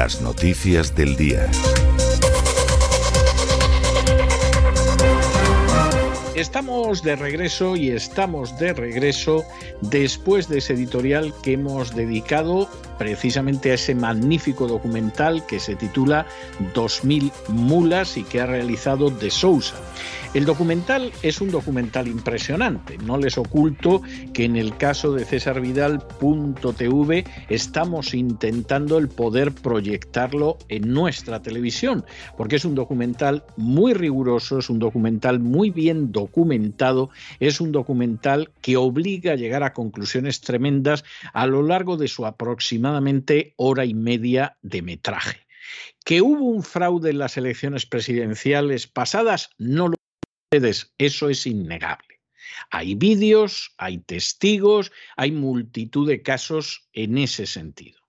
Las 0.00 0.22
noticias 0.22 0.94
del 0.94 1.14
día. 1.14 1.46
Estamos 6.34 7.02
de 7.02 7.16
regreso 7.16 7.76
y 7.76 7.90
estamos 7.90 8.58
de 8.58 8.72
regreso 8.72 9.44
después 9.82 10.48
de 10.48 10.56
ese 10.56 10.72
editorial 10.72 11.34
que 11.42 11.52
hemos 11.52 11.94
dedicado 11.94 12.66
precisamente 12.96 13.72
a 13.72 13.74
ese 13.74 13.94
magnífico 13.94 14.66
documental 14.66 15.44
que 15.44 15.60
se 15.60 15.76
titula 15.76 16.24
2000 16.72 17.30
mulas 17.48 18.16
y 18.16 18.24
que 18.24 18.40
ha 18.40 18.46
realizado 18.46 19.10
De 19.10 19.30
Sousa. 19.30 19.76
El 20.32 20.44
documental 20.44 21.10
es 21.24 21.40
un 21.40 21.50
documental 21.50 22.06
impresionante. 22.06 22.96
No 22.98 23.18
les 23.18 23.36
oculto 23.36 24.00
que 24.32 24.44
en 24.44 24.54
el 24.54 24.76
caso 24.76 25.12
de 25.12 25.24
César 25.24 25.60
Vidal.tv 25.60 27.24
estamos 27.48 28.14
intentando 28.14 28.98
el 28.98 29.08
poder 29.08 29.50
proyectarlo 29.50 30.56
en 30.68 30.92
nuestra 30.92 31.42
televisión, 31.42 32.04
porque 32.36 32.54
es 32.54 32.64
un 32.64 32.76
documental 32.76 33.42
muy 33.56 33.92
riguroso, 33.92 34.60
es 34.60 34.70
un 34.70 34.78
documental 34.78 35.40
muy 35.40 35.70
bien 35.70 36.12
documentado, 36.12 37.10
es 37.40 37.60
un 37.60 37.72
documental 37.72 38.52
que 38.62 38.76
obliga 38.76 39.32
a 39.32 39.36
llegar 39.36 39.64
a 39.64 39.72
conclusiones 39.72 40.42
tremendas 40.42 41.02
a 41.32 41.48
lo 41.48 41.64
largo 41.64 41.96
de 41.96 42.06
su 42.06 42.24
aproximadamente 42.24 43.52
hora 43.56 43.84
y 43.84 43.94
media 43.94 44.56
de 44.62 44.82
metraje. 44.82 45.40
Que 46.04 46.22
hubo 46.22 46.44
un 46.44 46.62
fraude 46.62 47.10
en 47.10 47.18
las 47.18 47.36
elecciones 47.36 47.84
presidenciales 47.84 48.86
pasadas, 48.86 49.50
no 49.58 49.88
lo 49.88 49.96
eso 50.50 51.28
es 51.28 51.46
innegable. 51.46 52.20
Hay 52.70 52.96
vídeos, 52.96 53.72
hay 53.78 53.98
testigos, 53.98 54.90
hay 55.16 55.30
multitud 55.30 56.08
de 56.08 56.22
casos 56.22 56.88
en 56.92 57.18
ese 57.18 57.46
sentido. 57.46 58.00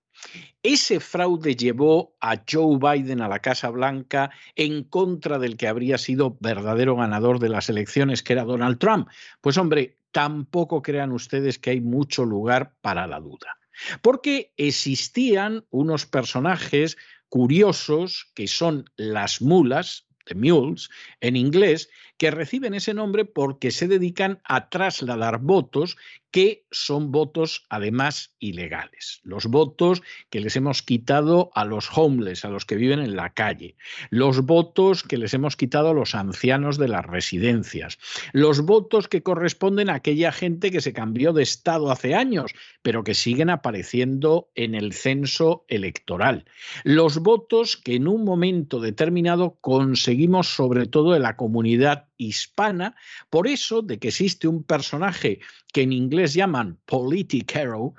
Ese 0.62 0.98
fraude 0.98 1.54
llevó 1.54 2.16
a 2.20 2.42
Joe 2.48 2.78
Biden 2.78 3.20
a 3.20 3.28
la 3.28 3.40
Casa 3.40 3.70
Blanca 3.70 4.30
en 4.56 4.84
contra 4.84 5.38
del 5.38 5.56
que 5.56 5.68
habría 5.68 5.98
sido 5.98 6.36
verdadero 6.40 6.96
ganador 6.96 7.38
de 7.38 7.48
las 7.48 7.68
elecciones, 7.68 8.22
que 8.22 8.32
era 8.32 8.44
Donald 8.44 8.78
Trump. 8.78 9.08
Pues 9.40 9.56
hombre, 9.56 9.98
tampoco 10.10 10.82
crean 10.82 11.12
ustedes 11.12 11.58
que 11.58 11.70
hay 11.70 11.80
mucho 11.80 12.24
lugar 12.24 12.74
para 12.80 13.06
la 13.06 13.20
duda. 13.20 13.58
Porque 14.00 14.52
existían 14.56 15.64
unos 15.70 16.06
personajes 16.06 16.96
curiosos 17.28 18.30
que 18.34 18.46
son 18.46 18.84
las 18.96 19.40
mulas, 19.40 20.06
the 20.26 20.34
mules, 20.34 20.90
en 21.20 21.36
inglés, 21.36 21.88
que 22.16 22.30
reciben 22.30 22.74
ese 22.74 22.94
nombre 22.94 23.24
porque 23.24 23.70
se 23.70 23.88
dedican 23.88 24.40
a 24.44 24.68
trasladar 24.68 25.38
votos 25.40 25.96
que 26.32 26.64
son 26.70 27.12
votos 27.12 27.66
además 27.68 28.34
ilegales. 28.38 29.20
Los 29.22 29.46
votos 29.46 30.02
que 30.30 30.40
les 30.40 30.56
hemos 30.56 30.82
quitado 30.82 31.50
a 31.54 31.66
los 31.66 31.90
homeless, 31.96 32.44
a 32.46 32.48
los 32.48 32.64
que 32.64 32.76
viven 32.76 33.00
en 33.00 33.14
la 33.14 33.34
calle. 33.34 33.76
Los 34.10 34.40
votos 34.40 35.02
que 35.02 35.18
les 35.18 35.34
hemos 35.34 35.56
quitado 35.56 35.90
a 35.90 35.94
los 35.94 36.14
ancianos 36.14 36.78
de 36.78 36.88
las 36.88 37.04
residencias. 37.04 37.98
Los 38.32 38.62
votos 38.62 39.08
que 39.08 39.22
corresponden 39.22 39.90
a 39.90 39.94
aquella 39.94 40.32
gente 40.32 40.70
que 40.70 40.80
se 40.80 40.94
cambió 40.94 41.34
de 41.34 41.42
estado 41.42 41.90
hace 41.90 42.14
años, 42.14 42.52
pero 42.80 43.04
que 43.04 43.14
siguen 43.14 43.50
apareciendo 43.50 44.50
en 44.54 44.74
el 44.74 44.94
censo 44.94 45.66
electoral. 45.68 46.46
Los 46.82 47.18
votos 47.18 47.76
que 47.76 47.96
en 47.96 48.08
un 48.08 48.24
momento 48.24 48.80
determinado 48.80 49.58
conseguimos 49.60 50.48
sobre 50.48 50.86
todo 50.86 51.14
en 51.14 51.22
la 51.22 51.36
comunidad 51.36 52.08
hispana, 52.28 52.96
por 53.30 53.46
eso 53.46 53.82
de 53.82 53.98
que 53.98 54.08
existe 54.08 54.48
un 54.48 54.64
personaje 54.64 55.40
que 55.72 55.82
en 55.82 55.92
inglés 55.92 56.34
llaman 56.34 56.80
politicero, 56.84 57.94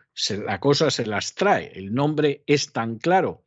la 0.46 0.60
cosa 0.60 0.92
se 0.92 1.06
las 1.06 1.36
trae, 1.36 1.72
el 1.76 1.94
nombre 1.94 2.44
es 2.48 2.72
tan 2.72 2.98
claro 2.98 3.46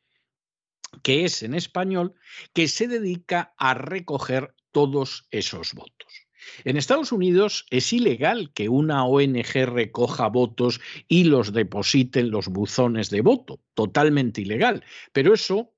que 1.02 1.24
es 1.24 1.42
en 1.42 1.54
español, 1.54 2.14
que 2.52 2.68
se 2.68 2.88
dedica 2.88 3.54
a 3.58 3.74
recoger 3.74 4.54
todos 4.72 5.26
esos 5.30 5.74
votos. 5.74 6.26
En 6.64 6.76
Estados 6.76 7.12
Unidos 7.12 7.66
es 7.70 7.92
ilegal 7.92 8.52
que 8.52 8.68
una 8.68 9.04
ONG 9.04 9.66
recoja 9.66 10.28
votos 10.28 10.80
y 11.08 11.24
los 11.24 11.52
deposite 11.52 12.20
en 12.20 12.30
los 12.30 12.48
buzones 12.48 13.10
de 13.10 13.20
voto, 13.20 13.60
totalmente 13.74 14.42
ilegal. 14.42 14.84
Pero 15.12 15.34
eso 15.34 15.74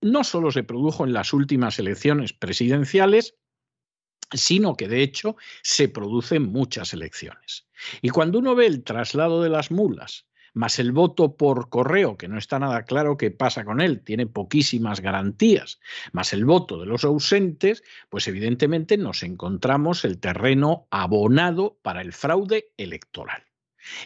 no 0.00 0.24
solo 0.24 0.50
se 0.50 0.62
produjo 0.62 1.04
en 1.04 1.12
las 1.12 1.32
últimas 1.32 1.78
elecciones 1.78 2.32
presidenciales, 2.32 3.36
sino 4.32 4.76
que 4.76 4.88
de 4.88 5.02
hecho 5.02 5.36
se 5.62 5.88
producen 5.88 6.50
muchas 6.50 6.92
elecciones. 6.92 7.66
Y 8.02 8.10
cuando 8.10 8.38
uno 8.38 8.54
ve 8.54 8.66
el 8.66 8.84
traslado 8.84 9.42
de 9.42 9.48
las 9.48 9.70
mulas, 9.70 10.26
más 10.54 10.78
el 10.78 10.92
voto 10.92 11.36
por 11.36 11.68
correo, 11.68 12.16
que 12.16 12.28
no 12.28 12.38
está 12.38 12.58
nada 12.58 12.84
claro 12.84 13.16
qué 13.16 13.30
pasa 13.30 13.64
con 13.64 13.80
él, 13.80 14.00
tiene 14.02 14.26
poquísimas 14.26 15.00
garantías, 15.00 15.80
más 16.12 16.32
el 16.32 16.44
voto 16.44 16.80
de 16.80 16.86
los 16.86 17.04
ausentes, 17.04 17.82
pues 18.08 18.26
evidentemente 18.28 18.96
nos 18.96 19.22
encontramos 19.22 20.04
el 20.04 20.18
terreno 20.18 20.86
abonado 20.90 21.78
para 21.82 22.02
el 22.02 22.12
fraude 22.12 22.72
electoral. 22.76 23.49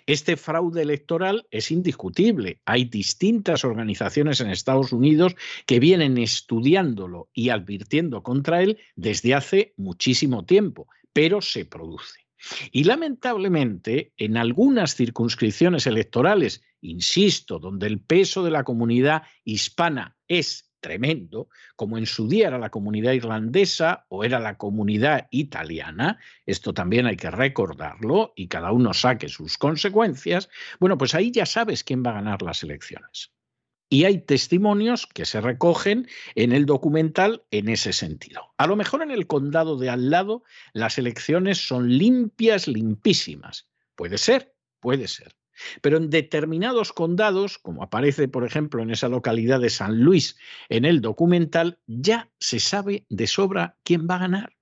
Este 0.07 0.37
fraude 0.37 0.83
electoral 0.83 1.47
es 1.51 1.71
indiscutible. 1.71 2.61
Hay 2.65 2.85
distintas 2.85 3.65
organizaciones 3.65 4.41
en 4.41 4.51
Estados 4.51 4.93
Unidos 4.93 5.35
que 5.67 5.81
vienen 5.81 6.19
estudiándolo 6.19 7.29
y 7.33 7.49
advirtiendo 7.49 8.23
contra 8.23 8.63
él 8.63 8.79
desde 8.97 9.35
hace 9.35 9.75
muchísimo 9.77 10.45
tiempo, 10.45 10.89
pero 11.13 11.41
se 11.41 11.65
produce. 11.65 12.25
Y 12.73 12.85
lamentablemente, 12.85 14.13
en 14.17 14.37
algunas 14.37 14.95
circunscripciones 14.95 15.87
electorales, 15.87 16.63
insisto, 16.81 17.59
donde 17.59 17.87
el 17.87 18.01
peso 18.01 18.43
de 18.43 18.51
la 18.51 18.65
comunidad 18.65 19.23
hispana 19.45 20.17
es 20.29 20.71
tremendo, 20.85 21.49
como 21.77 21.97
en 21.97 22.05
su 22.05 22.29
día 22.29 22.49
era 22.49 22.59
la 22.59 22.69
comunidad 22.69 23.13
irlandesa 23.13 24.05
o 24.11 24.23
era 24.23 24.39
la 24.39 24.59
comunidad 24.59 25.29
italiana, 25.31 26.19
esto 26.45 26.75
también 26.75 27.07
hay 27.07 27.17
que 27.17 27.31
recordarlo 27.31 28.35
y 28.37 28.49
cada 28.49 28.71
uno 28.71 28.93
saque 28.93 29.31
sus 29.31 29.57
consecuencias, 29.57 30.51
bueno, 30.81 30.99
pues 30.99 31.15
ahí 31.15 31.31
ya 31.31 31.47
sabes 31.47 31.85
quién 31.85 32.03
va 32.05 32.11
a 32.11 32.21
ganar 32.21 32.43
las 32.43 32.63
elecciones. 32.63 33.33
Y 33.89 34.05
hay 34.05 34.19
testimonios 34.19 35.07
que 35.07 35.25
se 35.25 35.41
recogen 35.41 36.07
en 36.35 36.53
el 36.53 36.67
documental 36.67 37.45
en 37.51 37.71
ese 37.71 37.95
sentido. 37.95 38.53
A 38.59 38.67
lo 38.67 38.77
mejor 38.77 39.01
en 39.01 39.11
el 39.11 39.27
condado 39.27 39.79
de 39.79 39.89
al 39.89 40.11
lado 40.11 40.43
las 40.75 40.99
elecciones 40.99 41.67
son 41.67 41.97
limpias, 41.97 42.69
limpísimas. 42.69 43.71
Puede 43.95 44.19
ser, 44.19 44.55
puede 44.81 45.09
ser. 45.09 45.35
Pero 45.81 45.97
en 45.97 46.11
determinados 46.11 46.93
condados, 46.93 47.59
como 47.59 47.83
aparece 47.83 48.29
por 48.29 48.45
ejemplo 48.45 48.83
en 48.83 48.91
esa 48.91 49.09
localidad 49.09 49.61
de 49.61 49.71
San 49.71 50.01
Luis 50.01 50.37
en 50.69 50.85
el 50.85 51.01
documental, 51.01 51.79
ya 51.87 52.31
se 52.39 52.61
sabe 52.61 53.07
de 53.09 53.27
sobra 53.27 53.77
quién 53.83 54.07
va 54.09 54.17
a 54.17 54.21
ganar. 54.21 54.53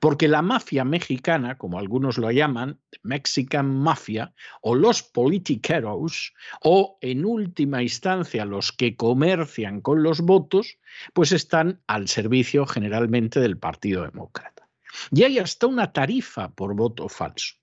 Porque 0.00 0.26
la 0.26 0.42
mafia 0.42 0.84
mexicana, 0.84 1.58
como 1.58 1.78
algunos 1.78 2.18
lo 2.18 2.30
llaman, 2.30 2.80
Mexican 3.02 3.66
Mafia, 3.66 4.34
o 4.60 4.74
los 4.74 5.02
politiqueros, 5.02 6.34
o 6.60 6.98
en 7.00 7.24
última 7.24 7.82
instancia 7.82 8.44
los 8.44 8.72
que 8.72 8.96
comercian 8.96 9.80
con 9.80 10.02
los 10.02 10.22
votos, 10.22 10.78
pues 11.12 11.30
están 11.30 11.82
al 11.86 12.08
servicio 12.08 12.66
generalmente 12.66 13.38
del 13.38 13.58
Partido 13.58 14.02
Demócrata. 14.02 14.68
Y 15.12 15.22
hay 15.22 15.38
hasta 15.38 15.66
una 15.66 15.92
tarifa 15.92 16.48
por 16.48 16.74
voto 16.74 17.08
falso 17.08 17.54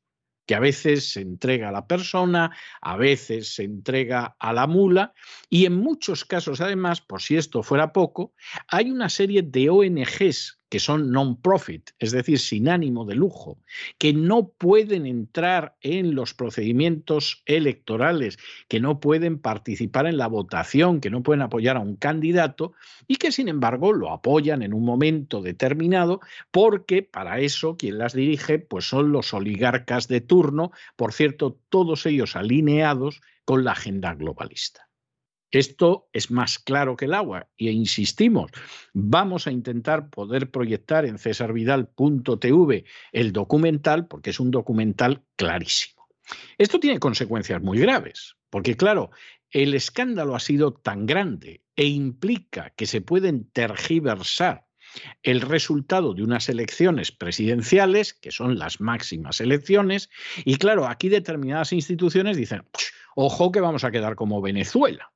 que 0.46 0.56
a 0.56 0.60
veces 0.60 1.12
se 1.12 1.22
entrega 1.22 1.70
a 1.70 1.72
la 1.72 1.88
persona, 1.88 2.56
a 2.82 2.98
veces 2.98 3.56
se 3.56 3.64
entrega 3.64 4.36
a 4.40 4.54
la 4.54 4.68
mula 4.68 5.14
y 5.50 5.66
en 5.66 5.76
muchos 5.76 6.26
casos 6.26 6.62
además, 6.62 7.02
por 7.02 7.22
si 7.22 7.38
esto 7.38 7.64
fuera 7.64 7.94
poco, 7.94 8.34
hay 8.68 8.92
una 8.92 9.10
serie 9.10 9.42
de 9.42 9.70
ONGs 9.70 10.60
que 10.74 10.80
son 10.80 11.12
non-profit, 11.14 11.92
es 12.00 12.10
decir, 12.18 12.40
sin 12.40 12.68
ánimo 12.68 13.06
de 13.06 13.14
lujo, 13.14 13.60
que 14.00 14.12
no 14.12 14.48
pueden 14.48 15.06
entrar 15.06 15.78
en 15.82 16.16
los 16.16 16.34
procedimientos 16.34 17.44
electorales, 17.46 18.40
que 18.68 18.80
no 18.80 19.00
pueden 19.00 19.38
participar 19.38 20.08
en 20.08 20.18
la 20.18 20.26
votación, 20.26 21.00
que 21.00 21.12
no 21.12 21.22
pueden 21.22 21.44
apoyar 21.44 21.78
a 21.78 21.80
un 21.80 21.96
candidato 21.96 22.74
y 23.08 23.18
que 23.18 23.32
sin 23.32 23.50
embargo 23.50 23.94
lo 23.94 24.10
apoyan 24.10 24.64
en 24.64 24.74
un 24.74 24.84
momento 24.84 25.44
determinado 25.44 26.22
porque 26.50 27.04
para 27.04 27.40
eso 27.40 27.78
quien 27.78 28.00
las 28.00 28.14
dirige 28.14 28.58
pues 28.58 28.90
son 28.90 29.12
los 29.12 29.32
oligarcas 29.36 30.08
de 30.08 30.22
turno, 30.22 30.72
por 30.96 31.14
cierto, 31.14 31.60
todos 31.70 32.08
ellos 32.08 32.36
alineados 32.36 33.22
con 33.46 33.64
la 33.64 33.74
agenda 33.74 34.16
globalista. 34.16 34.90
Esto 35.54 36.10
es 36.14 36.32
más 36.32 36.58
claro 36.58 36.96
que 36.96 37.06
el 37.06 37.14
agua 37.14 37.48
y 37.56 37.70
insistimos, 37.70 38.50
vamos 38.92 39.46
a 39.46 39.52
intentar 39.52 40.10
poder 40.10 40.50
proyectar 40.50 41.06
en 41.06 41.20
cesarvidal.tv 41.20 42.86
el 43.12 43.32
documental 43.32 44.08
porque 44.08 44.32
es 44.32 44.40
un 44.40 44.50
documental 44.50 45.22
clarísimo. 45.36 46.08
Esto 46.58 46.80
tiene 46.80 46.98
consecuencias 46.98 47.62
muy 47.62 47.78
graves, 47.78 48.36
porque 48.50 48.76
claro, 48.76 49.12
el 49.52 49.76
escándalo 49.76 50.36
ha 50.36 50.40
sido 50.40 50.74
tan 50.74 51.06
grande 51.06 51.62
e 51.76 51.86
implica 51.86 52.72
que 52.72 52.88
se 52.88 53.02
pueden 53.02 53.48
tergiversar 53.52 54.66
el 55.22 55.42
resultado 55.42 56.16
de 56.16 56.24
unas 56.24 56.50
elecciones 56.50 57.12
presidenciales, 57.12 58.16
que 58.16 58.32
son 58.32 58.58
las 58.58 58.82
máximas 58.82 59.40
elecciones, 59.40 60.10
y 60.46 60.56
claro, 60.56 60.88
aquí 60.88 61.10
determinadas 61.10 61.74
instituciones 61.74 62.38
dicen, 62.38 62.64
ojo 63.16 63.52
que 63.52 63.62
vamos 63.62 63.84
a 63.84 63.92
quedar 63.92 64.16
como 64.16 64.42
Venezuela. 64.42 65.13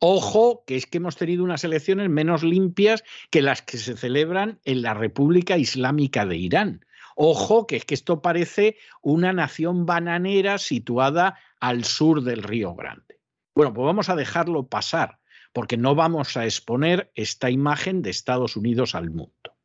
Ojo, 0.00 0.62
que 0.64 0.76
es 0.76 0.86
que 0.86 0.98
hemos 0.98 1.16
tenido 1.16 1.42
unas 1.42 1.64
elecciones 1.64 2.08
menos 2.08 2.44
limpias 2.44 3.02
que 3.30 3.42
las 3.42 3.62
que 3.62 3.78
se 3.78 3.96
celebran 3.96 4.60
en 4.64 4.82
la 4.82 4.94
República 4.94 5.58
Islámica 5.58 6.24
de 6.24 6.36
Irán. 6.36 6.84
Ojo, 7.16 7.66
que 7.66 7.76
es 7.76 7.84
que 7.84 7.94
esto 7.94 8.22
parece 8.22 8.76
una 9.02 9.32
nación 9.32 9.86
bananera 9.86 10.58
situada 10.58 11.36
al 11.58 11.84
sur 11.84 12.22
del 12.22 12.44
Río 12.44 12.76
Grande. 12.76 13.18
Bueno, 13.56 13.74
pues 13.74 13.86
vamos 13.86 14.08
a 14.08 14.14
dejarlo 14.14 14.68
pasar, 14.68 15.18
porque 15.52 15.76
no 15.76 15.96
vamos 15.96 16.36
a 16.36 16.44
exponer 16.44 17.10
esta 17.16 17.50
imagen 17.50 18.02
de 18.02 18.10
Estados 18.10 18.56
Unidos 18.56 18.94
al 18.94 19.10
mundo. 19.10 19.56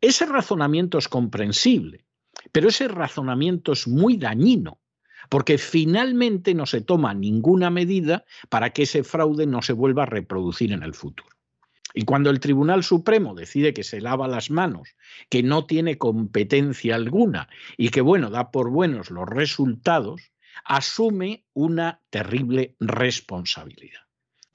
Ese 0.00 0.24
razonamiento 0.26 0.98
es 0.98 1.08
comprensible, 1.08 2.04
pero 2.52 2.68
ese 2.68 2.86
razonamiento 2.86 3.72
es 3.72 3.88
muy 3.88 4.18
dañino 4.18 4.78
porque 5.28 5.58
finalmente 5.58 6.54
no 6.54 6.66
se 6.66 6.80
toma 6.80 7.14
ninguna 7.14 7.70
medida 7.70 8.24
para 8.48 8.70
que 8.70 8.82
ese 8.82 9.04
fraude 9.04 9.46
no 9.46 9.62
se 9.62 9.72
vuelva 9.72 10.04
a 10.04 10.06
reproducir 10.06 10.72
en 10.72 10.82
el 10.82 10.94
futuro. 10.94 11.28
Y 11.96 12.04
cuando 12.04 12.30
el 12.30 12.40
Tribunal 12.40 12.82
Supremo 12.82 13.34
decide 13.34 13.72
que 13.72 13.84
se 13.84 14.00
lava 14.00 14.26
las 14.26 14.50
manos, 14.50 14.96
que 15.28 15.44
no 15.44 15.64
tiene 15.64 15.96
competencia 15.96 16.96
alguna 16.96 17.48
y 17.76 17.90
que, 17.90 18.00
bueno, 18.00 18.30
da 18.30 18.50
por 18.50 18.70
buenos 18.70 19.10
los 19.10 19.28
resultados, 19.28 20.32
asume 20.64 21.44
una 21.52 22.00
terrible 22.10 22.74
responsabilidad. 22.80 24.03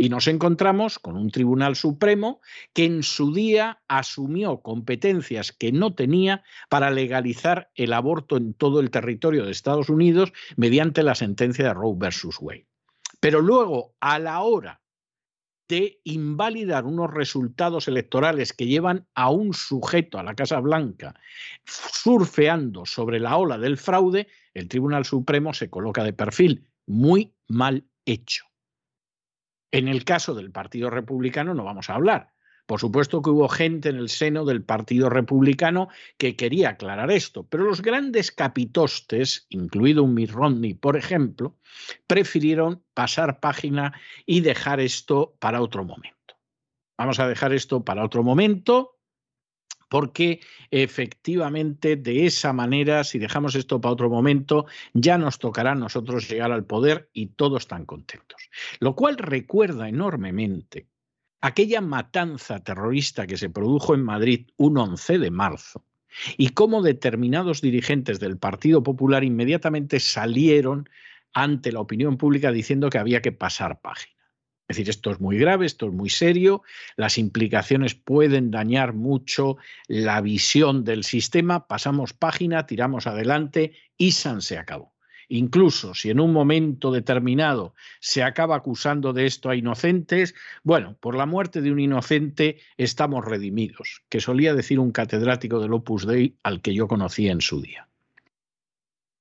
Y 0.02 0.08
nos 0.08 0.30
encontramos 0.30 0.98
con 0.98 1.18
un 1.18 1.30
Tribunal 1.30 1.76
Supremo 1.76 2.40
que 2.72 2.86
en 2.86 3.04
su 3.04 3.34
día 3.34 3.82
asumió 3.90 4.62
competencias 4.62 5.52
que 5.52 5.74
no 5.74 5.94
tenía 5.94 6.42
para 6.70 6.90
legalizar 6.90 7.70
el 7.76 7.92
aborto 7.92 8.38
en 8.38 8.54
todo 8.54 8.80
el 8.80 8.92
territorio 8.92 9.44
de 9.44 9.52
Estados 9.52 9.90
Unidos 9.90 10.32
mediante 10.56 11.04
la 11.04 11.16
sentencia 11.16 11.66
de 11.66 11.74
Roe 11.74 11.96
versus 11.98 12.38
Wade. 12.40 12.66
Pero 13.20 13.42
luego, 13.42 13.94
a 14.00 14.20
la 14.20 14.40
hora 14.40 14.82
de 15.68 16.00
invalidar 16.06 16.86
unos 16.86 17.14
resultados 17.14 17.90
electorales 17.90 18.54
que 18.54 18.68
llevan 18.68 19.06
a 19.16 19.30
un 19.30 19.54
sujeto 19.54 20.18
a 20.18 20.24
la 20.24 20.34
Casa 20.34 20.62
Blanca 20.62 21.14
surfeando 21.66 22.86
sobre 22.86 23.20
la 23.20 23.36
ola 23.36 23.58
del 23.58 23.78
fraude, 23.78 24.30
el 24.54 24.70
Tribunal 24.70 25.04
Supremo 25.04 25.54
se 25.54 25.70
coloca 25.70 26.06
de 26.06 26.14
perfil 26.14 26.70
muy 26.86 27.36
mal 27.50 27.86
hecho. 28.06 28.49
En 29.72 29.88
el 29.88 30.04
caso 30.04 30.34
del 30.34 30.52
Partido 30.52 30.90
Republicano 30.90 31.54
no 31.54 31.64
vamos 31.64 31.90
a 31.90 31.96
hablar. 31.96 32.34
Por 32.66 32.80
supuesto 32.80 33.24
que 33.24 33.32
hubo 33.32 33.50
gente 33.50 33.90
en 33.90 33.96
el 33.96 34.10
seno 34.10 34.46
del 34.46 34.64
Partido 34.64 35.10
Republicano 35.10 35.90
que 36.20 36.36
quería 36.36 36.70
aclarar 36.70 37.10
esto, 37.10 37.44
pero 37.48 37.64
los 37.64 37.82
grandes 37.82 38.32
capitostes, 38.32 39.48
incluido 39.50 40.04
un 40.04 40.14
Mitt 40.14 40.30
Romney, 40.30 40.76
por 40.76 40.96
ejemplo, 40.96 41.58
prefirieron 42.06 42.84
pasar 42.94 43.40
página 43.40 44.00
y 44.28 44.42
dejar 44.42 44.80
esto 44.80 45.36
para 45.40 45.64
otro 45.64 45.84
momento. 45.84 46.38
Vamos 46.96 47.20
a 47.20 47.28
dejar 47.28 47.54
esto 47.54 47.84
para 47.84 48.06
otro 48.06 48.22
momento 48.22 48.99
porque 49.90 50.40
efectivamente 50.72 51.96
de 51.96 52.26
esa 52.26 52.54
manera, 52.54 53.04
si 53.04 53.20
dejamos 53.20 53.56
esto 53.56 53.82
para 53.82 53.94
otro 53.94 54.10
momento, 54.10 54.66
ya 54.94 55.18
nos 55.18 55.40
tocará 55.40 55.72
a 55.72 55.76
nosotros 55.76 56.30
llegar 56.30 56.52
al 56.52 56.66
poder 56.66 57.10
y 57.12 57.28
todos 57.28 57.64
están 57.64 57.86
contentos. 57.86 58.50
Lo 58.80 58.96
cual 58.96 59.18
recuerda 59.18 59.90
enormemente 59.90 60.88
aquella 61.42 61.82
matanza 61.82 62.64
terrorista 62.64 63.28
que 63.28 63.38
se 63.38 63.50
produjo 63.50 63.96
en 63.96 64.04
Madrid 64.04 64.48
un 64.58 64.78
11 64.78 65.20
de 65.20 65.32
marzo 65.32 65.86
y 66.38 66.50
cómo 66.50 66.82
determinados 66.82 67.62
dirigentes 67.62 68.20
del 68.20 68.38
Partido 68.38 68.84
Popular 68.84 69.24
inmediatamente 69.24 70.00
salieron 70.00 70.90
ante 71.34 71.72
la 71.72 71.80
opinión 71.80 72.18
pública 72.18 72.52
diciendo 72.52 72.90
que 72.90 72.98
había 72.98 73.22
que 73.22 73.32
pasar 73.32 73.82
página. 73.82 74.19
Es 74.70 74.78
decir, 74.78 74.92
esto 74.92 75.10
es 75.10 75.20
muy 75.20 75.40
grave, 75.40 75.66
esto 75.66 75.88
es 75.88 75.94
muy 75.94 76.12
serio, 76.12 76.62
las 76.96 77.18
implicaciones 77.18 77.96
pueden 77.96 78.52
dañar 78.52 78.94
mucho 78.94 79.58
la 79.88 80.22
visión 80.22 80.84
del 80.84 81.04
sistema, 81.04 81.66
pasamos 81.66 82.14
página, 82.14 82.68
tiramos 82.68 83.08
adelante 83.08 83.74
y 83.98 84.12
San 84.12 84.44
se 84.44 84.60
acabó. 84.60 84.94
Incluso 85.28 85.96
si 85.96 86.12
en 86.12 86.20
un 86.20 86.34
momento 86.34 86.92
determinado 86.92 87.74
se 88.00 88.22
acaba 88.22 88.56
acusando 88.56 89.12
de 89.12 89.26
esto 89.26 89.50
a 89.50 89.56
inocentes, 89.56 90.36
bueno, 90.64 90.96
por 91.00 91.16
la 91.16 91.26
muerte 91.26 91.62
de 91.62 91.72
un 91.72 91.80
inocente 91.80 92.60
estamos 92.78 93.26
redimidos, 93.26 94.04
que 94.08 94.22
solía 94.22 94.54
decir 94.54 94.80
un 94.80 94.92
catedrático 94.92 95.60
del 95.60 95.74
Opus 95.74 96.06
Dei 96.06 96.36
al 96.44 96.62
que 96.62 96.76
yo 96.76 96.88
conocí 96.88 97.28
en 97.28 97.42
su 97.42 97.60
día. 97.60 97.88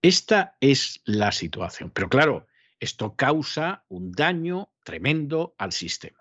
Esta 0.02 0.56
es 0.60 1.00
la 1.06 1.32
situación. 1.32 1.90
Pero 1.92 2.10
claro, 2.10 2.46
esto 2.80 3.14
causa 3.16 3.84
un 3.88 4.12
daño 4.12 4.68
tremendo 4.88 5.54
al 5.58 5.72
sistema. 5.72 6.18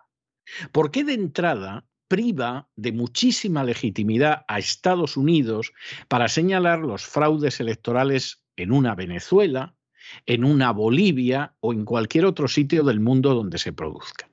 ¿Por 0.73 0.91
qué 0.91 1.05
de 1.05 1.13
entrada 1.13 1.87
priva 2.09 2.69
de 2.75 2.91
muchísima 2.91 3.63
legitimidad 3.63 4.43
a 4.49 4.59
Estados 4.59 5.15
Unidos 5.15 5.71
para 6.09 6.27
señalar 6.27 6.79
los 6.79 7.05
fraudes 7.05 7.61
electorales 7.61 8.43
en 8.57 8.73
una 8.73 8.93
Venezuela, 8.93 9.77
en 10.25 10.43
una 10.43 10.71
Bolivia 10.73 11.55
o 11.61 11.71
en 11.71 11.85
cualquier 11.85 12.25
otro 12.25 12.49
sitio 12.49 12.83
del 12.83 12.99
mundo 12.99 13.33
donde 13.33 13.57
se 13.57 13.71
produzcan. 13.71 14.31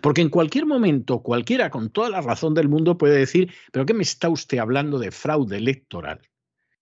Porque 0.00 0.20
en 0.20 0.30
cualquier 0.30 0.64
momento 0.64 1.24
cualquiera 1.24 1.68
con 1.68 1.90
toda 1.90 2.08
la 2.08 2.20
razón 2.20 2.54
del 2.54 2.68
mundo 2.68 2.96
puede 2.96 3.18
decir, 3.18 3.52
pero 3.72 3.84
¿qué 3.84 3.94
me 3.94 4.04
está 4.04 4.28
usted 4.28 4.58
hablando 4.58 5.00
de 5.00 5.10
fraude 5.10 5.56
electoral? 5.56 6.20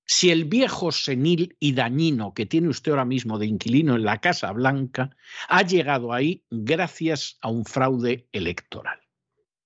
Si 0.06 0.30
el 0.30 0.44
viejo 0.44 0.92
senil 0.92 1.56
y 1.58 1.72
dañino 1.72 2.34
que 2.34 2.44
tiene 2.44 2.68
usted 2.68 2.92
ahora 2.92 3.06
mismo 3.06 3.38
de 3.38 3.46
inquilino 3.46 3.96
en 3.96 4.04
la 4.04 4.20
Casa 4.20 4.52
Blanca 4.52 5.16
ha 5.48 5.62
llegado 5.62 6.12
ahí 6.12 6.44
gracias 6.50 7.38
a 7.40 7.48
un 7.48 7.64
fraude 7.64 8.28
electoral. 8.32 9.00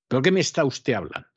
¿Pero 0.07 0.23
qué 0.23 0.31
me 0.31 0.41
está 0.41 0.65
usted 0.65 0.95
hablando? 0.95 1.29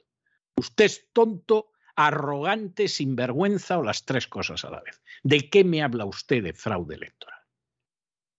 Usted 0.55 0.85
es 0.85 1.09
tonto, 1.13 1.71
arrogante, 1.95 2.87
sinvergüenza 2.87 3.79
o 3.79 3.83
las 3.83 4.05
tres 4.05 4.27
cosas 4.27 4.63
a 4.65 4.69
la 4.69 4.81
vez. 4.81 5.01
¿De 5.23 5.49
qué 5.49 5.63
me 5.63 5.81
habla 5.81 6.05
usted 6.05 6.43
de 6.43 6.53
fraude 6.53 6.95
electoral? 6.95 7.39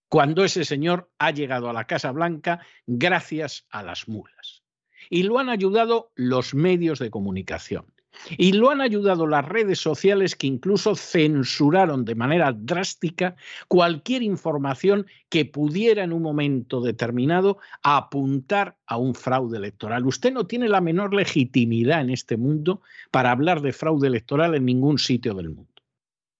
Cuando 0.07 0.45
ese 0.45 0.63
señor 0.63 1.11
ha 1.17 1.31
llegado 1.31 1.69
a 1.69 1.73
la 1.73 1.87
Casa 1.87 2.11
Blanca 2.11 2.65
gracias 2.85 3.67
a 3.69 3.83
las 3.83 4.07
mulas. 4.07 4.63
Y 5.09 5.23
lo 5.23 5.39
han 5.39 5.49
ayudado 5.49 6.13
los 6.15 6.53
medios 6.53 6.99
de 6.99 7.09
comunicación 7.09 7.93
y 8.37 8.53
lo 8.53 8.69
han 8.69 8.81
ayudado 8.81 9.27
las 9.27 9.45
redes 9.45 9.79
sociales 9.79 10.35
que 10.35 10.47
incluso 10.47 10.95
censuraron 10.95 12.05
de 12.05 12.15
manera 12.15 12.53
drástica 12.53 13.35
cualquier 13.67 14.23
información 14.23 15.05
que 15.29 15.45
pudiera 15.45 16.03
en 16.03 16.13
un 16.13 16.21
momento 16.21 16.81
determinado 16.81 17.57
apuntar 17.81 18.77
a 18.85 18.97
un 18.97 19.15
fraude 19.15 19.57
electoral. 19.57 20.05
Usted 20.05 20.31
no 20.33 20.47
tiene 20.47 20.69
la 20.69 20.81
menor 20.81 21.13
legitimidad 21.13 22.01
en 22.01 22.09
este 22.09 22.37
mundo 22.37 22.81
para 23.11 23.31
hablar 23.31 23.61
de 23.61 23.73
fraude 23.73 24.07
electoral 24.07 24.55
en 24.55 24.65
ningún 24.65 24.99
sitio 24.99 25.33
del 25.33 25.49
mundo. 25.49 25.81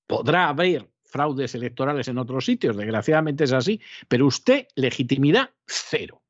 Podrá 0.07 0.49
haber 0.49 0.89
fraudes 1.03 1.53
electorales 1.53 2.07
en 2.07 2.17
otros 2.17 2.45
sitios, 2.45 2.75
desgraciadamente 2.75 3.43
es 3.43 3.53
así, 3.53 3.79
pero 4.07 4.25
usted 4.25 4.67
legitimidad 4.75 5.51
cero. 5.67 6.22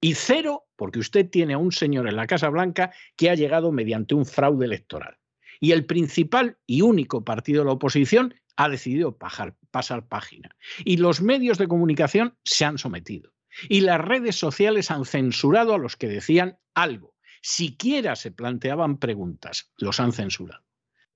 Y 0.00 0.14
cero 0.14 0.66
porque 0.76 0.98
usted 0.98 1.28
tiene 1.28 1.54
a 1.54 1.58
un 1.58 1.72
señor 1.72 2.08
en 2.08 2.16
la 2.16 2.26
Casa 2.26 2.48
Blanca 2.48 2.92
que 3.16 3.28
ha 3.30 3.34
llegado 3.34 3.70
mediante 3.70 4.14
un 4.14 4.24
fraude 4.24 4.64
electoral. 4.64 5.18
Y 5.60 5.72
el 5.72 5.84
principal 5.84 6.56
y 6.66 6.80
único 6.80 7.22
partido 7.22 7.60
de 7.60 7.66
la 7.66 7.72
oposición 7.72 8.34
ha 8.56 8.68
decidido 8.68 9.18
pasar 9.18 10.08
página. 10.08 10.56
Y 10.84 10.96
los 10.96 11.20
medios 11.20 11.58
de 11.58 11.68
comunicación 11.68 12.36
se 12.44 12.64
han 12.64 12.78
sometido. 12.78 13.32
Y 13.68 13.80
las 13.80 14.00
redes 14.00 14.36
sociales 14.36 14.90
han 14.90 15.04
censurado 15.04 15.74
a 15.74 15.78
los 15.78 15.96
que 15.96 16.08
decían 16.08 16.58
algo. 16.74 17.14
Siquiera 17.42 18.16
se 18.16 18.30
planteaban 18.30 18.98
preguntas, 18.98 19.72
los 19.76 20.00
han 20.00 20.12
censurado. 20.12 20.64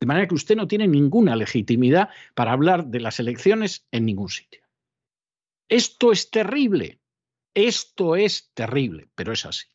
De 0.01 0.07
manera 0.07 0.29
que 0.29 0.35
usted 0.35 0.57
no 0.57 0.69
tiene 0.69 0.89
ninguna 0.89 1.37
legitimidad 1.37 2.11
para 2.35 2.53
hablar 2.53 2.87
de 2.87 3.01
las 3.01 3.21
elecciones 3.21 3.87
en 3.91 4.05
ningún 4.05 4.29
sitio. 4.29 4.63
Esto 5.69 6.13
es 6.13 6.31
terrible, 6.31 7.01
esto 7.55 8.17
es 8.17 8.51
terrible, 8.55 9.09
pero 9.15 9.33
es 9.33 9.47
así. 9.47 9.67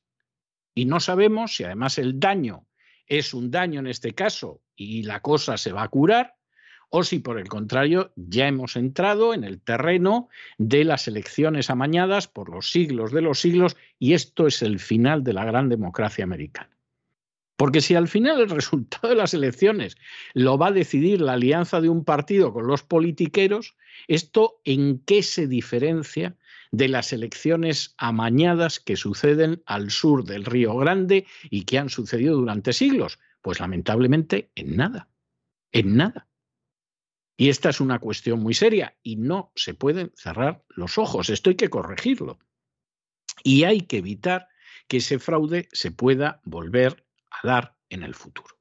Y 0.76 0.86
no 0.86 1.00
sabemos 1.00 1.56
si 1.56 1.64
además 1.64 1.98
el 1.98 2.20
daño 2.20 2.68
es 3.08 3.34
un 3.34 3.52
daño 3.52 3.80
en 3.80 3.88
este 3.88 4.14
caso 4.14 4.62
y 4.76 5.04
la 5.04 5.22
cosa 5.22 5.58
se 5.58 5.72
va 5.72 5.84
a 5.84 5.88
curar, 5.88 6.36
o 6.90 7.04
si 7.04 7.20
por 7.20 7.40
el 7.40 7.48
contrario 7.48 8.12
ya 8.16 8.48
hemos 8.48 8.76
entrado 8.76 9.34
en 9.34 9.44
el 9.44 9.62
terreno 9.62 10.30
de 10.58 10.84
las 10.84 11.08
elecciones 11.08 11.70
amañadas 11.70 12.28
por 12.28 12.50
los 12.50 12.72
siglos 12.72 13.12
de 13.12 13.22
los 13.22 13.40
siglos 13.40 13.78
y 14.00 14.14
esto 14.14 14.48
es 14.48 14.62
el 14.62 14.80
final 14.80 15.24
de 15.24 15.34
la 15.34 15.46
gran 15.46 15.70
democracia 15.70 16.24
americana. 16.24 16.76
Porque 17.58 17.82
si 17.82 17.94
al 17.96 18.08
final 18.08 18.40
el 18.40 18.50
resultado 18.50 19.10
de 19.10 19.16
las 19.16 19.34
elecciones 19.34 19.98
lo 20.34 20.58
va 20.58 20.68
a 20.68 20.72
decidir 20.72 21.22
la 21.22 21.34
alianza 21.34 21.82
de 21.82 21.90
un 21.90 22.06
partido 22.06 22.54
con 22.54 22.68
los 22.68 22.84
politiqueros, 22.84 23.76
¿esto 24.08 24.62
en 24.64 25.00
qué 25.00 25.22
se 25.24 25.48
diferencia 25.48 26.36
de 26.72 26.88
las 26.88 27.14
elecciones 27.14 27.96
amañadas 27.98 28.80
que 28.80 28.96
suceden 28.96 29.64
al 29.66 29.92
sur 29.92 30.24
del 30.24 30.46
Río 30.46 30.76
Grande 30.78 31.26
y 31.50 31.66
que 31.66 31.78
han 31.78 31.90
sucedido 31.90 32.36
durante 32.36 32.74
siglos? 32.74 33.20
Pues 33.42 33.60
lamentablemente 33.60 34.52
en 34.56 34.76
nada, 34.76 35.10
en 35.72 35.96
nada. 35.96 36.28
Y 37.38 37.50
esta 37.50 37.70
es 37.70 37.80
una 37.80 38.00
cuestión 38.00 38.42
muy 38.42 38.54
seria 38.54 38.98
y 39.02 39.16
no 39.16 39.52
se 39.56 39.74
pueden 39.74 40.12
cerrar 40.16 40.64
los 40.70 40.98
ojos, 40.98 41.30
esto 41.30 41.50
hay 41.50 41.56
que 41.56 41.70
corregirlo. 41.70 42.38
Y 43.44 43.64
hay 43.64 43.82
que 43.82 43.98
evitar 44.00 44.50
que 44.90 44.98
ese 44.98 45.20
fraude 45.20 45.70
se 45.72 45.92
pueda 45.92 46.42
volver 46.44 47.06
a 47.32 47.48
dar 47.48 47.78
en 47.90 48.04
el 48.04 48.14
futuro. 48.14 48.60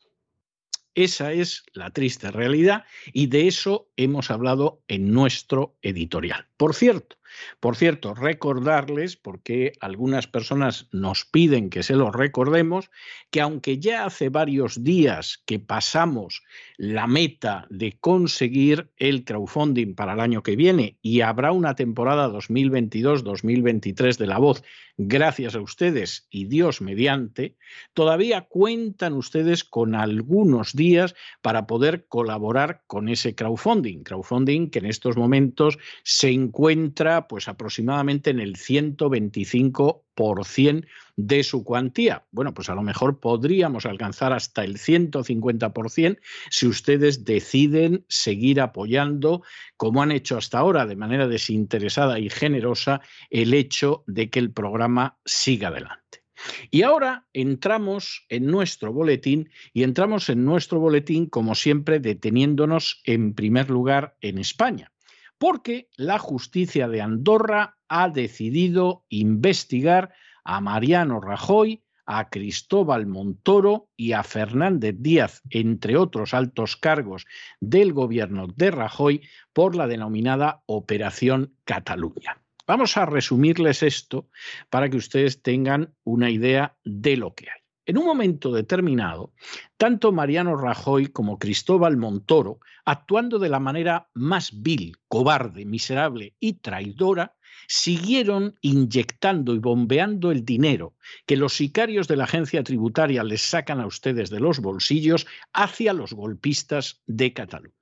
Esa 0.95 1.33
es 1.33 1.65
la 1.75 1.91
triste 1.91 2.31
realidad 2.31 2.85
y 3.13 3.29
de 3.29 3.47
eso 3.47 3.91
hemos 3.97 4.31
hablado 4.31 4.83
en 4.89 5.13
nuestro 5.13 5.77
editorial. 5.83 6.49
Por 6.57 6.75
cierto, 6.75 7.19
por 7.61 7.77
cierto, 7.77 8.15
recordarles, 8.15 9.17
porque 9.17 9.73
algunas 9.81 10.27
personas 10.27 10.89
nos 10.93 11.25
piden 11.25 11.71
que 11.71 11.83
se 11.83 11.95
lo 11.95 12.11
recordemos, 12.11 12.91
que 13.31 13.41
aunque 13.41 13.79
ya 13.79 14.05
hace 14.05 14.29
varios 14.29 14.83
días 14.85 15.43
que 15.47 15.59
pasamos 15.59 16.43
la 16.77 17.07
meta 17.07 17.67
de 17.71 17.99
conseguir 17.99 18.91
el 18.97 19.25
crowdfunding 19.25 19.95
para 19.95 20.15
el 20.15 20.21
año 20.21 20.43
que 20.43 20.57
viene 20.57 20.99
y 21.03 21.21
habrá 21.21 21.53
una 21.53 21.75
temporada 21.75 22.29
2022-2023 22.29 24.17
de 24.17 24.27
La 24.27 24.39
Voz, 24.39 24.63
gracias 24.99 25.55
a 25.55 25.61
ustedes 25.61 26.27
y 26.29 26.47
Dios 26.47 26.81
mediante, 26.81 27.57
todavía 27.95 28.43
cuentan 28.43 29.13
ustedes 29.13 29.63
con 29.63 29.95
algunos 29.95 30.75
días 30.75 31.15
para 31.41 31.67
poder 31.67 32.07
colaborar 32.09 32.83
con 32.89 33.09
ese 33.09 33.35
crowdfunding. 33.37 34.03
Crowdfunding 34.03 34.71
que 34.71 34.81
en 34.81 34.87
estos 34.87 35.17
momentos 35.17 35.79
se 36.03 36.31
encuentra 36.31 37.28
pues 37.29 37.49
aproximadamente 37.49 38.31
en 38.31 38.41
el 38.41 38.57
125% 38.57 40.87
de 41.17 41.45
su 41.45 41.65
cuantía. 41.65 42.27
Bueno, 42.31 42.55
pues 42.55 42.71
a 42.71 42.75
lo 42.75 42.83
mejor 42.83 43.21
podríamos 43.21 43.87
alcanzar 43.87 44.33
hasta 44.33 44.65
el 44.65 44.79
150% 44.79 46.19
si 46.51 46.67
ustedes 46.67 47.25
deciden 47.25 48.05
seguir 48.09 48.61
apoyando, 48.61 49.43
como 49.77 50.03
han 50.03 50.11
hecho 50.13 50.37
hasta 50.37 50.59
ahora, 50.59 50.87
de 50.87 50.97
manera 50.97 51.29
desinteresada 51.29 52.19
y 52.19 52.31
generosa, 52.31 53.01
el 53.31 53.55
hecho 53.55 54.03
de 54.07 54.31
que 54.31 54.41
el 54.41 54.53
programa 54.53 55.19
siga 55.25 55.69
adelante. 55.69 56.25
Y 56.71 56.83
ahora 56.83 57.27
entramos 57.33 58.27
en 58.29 58.47
nuestro 58.47 58.93
boletín 58.93 59.51
y 59.73 59.83
entramos 59.83 60.29
en 60.29 60.45
nuestro 60.45 60.79
boletín, 60.79 61.27
como 61.27 61.55
siempre, 61.55 62.01
deteniéndonos 62.01 63.01
en 63.05 63.35
primer 63.35 63.71
lugar 63.71 64.17
en 64.21 64.39
España 64.39 64.93
porque 65.39 65.89
la 65.97 66.19
justicia 66.19 66.89
de 66.89 67.01
Andorra 67.01 67.77
ha 67.89 68.09
decidido 68.09 69.05
investigar 69.09 70.13
a 70.45 70.61
Mariano 70.61 71.21
Rajoy, 71.21 71.83
a 72.07 72.31
Cristóbal 72.31 73.07
Montoro 73.07 73.91
y 73.97 74.13
a 74.13 74.23
Fernández 74.23 74.97
Díaz, 74.99 75.43
entre 75.51 75.97
otros 75.97 76.33
altos 76.35 76.77
cargos 76.77 77.27
del 77.61 77.93
gobierno 77.93 78.47
de 78.47 78.71
Rajoy, 78.71 79.23
por 79.53 79.77
la 79.77 79.87
denominada 79.87 80.63
Operación 80.67 81.55
Cataluña. 81.65 82.41
Vamos 82.67 82.97
a 82.97 83.07
resumirles 83.07 83.83
esto 83.83 84.29
para 84.71 84.89
que 84.89 84.97
ustedes 84.97 85.43
tengan 85.43 85.95
una 86.05 86.31
idea 86.31 86.77
de 86.85 87.17
lo 87.17 87.35
que 87.35 87.51
hay. 87.51 87.61
En 87.89 87.97
un 87.97 88.05
momento 88.05 88.53
determinado, 88.53 89.33
tanto 89.79 90.13
Mariano 90.13 90.59
Rajoy 90.59 91.07
como 91.07 91.39
Cristóbal 91.39 91.97
Montoro, 91.97 92.61
actuando 92.85 93.39
de 93.39 93.49
la 93.49 93.61
manera 93.61 94.11
más 94.13 94.51
vil, 94.63 94.99
cobarde, 95.09 95.65
miserable 95.65 96.35
y 96.39 96.53
traidora, 96.61 97.35
siguieron 97.67 98.59
inyectando 98.61 99.55
y 99.55 99.59
bombeando 99.59 100.31
el 100.31 100.45
dinero 100.45 100.97
que 101.25 101.39
los 101.39 101.55
sicarios 101.55 102.09
de 102.09 102.17
la 102.17 102.25
agencia 102.25 102.63
tributaria 102.63 103.25
les 103.25 103.41
sacan 103.41 103.81
a 103.81 103.87
ustedes 103.87 104.29
de 104.29 104.41
los 104.41 104.61
bolsillos 104.61 105.27
hacia 105.55 105.95
los 105.95 106.13
golpistas 106.13 107.01
de 107.07 107.33
Cataluña. 107.33 107.73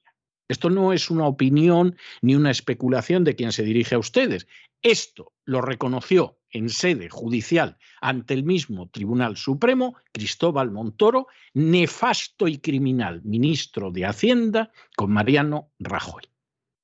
Esto 0.47 0.71
no 0.71 0.93
es 0.93 1.11
una 1.11 1.27
opinión 1.27 1.97
ni 2.23 2.37
una 2.37 2.53
especulación 2.53 3.25
de 3.25 3.35
quien 3.35 3.51
se 3.51 3.65
dirige 3.65 3.97
a 3.97 3.99
ustedes. 3.99 4.47
Esto 4.83 5.33
lo 5.45 5.63
reconoció 5.63 6.39
en 6.57 6.71
sede 6.71 7.11
judicial 7.11 7.77
ante 8.01 8.33
el 8.35 8.45
mismo 8.45 8.89
Tribunal 8.89 9.37
Supremo 9.37 9.97
Cristóbal 10.13 10.71
Montoro, 10.71 11.29
nefasto 11.53 12.49
y 12.49 12.59
criminal 12.59 13.21
ministro 13.25 13.91
de 13.91 14.07
Hacienda 14.07 14.73
con 14.97 15.11
Mariano 15.13 15.71
Rajoy. 15.79 16.25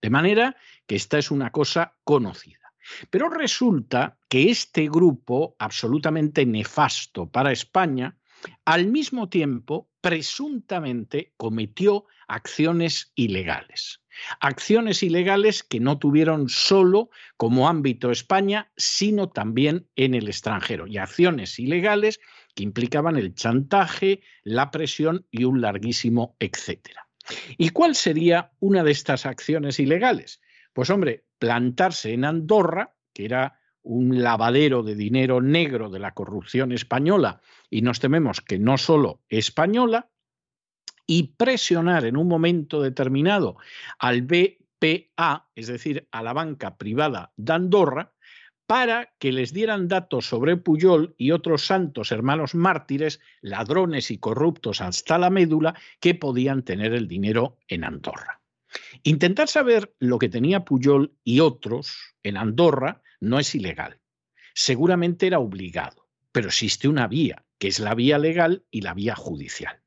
De 0.03 0.11
manera 0.11 0.57
que 0.87 0.97
esta 0.97 1.19
es 1.19 1.31
una 1.31 1.51
cosa 1.51 1.97
conocida. 2.05 2.75
Pero 3.09 3.31
resulta 3.31 4.19
que 4.29 4.51
este 4.51 4.89
grupo 4.89 5.55
absolutamente 5.59 6.45
nefasto 6.45 7.31
para 7.31 7.53
España, 7.53 8.19
al 8.65 8.89
mismo 8.89 9.29
tiempo, 9.29 9.89
presuntamente 10.03 11.33
cometió 11.39 12.07
acciones 12.29 13.13
ilegales. 13.15 14.03
Acciones 14.41 15.03
ilegales 15.03 15.63
que 15.63 15.81
no 15.81 15.99
tuvieron 15.99 16.49
solo 16.51 17.09
como 17.39 17.69
ámbito 17.69 18.11
España, 18.11 18.71
sino 18.77 19.31
también 19.31 19.89
en 19.97 20.15
el 20.15 20.29
extranjero. 20.29 20.87
Y 20.87 20.99
acciones 20.99 21.59
ilegales 21.59 22.21
que 22.55 22.65
implicaban 22.65 23.17
el 23.17 23.35
chantaje, 23.35 24.21
la 24.43 24.71
presión 24.71 25.27
y 25.31 25.45
un 25.45 25.63
larguísimo 25.63 26.37
etcétera. 26.41 27.09
¿Y 27.57 27.71
cuál 27.71 27.95
sería 27.95 28.53
una 28.59 28.83
de 28.83 28.91
estas 28.91 29.25
acciones 29.25 29.79
ilegales? 29.79 30.43
Pues 30.73 30.91
hombre, 30.91 31.25
plantarse 31.39 32.13
en 32.13 32.25
Andorra, 32.25 32.95
que 33.15 33.25
era 33.25 33.61
un 33.83 34.23
lavadero 34.23 34.83
de 34.83 34.95
dinero 34.95 35.41
negro 35.41 35.91
de 35.91 35.99
la 35.99 36.13
corrupción 36.13 36.73
española, 36.73 37.41
y 37.71 37.83
nos 37.83 38.01
tememos 38.01 38.41
que 38.41 38.59
no 38.59 38.79
solo 38.79 39.21
española, 39.29 40.09
y 41.07 41.35
presionar 41.37 42.05
en 42.05 42.17
un 42.17 42.29
momento 42.29 42.81
determinado 42.81 43.57
al 43.99 44.23
BPA, 44.23 45.49
es 45.55 45.67
decir, 45.67 46.09
a 46.13 46.23
la 46.23 46.33
banca 46.33 46.77
privada 46.77 47.33
de 47.37 47.53
Andorra, 47.53 48.13
para 48.67 49.13
que 49.19 49.33
les 49.33 49.53
dieran 49.53 49.89
datos 49.89 50.27
sobre 50.27 50.57
Puyol 50.57 51.15
y 51.19 51.33
otros 51.33 51.67
santos 51.67 52.13
hermanos 52.13 52.55
mártires, 52.55 53.21
ladrones 53.41 54.11
y 54.11 54.19
corruptos 54.19 54.81
hasta 54.81 55.19
la 55.19 55.29
médula, 55.29 55.75
que 56.01 56.15
podían 56.15 56.63
tener 56.63 56.95
el 56.95 57.09
dinero 57.09 57.59
en 57.69 57.85
Andorra. 57.85 58.41
Intentar 59.03 59.49
saber 59.49 59.95
lo 59.99 60.19
que 60.19 60.29
tenía 60.29 60.65
Puyol 60.65 61.13
y 61.25 61.41
otros 61.41 62.15
en 62.23 62.37
Andorra 62.37 63.03
no 63.23 63.39
es 63.39 63.55
ilegal. 63.55 64.01
Seguramente 64.53 65.29
era 65.29 65.39
obligado, 65.39 66.09
pero 66.33 66.49
existe 66.49 66.89
una 66.89 67.07
vía, 67.07 67.47
que 67.59 67.69
es 67.69 67.79
la 67.79 67.95
vía 67.95 68.19
legal 68.19 68.65
y 68.71 68.81
la 68.81 68.95
vía 68.95 69.15
judicial. 69.15 69.81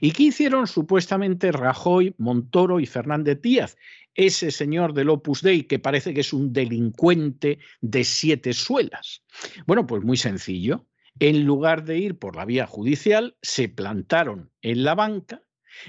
¿Y 0.00 0.12
qué 0.12 0.22
hicieron 0.22 0.66
supuestamente 0.66 1.52
Rajoy, 1.52 2.14
Montoro 2.16 2.80
y 2.80 2.86
Fernández 2.86 3.42
Díaz? 3.42 3.76
Ese 4.14 4.50
señor 4.50 4.94
del 4.94 5.10
Opus 5.10 5.42
Dei 5.42 5.64
que 5.64 5.78
parece 5.78 6.14
que 6.14 6.20
es 6.20 6.32
un 6.32 6.52
delincuente 6.52 7.58
de 7.80 8.04
siete 8.04 8.52
suelas. 8.52 9.24
Bueno, 9.66 9.86
pues 9.86 10.02
muy 10.04 10.16
sencillo. 10.16 10.86
En 11.18 11.44
lugar 11.44 11.84
de 11.84 11.98
ir 11.98 12.18
por 12.18 12.36
la 12.36 12.44
vía 12.44 12.66
judicial, 12.66 13.36
se 13.42 13.68
plantaron 13.68 14.52
en 14.62 14.84
la 14.84 14.94
banca, 14.94 15.42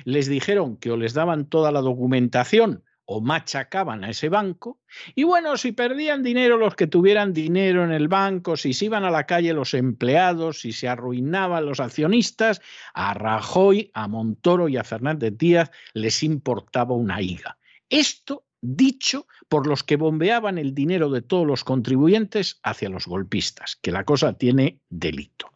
les 0.06 0.28
dijeron 0.28 0.76
que 0.78 0.92
o 0.92 0.98
les 0.98 1.14
daban 1.14 1.50
toda 1.50 1.72
la 1.72 1.82
documentación 1.82 2.84
o 3.12 3.22
machacaban 3.22 4.04
a 4.04 4.12
ese 4.12 4.30
banco. 4.30 4.80
Y 5.16 5.24
bueno, 5.24 5.58
si 5.58 5.72
perdían 5.72 6.22
dinero 6.22 6.58
los 6.58 6.76
que 6.76 6.86
tuvieran 6.86 7.34
dinero 7.34 7.84
en 7.84 7.92
el 7.92 8.08
banco, 8.08 8.56
si 8.56 8.72
se 8.72 8.86
iban 8.86 9.04
a 9.04 9.10
la 9.10 9.26
calle 9.26 9.52
los 9.52 9.74
empleados, 9.74 10.62
si 10.62 10.74
se 10.74 10.88
arruinaban 10.88 11.66
los 11.66 11.80
accionistas, 11.80 12.62
a 12.94 13.16
Rajoy, 13.16 13.90
a 13.96 14.08
Montoro 14.08 14.70
y 14.70 14.78
a 14.78 14.84
Fernández 14.84 15.34
Díaz 15.36 15.72
les 15.94 16.22
importaba 16.22 16.94
una 16.94 17.20
higa. 17.20 17.58
Esto 17.90 18.46
dicho 18.62 19.26
por 19.48 19.66
los 19.66 19.84
que 19.84 19.96
bombeaban 19.96 20.60
el 20.60 20.76
dinero 20.76 21.10
de 21.10 21.24
todos 21.24 21.48
los 21.48 21.64
contribuyentes 21.64 22.60
hacia 22.62 22.90
los 22.90 23.08
golpistas, 23.08 23.76
que 23.82 23.92
la 23.92 24.04
cosa 24.04 24.34
tiene 24.34 24.82
delito. 24.88 25.50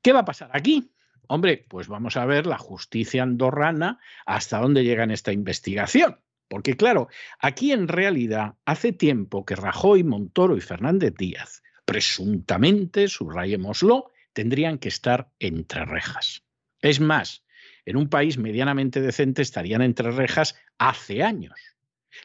¿Qué 0.00 0.12
va 0.12 0.20
a 0.20 0.24
pasar 0.24 0.50
aquí? 0.52 0.92
Hombre, 1.26 1.66
pues 1.68 1.88
vamos 1.88 2.16
a 2.16 2.24
ver 2.24 2.46
la 2.46 2.58
justicia 2.58 3.24
andorrana 3.24 3.98
hasta 4.26 4.60
dónde 4.60 4.84
llega 4.84 5.02
en 5.02 5.10
esta 5.10 5.32
investigación. 5.32 6.20
Porque 6.48 6.76
claro, 6.76 7.08
aquí 7.40 7.72
en 7.72 7.88
realidad 7.88 8.54
hace 8.64 8.92
tiempo 8.92 9.44
que 9.44 9.56
Rajoy, 9.56 10.04
Montoro 10.04 10.56
y 10.56 10.60
Fernández 10.60 11.14
Díaz, 11.16 11.62
presuntamente, 11.84 13.08
subrayémoslo, 13.08 14.10
tendrían 14.32 14.78
que 14.78 14.88
estar 14.88 15.30
entre 15.38 15.84
rejas. 15.84 16.44
Es 16.80 17.00
más, 17.00 17.44
en 17.84 17.96
un 17.96 18.08
país 18.08 18.38
medianamente 18.38 19.00
decente 19.00 19.42
estarían 19.42 19.82
entre 19.82 20.10
rejas 20.10 20.56
hace 20.78 21.22
años. 21.22 21.58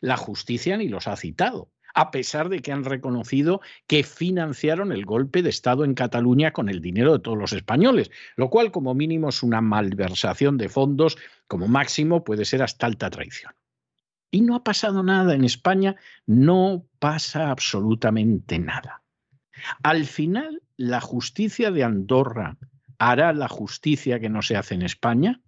La 0.02 0.18
justicia 0.18 0.78
ni 0.78 0.88
los 0.88 1.08
ha 1.08 1.16
citado, 1.16 1.72
a 1.94 2.12
pesar 2.12 2.50
de 2.50 2.62
que 2.62 2.72
han 2.72 2.84
reconocido 2.84 3.62
que 3.88 4.04
financiaron 4.04 4.92
el 4.92 5.06
golpe 5.06 5.42
de 5.42 5.50
Estado 5.50 5.84
en 5.84 5.94
Cataluña 5.94 6.52
con 6.52 6.70
el 6.70 6.82
dinero 6.82 7.14
de 7.14 7.20
todos 7.20 7.38
los 7.38 7.54
españoles, 7.54 8.12
lo 8.36 8.50
cual 8.50 8.72
como 8.72 8.94
mínimo 8.94 9.30
es 9.30 9.44
una 9.44 9.62
malversación 9.62 10.58
de 10.58 10.70
fondos, 10.70 11.18
como 11.48 11.68
máximo 11.68 12.24
puede 12.24 12.46
ser 12.46 12.64
hasta 12.64 12.86
alta 12.86 13.10
traición. 13.10 13.54
Y 14.32 14.42
no 14.42 14.56
ha 14.56 14.64
pasado 14.64 15.04
nada 15.04 15.36
en 15.36 15.44
España, 15.44 15.98
no 16.26 16.86
pasa 17.00 17.52
absolutamente 17.52 18.58
nada. 18.60 19.04
Al 19.84 20.06
final, 20.06 20.64
¿la 20.78 21.02
justicia 21.02 21.70
de 21.70 21.84
Andorra 21.84 22.58
hará 22.98 23.34
la 23.34 23.50
justicia 23.50 24.20
que 24.20 24.30
no 24.30 24.42
se 24.42 24.56
hace 24.56 24.76
en 24.76 24.84
España? 24.84 25.42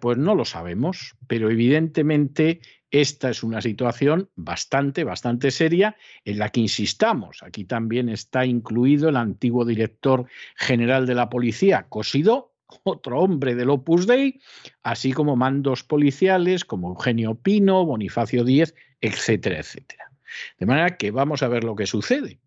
Pues 0.00 0.18
no 0.18 0.34
lo 0.34 0.44
sabemos, 0.44 1.16
pero 1.26 1.50
evidentemente 1.50 2.60
esta 2.90 3.30
es 3.30 3.42
una 3.42 3.62
situación 3.62 4.28
bastante, 4.36 5.02
bastante 5.02 5.50
seria 5.50 5.96
en 6.26 6.38
la 6.38 6.50
que 6.50 6.60
insistamos. 6.60 7.42
Aquí 7.42 7.64
también 7.64 8.10
está 8.10 8.44
incluido 8.44 9.08
el 9.08 9.16
antiguo 9.16 9.64
director 9.64 10.26
general 10.56 11.06
de 11.06 11.14
la 11.14 11.30
policía, 11.30 11.86
Cosidó, 11.88 12.51
otro 12.84 13.20
hombre 13.20 13.54
del 13.54 13.70
Opus 13.70 14.06
Dei, 14.06 14.40
así 14.82 15.12
como 15.12 15.36
mandos 15.36 15.82
policiales 15.82 16.64
como 16.64 16.88
Eugenio 16.88 17.34
Pino, 17.34 17.84
Bonifacio 17.84 18.44
Díez, 18.44 18.74
etcétera, 19.00 19.58
etcétera. 19.58 20.10
De 20.58 20.66
manera 20.66 20.96
que 20.96 21.10
vamos 21.10 21.42
a 21.42 21.48
ver 21.48 21.64
lo 21.64 21.76
que 21.76 21.86
sucede. 21.86 22.40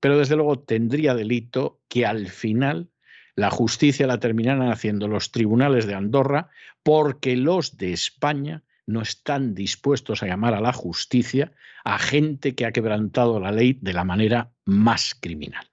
Pero 0.00 0.18
desde 0.18 0.36
luego 0.36 0.58
tendría 0.60 1.14
delito 1.14 1.80
que 1.88 2.06
al 2.06 2.28
final 2.28 2.90
la 3.36 3.50
justicia 3.50 4.06
la 4.06 4.20
terminaran 4.20 4.70
haciendo 4.70 5.08
los 5.08 5.30
tribunales 5.30 5.86
de 5.86 5.94
Andorra 5.94 6.48
porque 6.82 7.36
los 7.36 7.76
de 7.76 7.92
España 7.92 8.64
no 8.86 9.02
están 9.02 9.54
dispuestos 9.54 10.22
a 10.22 10.26
llamar 10.26 10.54
a 10.54 10.60
la 10.60 10.72
justicia 10.72 11.52
a 11.84 11.98
gente 11.98 12.54
que 12.54 12.66
ha 12.66 12.72
quebrantado 12.72 13.38
la 13.38 13.52
ley 13.52 13.78
de 13.80 13.92
la 13.92 14.04
manera 14.04 14.52
más 14.64 15.14
criminal. 15.14 15.69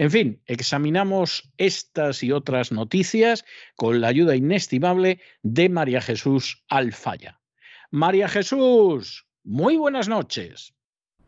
En 0.00 0.10
fin, 0.10 0.42
examinamos 0.46 1.52
estas 1.58 2.22
y 2.22 2.32
otras 2.32 2.72
noticias 2.72 3.44
con 3.76 4.00
la 4.00 4.08
ayuda 4.08 4.34
inestimable 4.34 5.20
de 5.42 5.68
María 5.68 6.00
Jesús 6.00 6.64
Alfaya. 6.70 7.38
María 7.90 8.26
Jesús, 8.26 9.26
muy 9.44 9.76
buenas 9.76 10.08
noches. 10.08 10.74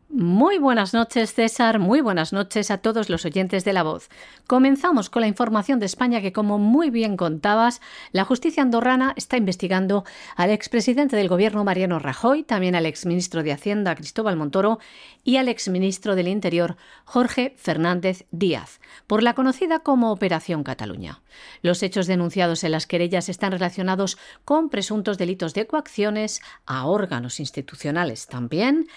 Muy 0.09 0.59
buenas 0.59 0.93
noches, 0.93 1.33
César. 1.33 1.79
Muy 1.79 1.99
buenas 2.01 2.33
noches 2.33 2.69
a 2.69 2.77
todos 2.77 3.09
los 3.09 3.25
oyentes 3.25 3.65
de 3.65 3.73
La 3.73 3.81
Voz. 3.81 4.09
Comenzamos 4.45 5.09
con 5.09 5.21
la 5.21 5.27
información 5.27 5.79
de 5.79 5.87
España 5.87 6.21
que, 6.21 6.31
como 6.31 6.59
muy 6.59 6.91
bien 6.91 7.17
contabas, 7.17 7.81
la 8.11 8.23
justicia 8.23 8.61
andorrana 8.61 9.13
está 9.15 9.37
investigando 9.37 10.03
al 10.35 10.51
expresidente 10.51 11.15
del 11.15 11.29
gobierno 11.29 11.63
Mariano 11.63 11.97
Rajoy, 11.97 12.43
también 12.43 12.75
al 12.75 12.85
exministro 12.85 13.41
de 13.41 13.53
Hacienda 13.53 13.95
Cristóbal 13.95 14.35
Montoro 14.35 14.77
y 15.23 15.37
al 15.37 15.47
exministro 15.47 16.15
del 16.15 16.27
Interior 16.27 16.77
Jorge 17.05 17.55
Fernández 17.57 18.25
Díaz, 18.29 18.81
por 19.07 19.23
la 19.23 19.33
conocida 19.33 19.79
como 19.79 20.11
Operación 20.11 20.63
Cataluña. 20.63 21.21
Los 21.63 21.81
hechos 21.81 22.05
denunciados 22.05 22.63
en 22.63 22.73
las 22.73 22.85
querellas 22.85 23.29
están 23.29 23.51
relacionados 23.51 24.19
con 24.45 24.69
presuntos 24.69 25.17
delitos 25.17 25.55
de 25.55 25.65
coacciones 25.65 26.41
a 26.67 26.85
órganos 26.85 27.39
institucionales 27.39 28.27
también 28.27 28.87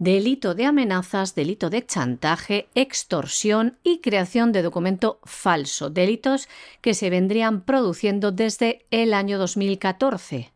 delito 0.00 0.54
de 0.54 0.64
amenazas, 0.64 1.34
delito 1.34 1.68
de 1.68 1.84
chantaje, 1.84 2.68
extorsión 2.74 3.76
y 3.84 4.00
creación 4.00 4.50
de 4.50 4.62
documento 4.62 5.20
falso, 5.24 5.90
delitos 5.90 6.48
que 6.80 6.94
se 6.94 7.10
vendrían 7.10 7.60
produciendo 7.60 8.32
desde 8.32 8.86
el 8.90 9.12
año 9.12 9.38
2014 9.38 10.52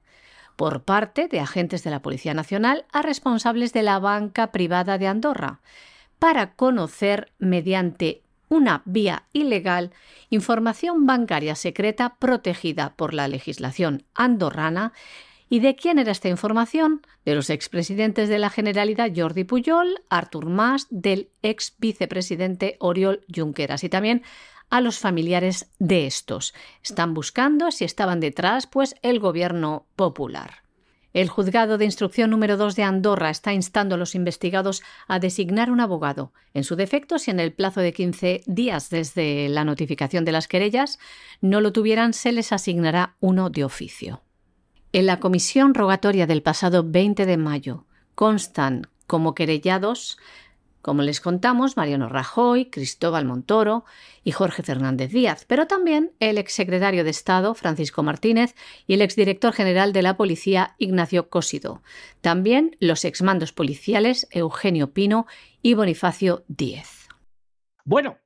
por 0.57 0.85
parte 0.85 1.29
de 1.29 1.41
agentes 1.41 1.85
de 1.85 1.91
la 1.91 2.01
Policía 2.01 2.33
Nacional 2.33 2.87
a 2.91 3.03
responsables 3.03 3.75
de 3.75 3.83
la 3.83 3.99
banca 3.99 4.51
privada 4.51 4.97
de 4.97 5.09
Andorra, 5.09 5.61
para 6.19 6.55
conocer 6.55 7.31
mediante 7.39 8.23
una 8.49 8.81
vía 8.87 9.25
ilegal 9.35 9.91
información 10.31 11.07
bancaria 11.07 11.55
secreta 11.55 12.17
protegida 12.19 12.95
por 12.97 13.13
la 13.13 13.29
legislación 13.29 14.05
andorrana 14.15 14.93
¿Y 15.55 15.61
de 15.61 15.77
quién 15.77 16.01
era 16.01 16.11
esta 16.11 16.29
información? 16.29 17.03
De 17.25 17.37
los 17.37 17.49
expresidentes 17.49 18.29
de 18.29 18.41
la 18.41 18.51
Generalidad 18.51 19.13
Jordi 19.15 19.45
Pujol, 19.45 20.03
Artur 20.09 20.47
Mas, 20.47 20.89
del 20.91 21.29
ex 21.43 21.77
vicepresidente 21.79 22.77
Oriol 22.81 23.25
Junqueras 23.33 23.85
y 23.85 23.89
también 23.89 24.25
a 24.69 24.81
los 24.81 24.99
familiares 24.99 25.71
de 25.79 26.09
estos. 26.09 26.55
Están 26.83 27.15
buscando 27.15 27.71
si 27.71 27.85
estaban 27.85 28.19
detrás, 28.19 28.67
pues, 28.67 28.97
el 29.03 29.21
gobierno 29.21 29.87
popular. 29.95 30.65
El 31.13 31.29
juzgado 31.29 31.79
de 31.79 31.85
instrucción 31.85 32.31
número 32.31 32.57
2 32.57 32.75
de 32.75 32.83
Andorra 32.83 33.31
está 33.31 33.53
instando 33.53 33.95
a 33.95 33.99
los 33.99 34.17
investigados 34.17 34.83
a 35.07 35.21
designar 35.21 35.71
un 35.71 35.79
abogado. 35.79 36.33
En 36.53 36.65
su 36.65 36.75
defecto, 36.75 37.21
si 37.21 37.31
en 37.31 37.39
el 37.39 37.53
plazo 37.53 37.81
de 37.81 37.93
15 37.93 38.43
días 38.47 38.91
desde 38.91 39.49
la 39.49 39.63
notificación 39.63 40.25
de 40.25 40.33
las 40.33 40.49
querellas 40.49 40.99
no 41.41 41.61
lo 41.61 41.73
tuvieran, 41.73 42.13
se 42.13 42.33
les 42.33 42.51
asignará 42.51 43.15
uno 43.21 43.51
de 43.51 43.63
oficio. 43.63 44.25
En 44.95 45.07
la 45.07 45.19
comisión 45.19 45.75
rogatoria 45.75 46.29
del 46.29 46.41
pasado 46.41 46.85
20 46.87 47.27
de 47.27 47.37
mayo 47.37 47.85
constan 48.15 48.87
como 49.09 49.35
querellados 49.35 50.19
como 50.83 51.03
les 51.03 51.21
contamos, 51.21 51.77
Mariano 51.77 52.09
Rajoy, 52.09 52.67
Cristóbal 52.67 53.25
Montoro 53.25 53.85
y 54.23 54.31
Jorge 54.31 54.63
Fernández 54.63 55.11
Díaz, 55.11 55.47
pero 55.49 55.67
también 55.67 56.13
el 56.21 56.39
exsecretario 56.39 57.03
de 57.03 57.11
Estado, 57.11 57.55
Francisco 57.55 58.05
Martínez, 58.05 58.55
y 58.87 58.95
el 58.95 59.03
exdirector 59.03 59.53
general 59.53 59.93
de 59.93 60.03
la 60.03 60.17
Policía, 60.17 60.77
Ignacio 60.79 61.29
Cósido. 61.29 61.83
También 62.21 62.77
los 62.79 63.05
exmandos 63.05 63.53
policiales, 63.53 64.29
Eugenio 64.31 64.93
Pino 64.93 65.27
y 65.61 65.75
Bonifacio 65.75 66.45
Díez. 66.47 67.09
Bueno, 67.85 68.19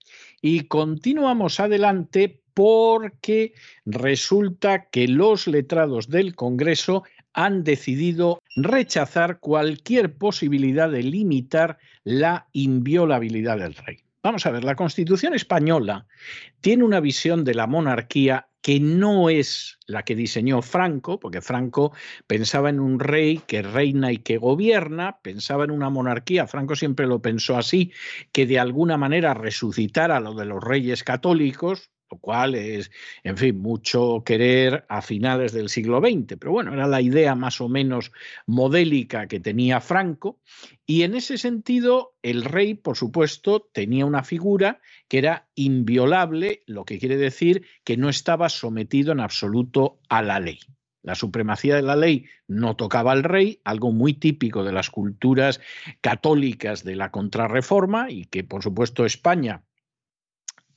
y 0.42 0.64
continuamos 0.64 1.61
adelante 1.61 2.42
porque 2.59 3.55
resulta 3.87 4.87
que 4.90 5.07
los 5.07 5.47
letrados 5.47 6.11
del 6.11 6.35
Congreso 6.35 7.05
han 7.33 7.62
decidido 7.62 8.42
rechazar 8.57 9.38
cualquier 9.38 10.14
posibilidad 10.14 10.90
de 10.90 11.05
limitar 11.05 11.79
la 12.03 12.49
inviolabilidad 12.53 13.59
del 13.59 13.77
rey. 13.77 13.99
Vamos 14.25 14.44
a 14.44 14.51
ver, 14.51 14.64
la 14.64 14.75
Constitución 14.75 15.35
española 15.35 16.09
tiene 16.61 16.83
una 16.83 16.99
visión 16.99 17.44
de 17.44 17.55
la 17.55 17.68
monarquía 17.68 18.49
que 18.61 18.81
no 18.81 19.31
es 19.31 19.79
la 19.87 20.03
que 20.03 20.16
diseñó 20.16 20.61
Franco, 20.61 21.21
porque 21.21 21.40
Franco 21.40 21.92
pensaba 22.27 22.71
en 22.71 22.81
un 22.81 22.99
rey 22.99 23.40
que 23.47 23.62
reina 23.62 24.11
y 24.11 24.16
que 24.18 24.37
gobierna, 24.37 25.21
pensaba 25.23 25.62
en 25.62 25.71
una 25.71 25.90
monarquía, 25.90 26.49
Franco 26.49 26.75
siempre 26.75 27.07
lo 27.07 27.23
pensó 27.23 27.57
así, 27.57 27.92
que 28.33 28.47
de 28.47 28.59
alguna 28.59 28.97
manera 28.97 29.33
resucitara 29.33 30.18
lo 30.18 30.35
de 30.35 30.47
los 30.47 30.61
reyes 30.61 31.05
católicos, 31.05 31.92
lo 32.11 32.18
cual 32.18 32.55
es, 32.55 32.90
en 33.23 33.37
fin, 33.37 33.61
mucho 33.61 34.23
querer 34.25 34.85
a 34.88 35.03
finales 35.03 35.53
del 35.53 35.68
siglo 35.68 36.01
XX, 36.01 36.37
pero 36.38 36.53
bueno, 36.53 36.73
era 36.73 36.87
la 36.87 37.01
idea 37.01 37.35
más 37.35 37.61
o 37.61 37.68
menos 37.68 38.12
modélica 38.47 39.27
que 39.27 39.40
tenía 39.40 39.81
Franco, 39.81 40.40
y 40.87 41.03
en 41.03 41.14
ese 41.14 41.38
sentido 41.38 42.14
el 42.23 42.44
rey, 42.44 42.75
por 42.75 42.97
supuesto, 42.97 43.68
tenía 43.73 44.07
una 44.07 44.25
figura 44.25 44.81
que 45.09 45.18
era 45.18 45.49
inviolable, 45.55 46.62
lo 46.66 46.85
que 46.85 46.99
quiere 46.99 47.16
decir 47.16 47.66
que 47.85 47.97
no 47.97 48.09
estaba 48.09 48.49
sometido 48.49 49.12
en 49.12 49.21
absoluto 49.21 50.01
a 50.09 50.23
la 50.23 50.40
ley. 50.40 50.61
La 51.03 51.14
supremacía 51.14 51.77
de 51.77 51.83
la 51.83 51.97
ley 51.97 52.27
no 52.49 52.77
tocaba 52.77 53.12
al 53.12 53.23
rey, 53.23 53.61
algo 53.64 53.92
muy 53.92 54.14
típico 54.14 54.64
de 54.64 54.73
las 54.73 54.90
culturas 54.90 55.61
católicas 56.01 56.85
de 56.85 56.97
la 56.97 57.11
contrarreforma 57.11 58.11
y 58.11 58.25
que, 58.25 58.44
por 58.44 58.62
supuesto, 58.62 59.07
España 59.07 59.62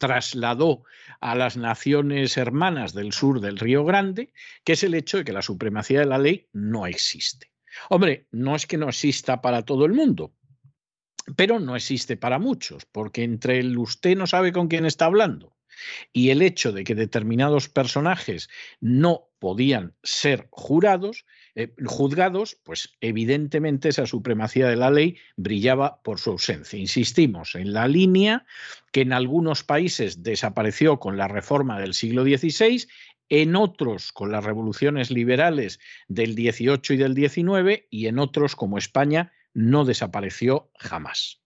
trasladó 0.02 0.84
a 1.20 1.36
las 1.36 1.58
naciones 1.58 2.36
hermanas 2.36 2.94
del 2.94 3.14
sur 3.14 3.40
del 3.40 3.60
Río 3.60 3.86
Grande, 3.86 4.34
que 4.64 4.74
es 4.74 4.84
el 4.84 4.96
hecho 4.96 5.18
de 5.18 5.24
que 5.24 5.32
la 5.32 5.44
supremacía 5.44 6.00
de 6.00 6.08
la 6.08 6.18
ley 6.18 6.50
no 6.54 6.88
existe. 6.88 7.52
Hombre, 7.88 8.26
no 8.32 8.56
es 8.56 8.66
que 8.66 8.80
no 8.80 8.90
exista 8.90 9.44
para 9.44 9.62
todo 9.64 9.86
el 9.86 9.94
mundo, 9.94 10.34
pero 11.36 11.60
no 11.60 11.76
existe 11.76 12.18
para 12.18 12.40
muchos, 12.40 12.86
porque 12.86 13.24
entre 13.24 13.60
el 13.60 13.78
usted 13.78 14.18
no 14.18 14.26
sabe 14.26 14.52
con 14.52 14.68
quién 14.68 14.88
está 14.88 15.06
hablando 15.06 15.56
y 16.12 16.32
el 16.32 16.42
hecho 16.42 16.72
de 16.72 16.84
que 16.84 16.96
determinados 16.96 17.70
personajes 17.70 18.50
no 18.80 19.30
podían 19.38 19.96
ser 20.02 20.48
jurados, 20.50 21.26
eh, 21.56 21.74
juzgados, 21.86 22.58
pues 22.64 22.96
evidentemente 23.02 23.90
esa 23.90 24.06
supremacía 24.06 24.68
de 24.68 24.76
la 24.76 24.90
ley 24.90 25.18
brillaba 25.36 26.02
por 26.02 26.20
su 26.20 26.32
ausencia. 26.32 26.80
Insistimos 26.80 27.56
en 27.56 27.74
la 27.74 27.88
línea 27.88 28.46
que 28.92 29.02
en 29.02 29.14
algunos 29.14 29.64
países 29.64 30.24
desapareció 30.24 31.00
con 31.00 31.18
la 31.18 31.28
reforma 31.28 31.80
del 31.80 31.94
siglo 31.94 32.24
XVI, 32.24 32.88
en 33.30 33.56
otros 33.56 34.12
con 34.12 34.32
las 34.32 34.44
revoluciones 34.44 35.10
liberales 35.12 35.80
del 36.08 36.34
XVIII 36.34 36.82
y 36.90 36.98
del 36.98 37.16
XIX 37.16 37.86
y 37.90 38.08
en 38.08 38.20
otros 38.20 38.56
como 38.56 38.78
España 38.78 39.32
no 39.54 39.86
desapareció 39.86 40.70
jamás. 40.78 41.42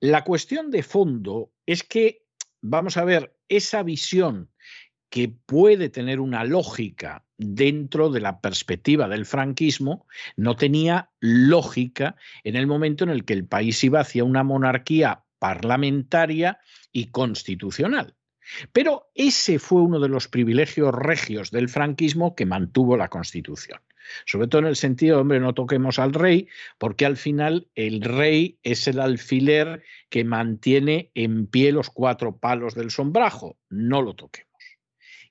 La 0.00 0.24
cuestión 0.24 0.70
de 0.70 0.82
fondo 0.82 1.52
es 1.66 1.82
que, 1.84 2.26
vamos 2.60 2.96
a 2.96 3.04
ver, 3.04 3.36
esa 3.48 3.82
visión 3.82 4.50
que 5.10 5.28
puede 5.28 5.90
tener 5.90 6.20
una 6.20 6.42
lógica 6.42 7.24
dentro 7.44 8.10
de 8.10 8.20
la 8.20 8.40
perspectiva 8.40 9.08
del 9.08 9.26
franquismo, 9.26 10.06
no 10.36 10.56
tenía 10.56 11.10
lógica 11.20 12.16
en 12.44 12.56
el 12.56 12.66
momento 12.66 13.04
en 13.04 13.10
el 13.10 13.24
que 13.24 13.34
el 13.34 13.46
país 13.46 13.82
iba 13.84 14.00
hacia 14.00 14.24
una 14.24 14.42
monarquía 14.42 15.24
parlamentaria 15.38 16.58
y 16.92 17.10
constitucional. 17.10 18.14
Pero 18.72 19.10
ese 19.14 19.58
fue 19.58 19.82
uno 19.82 20.00
de 20.00 20.08
los 20.08 20.28
privilegios 20.28 20.94
regios 20.94 21.50
del 21.50 21.68
franquismo 21.68 22.34
que 22.34 22.46
mantuvo 22.46 22.96
la 22.96 23.08
Constitución. 23.08 23.80
Sobre 24.26 24.48
todo 24.48 24.62
en 24.62 24.68
el 24.68 24.76
sentido, 24.76 25.20
hombre, 25.20 25.40
no 25.40 25.54
toquemos 25.54 25.98
al 25.98 26.12
rey, 26.12 26.48
porque 26.78 27.06
al 27.06 27.16
final 27.16 27.68
el 27.74 28.02
rey 28.02 28.58
es 28.62 28.88
el 28.88 29.00
alfiler 29.00 29.84
que 30.10 30.24
mantiene 30.24 31.10
en 31.14 31.46
pie 31.46 31.72
los 31.72 31.90
cuatro 31.90 32.36
palos 32.36 32.74
del 32.74 32.90
sombrajo. 32.90 33.56
No 33.70 34.02
lo 34.02 34.14
toquemos. 34.14 34.51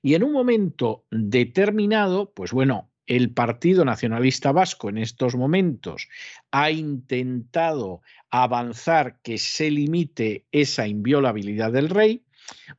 Y 0.02 0.14
en 0.14 0.24
un 0.24 0.32
momento 0.32 1.06
determinado, 1.10 2.32
pues 2.34 2.52
bueno, 2.52 2.90
el 3.06 3.32
Partido 3.32 3.84
Nacionalista 3.84 4.52
Vasco 4.52 4.88
en 4.88 4.98
estos 4.98 5.34
momentos 5.36 6.08
ha 6.50 6.70
intentado 6.70 8.02
avanzar 8.30 9.20
que 9.22 9.38
se 9.38 9.70
limite 9.70 10.46
esa 10.52 10.86
inviolabilidad 10.86 11.72
del 11.72 11.88
rey. 11.88 12.24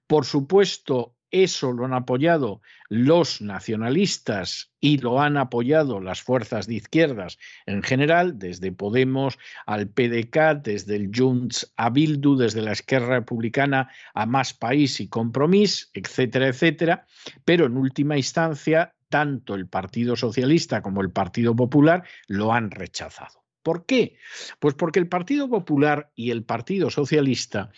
Por 0.08 0.26
supuesto, 0.26 1.16
eso 1.34 1.74
lo 1.74 1.86
han 1.86 1.94
apoyado 1.94 2.62
los 2.90 3.42
nacionalistas 3.42 4.72
y 4.80 5.00
lo 5.00 5.20
han 5.20 5.36
apoyado 5.36 6.00
las 6.00 6.22
fuerzas 6.22 6.68
de 6.68 6.76
izquierdas 6.76 7.40
en 7.66 7.82
general, 7.82 8.38
desde 8.38 8.72
Podemos 8.72 9.40
al 9.66 9.90
PDK, 9.90 10.62
desde 10.64 10.96
el 10.96 11.10
Junts 11.14 11.74
a 11.76 11.90
Bildu, 11.90 12.38
desde 12.38 12.62
la 12.62 12.72
Esquerra 12.72 13.16
Republicana 13.16 13.90
a 14.14 14.28
Más 14.28 14.54
País 14.54 15.00
y 15.00 15.08
Compromís, 15.08 15.90
etcétera, 15.94 16.48
etcétera. 16.48 17.08
Pero 17.44 17.66
en 17.66 17.78
última 17.78 18.16
instancia, 18.16 18.94
tanto 19.10 19.56
el 19.56 19.68
Partido 19.68 20.16
Socialista 20.16 20.84
como 20.84 21.02
el 21.02 21.10
Partido 21.10 21.56
Popular 21.56 22.04
lo 22.28 22.54
han 22.54 22.70
rechazado. 22.70 23.44
¿Por 23.64 23.86
qué? 23.86 24.18
Pues 24.60 24.76
porque 24.76 25.00
el 25.00 25.08
Partido 25.08 25.50
Popular 25.50 26.12
y 26.16 26.32
el 26.32 26.44
Partido 26.44 26.92
Socialista 26.92 27.72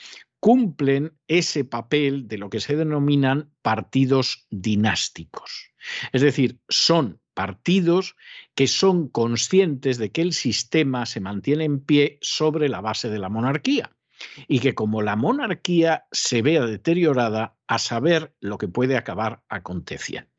cumplen 0.46 1.18
ese 1.28 1.66
papel 1.66 2.28
de 2.28 2.38
lo 2.38 2.52
que 2.52 2.60
se 2.60 2.76
denominan 2.76 3.50
partidos 3.64 4.46
dinásticos. 4.52 5.72
Es 6.12 6.22
decir, 6.22 6.60
son 6.70 7.20
partidos 7.34 8.16
que 8.54 8.68
son 8.68 9.10
conscientes 9.10 9.98
de 9.98 10.12
que 10.12 10.22
el 10.22 10.34
sistema 10.34 11.08
se 11.08 11.20
mantiene 11.20 11.64
en 11.64 11.80
pie 11.80 12.20
sobre 12.22 12.70
la 12.70 12.80
base 12.80 13.10
de 13.10 13.18
la 13.18 13.28
monarquía 13.28 13.96
y 14.48 14.60
que 14.60 14.76
como 14.76 15.02
la 15.02 15.16
monarquía 15.16 16.06
se 16.12 16.44
vea 16.44 16.64
deteriorada, 16.68 17.58
a 17.66 17.80
saber 17.80 18.36
lo 18.40 18.60
que 18.60 18.68
puede 18.68 18.98
acabar 18.98 19.42
aconteciendo. 19.50 20.30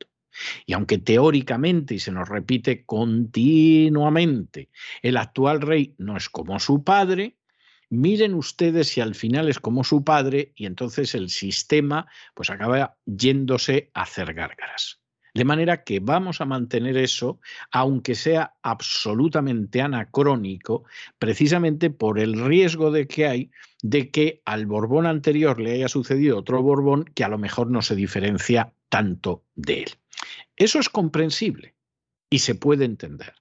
Y 0.65 0.71
aunque 0.71 0.99
teóricamente, 0.99 1.95
y 1.95 1.99
se 1.99 2.13
nos 2.13 2.29
repite 2.29 2.85
continuamente, 2.85 4.69
el 5.01 5.17
actual 5.17 5.59
rey 5.59 5.95
no 5.97 6.15
es 6.15 6.29
como 6.29 6.61
su 6.61 6.85
padre, 6.85 7.35
miren 7.89 8.33
ustedes 8.33 8.89
si 8.89 9.01
al 9.01 9.15
final 9.15 9.49
es 9.49 9.59
como 9.59 9.83
su 9.83 10.03
padre 10.03 10.53
y 10.55 10.65
entonces 10.65 11.15
el 11.15 11.29
sistema 11.29 12.07
pues 12.33 12.49
acaba 12.49 12.97
yéndose 13.05 13.91
a 13.93 14.03
hacer 14.03 14.33
gárgaras. 14.33 14.99
De 15.37 15.45
manera 15.45 15.83
que 15.83 15.99
vamos 15.99 16.41
a 16.41 16.45
mantener 16.45 16.97
eso, 16.97 17.39
aunque 17.71 18.15
sea 18.15 18.55
absolutamente 18.63 19.81
anacrónico, 19.81 20.85
precisamente 21.19 21.91
por 21.91 22.17
el 22.17 22.43
riesgo 22.43 22.89
de 22.89 23.07
que 23.07 23.27
hay 23.27 23.51
de 23.83 24.09
que 24.09 24.41
al 24.45 24.65
Borbón 24.65 25.05
anterior 25.05 25.59
le 25.61 25.73
haya 25.73 25.89
sucedido 25.89 26.39
otro 26.39 26.63
Borbón 26.63 27.05
que 27.05 27.23
a 27.23 27.29
lo 27.29 27.37
mejor 27.37 27.69
no 27.69 27.83
se 27.83 27.95
diferencia 27.95 28.73
tanto 28.89 29.43
de 29.53 29.83
él. 29.83 29.89
Eso 30.55 30.79
es 30.79 30.89
comprensible 30.89 31.75
y 32.31 32.39
se 32.39 32.55
puede 32.55 32.85
entender, 32.85 33.35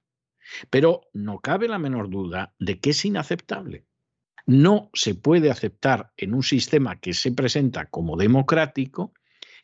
pero 0.69 1.09
no 1.15 1.39
cabe 1.39 1.67
la 1.67 1.79
menor 1.79 2.11
duda 2.11 2.55
de 2.59 2.79
que 2.79 2.91
es 2.91 3.05
inaceptable. 3.07 3.86
No 4.47 4.91
se 4.95 5.15
puede 5.15 5.51
aceptar 5.51 6.13
en 6.17 6.33
un 6.33 6.43
sistema 6.43 7.01
que 7.01 7.13
se 7.15 7.33
presenta 7.33 7.87
como 7.87 8.17
democrático 8.17 9.13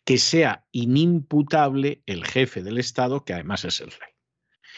que 0.04 0.18
sea 0.18 0.66
inimputable 0.72 2.02
el 2.06 2.24
jefe 2.24 2.62
del 2.62 2.78
Estado, 2.78 3.24
que 3.24 3.34
además 3.34 3.64
es 3.64 3.80
el 3.80 3.92
rey, 3.92 4.10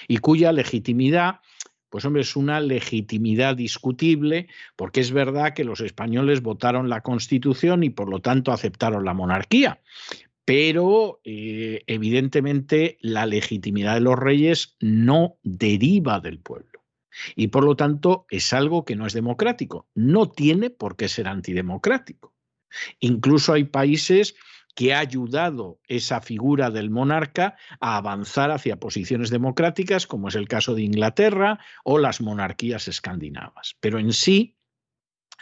y 0.06 0.18
cuya 0.18 0.52
legitimidad, 0.52 1.40
pues 1.88 2.04
hombre, 2.04 2.22
es 2.22 2.36
una 2.36 2.60
legitimidad 2.60 3.56
discutible, 3.56 4.48
porque 4.76 5.00
es 5.00 5.12
verdad 5.12 5.54
que 5.54 5.64
los 5.64 5.80
españoles 5.80 6.42
votaron 6.42 6.88
la 6.88 7.00
Constitución 7.00 7.84
y 7.84 7.90
por 7.90 8.10
lo 8.10 8.20
tanto 8.20 8.52
aceptaron 8.52 9.04
la 9.04 9.14
monarquía. 9.14 9.80
pero 10.46 11.22
eh, 11.24 11.84
evidentemente 11.86 12.98
la 13.00 13.24
legitimidad 13.24 13.94
de 13.94 14.00
los 14.02 14.18
reyes 14.18 14.76
no 14.78 15.38
deriva 15.42 16.20
del 16.20 16.38
pueblo. 16.38 16.73
Y 17.36 17.48
por 17.48 17.64
lo 17.64 17.76
tanto 17.76 18.26
es 18.30 18.52
algo 18.52 18.84
que 18.84 18.96
no 18.96 19.06
es 19.06 19.12
democrático. 19.12 19.88
No 19.94 20.30
tiene 20.30 20.70
por 20.70 20.96
qué 20.96 21.08
ser 21.08 21.28
antidemocrático. 21.28 22.34
Incluso 23.00 23.52
hay 23.52 23.64
países 23.64 24.34
que 24.74 24.92
ha 24.92 24.98
ayudado 24.98 25.80
esa 25.86 26.20
figura 26.20 26.70
del 26.70 26.90
monarca 26.90 27.56
a 27.80 27.96
avanzar 27.96 28.50
hacia 28.50 28.80
posiciones 28.80 29.30
democráticas, 29.30 30.06
como 30.06 30.28
es 30.28 30.34
el 30.34 30.48
caso 30.48 30.74
de 30.74 30.82
Inglaterra 30.82 31.60
o 31.84 31.98
las 31.98 32.20
monarquías 32.20 32.88
escandinavas. 32.88 33.76
Pero 33.80 33.98
en 33.98 34.12
sí, 34.12 34.56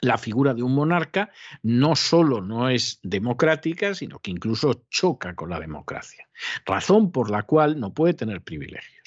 la 0.03 0.19
figura 0.19 0.53
de 0.53 0.63
un 0.63 0.75
monarca 0.75 1.31
no 1.63 1.97
solo 1.97 2.43
no 2.43 2.69
es 2.69 2.99
democrática, 3.03 3.95
sino 3.95 4.19
que 4.19 4.33
incluso 4.33 4.85
choca 4.91 5.35
con 5.35 5.49
la 5.49 5.61
democracia, 5.61 6.29
razón 6.67 7.13
por 7.13 7.31
la 7.31 7.45
cual 7.45 7.81
no 7.81 7.95
puede 7.95 8.15
tener 8.15 8.43
privilegios. 8.43 9.02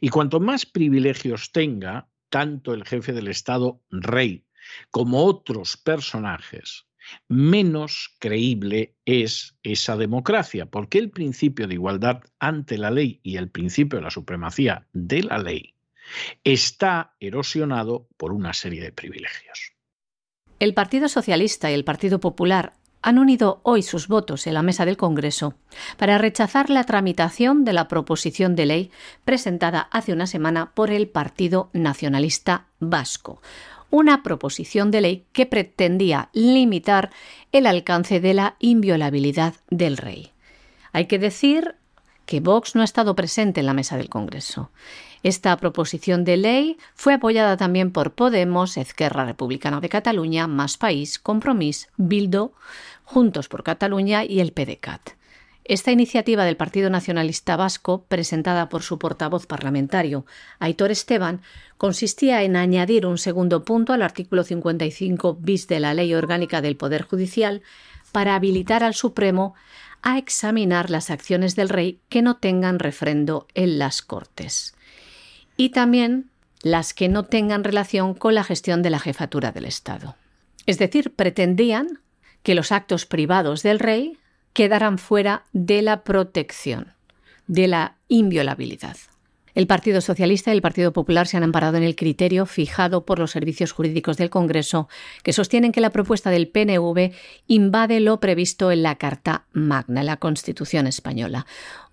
Y 0.00 0.08
cuanto 0.08 0.40
más 0.40 0.66
privilegios 0.66 1.52
tenga, 1.52 2.08
tanto 2.28 2.74
el 2.74 2.84
jefe 2.84 3.12
del 3.12 3.28
Estado, 3.28 3.80
rey, 3.90 4.44
como 4.90 5.24
otros 5.24 5.76
personajes, 5.76 6.86
menos 7.28 8.16
creíble 8.18 8.94
es 9.04 9.56
esa 9.62 9.96
democracia, 9.96 10.66
porque 10.66 10.98
el 10.98 11.10
principio 11.10 11.66
de 11.66 11.74
igualdad 11.74 12.20
ante 12.38 12.78
la 12.78 12.90
ley 12.90 13.20
y 13.22 13.36
el 13.36 13.50
principio 13.50 13.98
de 13.98 14.04
la 14.04 14.10
supremacía 14.10 14.86
de 14.92 15.22
la 15.22 15.38
ley 15.38 15.74
está 16.44 17.14
erosionado 17.20 18.08
por 18.16 18.32
una 18.32 18.52
serie 18.52 18.82
de 18.82 18.92
privilegios. 18.92 19.72
El 20.58 20.74
Partido 20.74 21.08
Socialista 21.08 21.70
y 21.70 21.74
el 21.74 21.84
Partido 21.84 22.18
Popular 22.18 22.74
han 23.02 23.18
unido 23.18 23.60
hoy 23.62 23.82
sus 23.82 24.08
votos 24.08 24.46
en 24.46 24.54
la 24.54 24.62
mesa 24.62 24.84
del 24.84 24.96
Congreso 24.96 25.54
para 25.96 26.18
rechazar 26.18 26.70
la 26.70 26.84
tramitación 26.84 27.64
de 27.64 27.72
la 27.72 27.88
proposición 27.88 28.56
de 28.56 28.66
ley 28.66 28.90
presentada 29.24 29.88
hace 29.90 30.12
una 30.12 30.26
semana 30.26 30.72
por 30.74 30.90
el 30.90 31.08
Partido 31.08 31.70
Nacionalista 31.72 32.66
Vasco, 32.80 33.40
una 33.90 34.22
proposición 34.22 34.90
de 34.90 35.00
ley 35.00 35.26
que 35.32 35.46
pretendía 35.46 36.28
limitar 36.32 37.10
el 37.52 37.66
alcance 37.66 38.20
de 38.20 38.34
la 38.34 38.56
inviolabilidad 38.58 39.54
del 39.70 39.96
rey. 39.96 40.32
Hay 40.92 41.06
que 41.06 41.18
decir 41.18 41.76
que 42.26 42.40
Vox 42.40 42.74
no 42.74 42.82
ha 42.82 42.84
estado 42.84 43.16
presente 43.16 43.60
en 43.60 43.66
la 43.66 43.72
mesa 43.72 43.96
del 43.96 44.10
Congreso. 44.10 44.70
Esta 45.22 45.56
proposición 45.56 46.24
de 46.24 46.36
ley 46.36 46.78
fue 46.94 47.14
apoyada 47.14 47.56
también 47.56 47.90
por 47.90 48.12
Podemos, 48.12 48.76
Ezquerra 48.76 49.24
Republicana 49.24 49.80
de 49.80 49.88
Cataluña, 49.88 50.46
Más 50.46 50.76
País, 50.76 51.18
Compromís, 51.18 51.88
Bildo, 51.96 52.52
Juntos 53.04 53.48
por 53.48 53.62
Cataluña 53.62 54.24
y 54.24 54.40
el 54.40 54.52
PDCAT. 54.52 55.18
Esta 55.68 55.92
iniciativa 55.92 56.46
del 56.46 56.56
Partido 56.56 56.88
Nacionalista 56.88 57.54
Vasco, 57.56 58.04
presentada 58.08 58.70
por 58.70 58.82
su 58.82 58.98
portavoz 58.98 59.46
parlamentario, 59.46 60.24
Aitor 60.60 60.90
Esteban, 60.90 61.42
consistía 61.76 62.42
en 62.42 62.56
añadir 62.56 63.04
un 63.04 63.18
segundo 63.18 63.64
punto 63.64 63.92
al 63.92 64.00
artículo 64.00 64.44
55 64.44 65.34
bis 65.34 65.68
de 65.68 65.80
la 65.80 65.92
Ley 65.92 66.14
Orgánica 66.14 66.62
del 66.62 66.78
Poder 66.78 67.02
Judicial 67.02 67.60
para 68.12 68.34
habilitar 68.34 68.82
al 68.82 68.94
Supremo 68.94 69.54
a 70.00 70.16
examinar 70.16 70.88
las 70.88 71.10
acciones 71.10 71.54
del 71.54 71.68
rey 71.68 72.00
que 72.08 72.22
no 72.22 72.36
tengan 72.36 72.78
refrendo 72.78 73.46
en 73.54 73.78
las 73.78 74.00
Cortes. 74.00 74.74
Y 75.58 75.70
también 75.70 76.30
las 76.62 76.94
que 76.94 77.08
no 77.08 77.24
tengan 77.24 77.64
relación 77.64 78.14
con 78.14 78.34
la 78.34 78.44
gestión 78.44 78.80
de 78.80 78.90
la 78.90 79.00
jefatura 79.00 79.52
del 79.52 79.66
Estado. 79.66 80.16
Es 80.66 80.78
decir, 80.78 81.14
pretendían 81.14 82.00
que 82.42 82.54
los 82.54 82.72
actos 82.72 83.06
privados 83.06 83.62
del 83.62 83.80
rey 83.80 84.18
quedarán 84.52 84.98
fuera 84.98 85.44
de 85.52 85.82
la 85.82 86.04
protección, 86.04 86.94
de 87.48 87.66
la 87.66 87.96
inviolabilidad. 88.06 88.96
El 89.58 89.66
Partido 89.66 90.00
Socialista 90.00 90.52
y 90.52 90.54
el 90.54 90.62
Partido 90.62 90.92
Popular 90.92 91.26
se 91.26 91.36
han 91.36 91.42
amparado 91.42 91.78
en 91.78 91.82
el 91.82 91.96
criterio 91.96 92.46
fijado 92.46 93.04
por 93.04 93.18
los 93.18 93.32
servicios 93.32 93.72
jurídicos 93.72 94.16
del 94.16 94.30
Congreso, 94.30 94.88
que 95.24 95.32
sostienen 95.32 95.72
que 95.72 95.80
la 95.80 95.90
propuesta 95.90 96.30
del 96.30 96.46
PNV 96.46 97.10
invade 97.48 97.98
lo 97.98 98.20
previsto 98.20 98.70
en 98.70 98.84
la 98.84 98.94
Carta 98.98 99.46
Magna, 99.50 100.04
la 100.04 100.18
Constitución 100.18 100.86
española. 100.86 101.44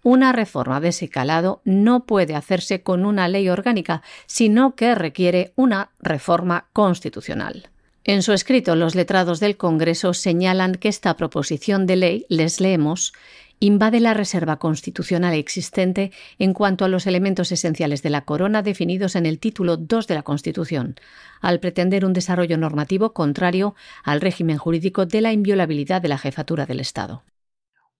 Una 0.04 0.32
reforma 0.32 0.80
de 0.80 0.89
ese 0.89 1.10
calado 1.10 1.62
no 1.65 2.06
puede 2.06 2.36
hacerse 2.36 2.84
con 2.84 3.04
una 3.04 3.28
ley 3.28 3.49
orgánica, 3.49 4.04
sino 4.28 4.75
que 4.75 4.93
requiere 4.93 5.51
una 5.56 5.89
reforma 5.99 6.67
constitucional. 6.71 7.69
En 8.04 8.21
su 8.21 8.34
escrito, 8.34 8.75
los 8.75 8.93
letrados 8.93 9.39
del 9.39 9.58
Congreso 9.58 10.13
señalan 10.13 10.75
que 10.75 10.89
esta 10.89 11.17
proposición 11.17 11.88
de 11.88 11.95
ley, 11.95 12.25
les 12.30 12.62
leemos, 12.62 13.13
invade 13.59 13.99
la 13.99 14.13
reserva 14.13 14.57
constitucional 14.57 15.33
existente 15.33 16.11
en 16.39 16.53
cuanto 16.53 16.85
a 16.85 16.87
los 16.87 17.07
elementos 17.07 17.51
esenciales 17.51 18.03
de 18.03 18.09
la 18.09 18.25
corona 18.25 18.61
definidos 18.61 19.15
en 19.15 19.25
el 19.25 19.39
título 19.39 19.77
2 19.77 20.07
de 20.07 20.15
la 20.15 20.23
Constitución, 20.23 20.95
al 21.41 21.59
pretender 21.59 22.05
un 22.05 22.13
desarrollo 22.13 22.57
normativo 22.57 23.13
contrario 23.13 23.75
al 24.03 24.21
régimen 24.21 24.57
jurídico 24.57 25.05
de 25.05 25.21
la 25.21 25.31
inviolabilidad 25.31 26.01
de 26.01 26.09
la 26.09 26.17
jefatura 26.17 26.65
del 26.65 26.79
Estado. 26.79 27.23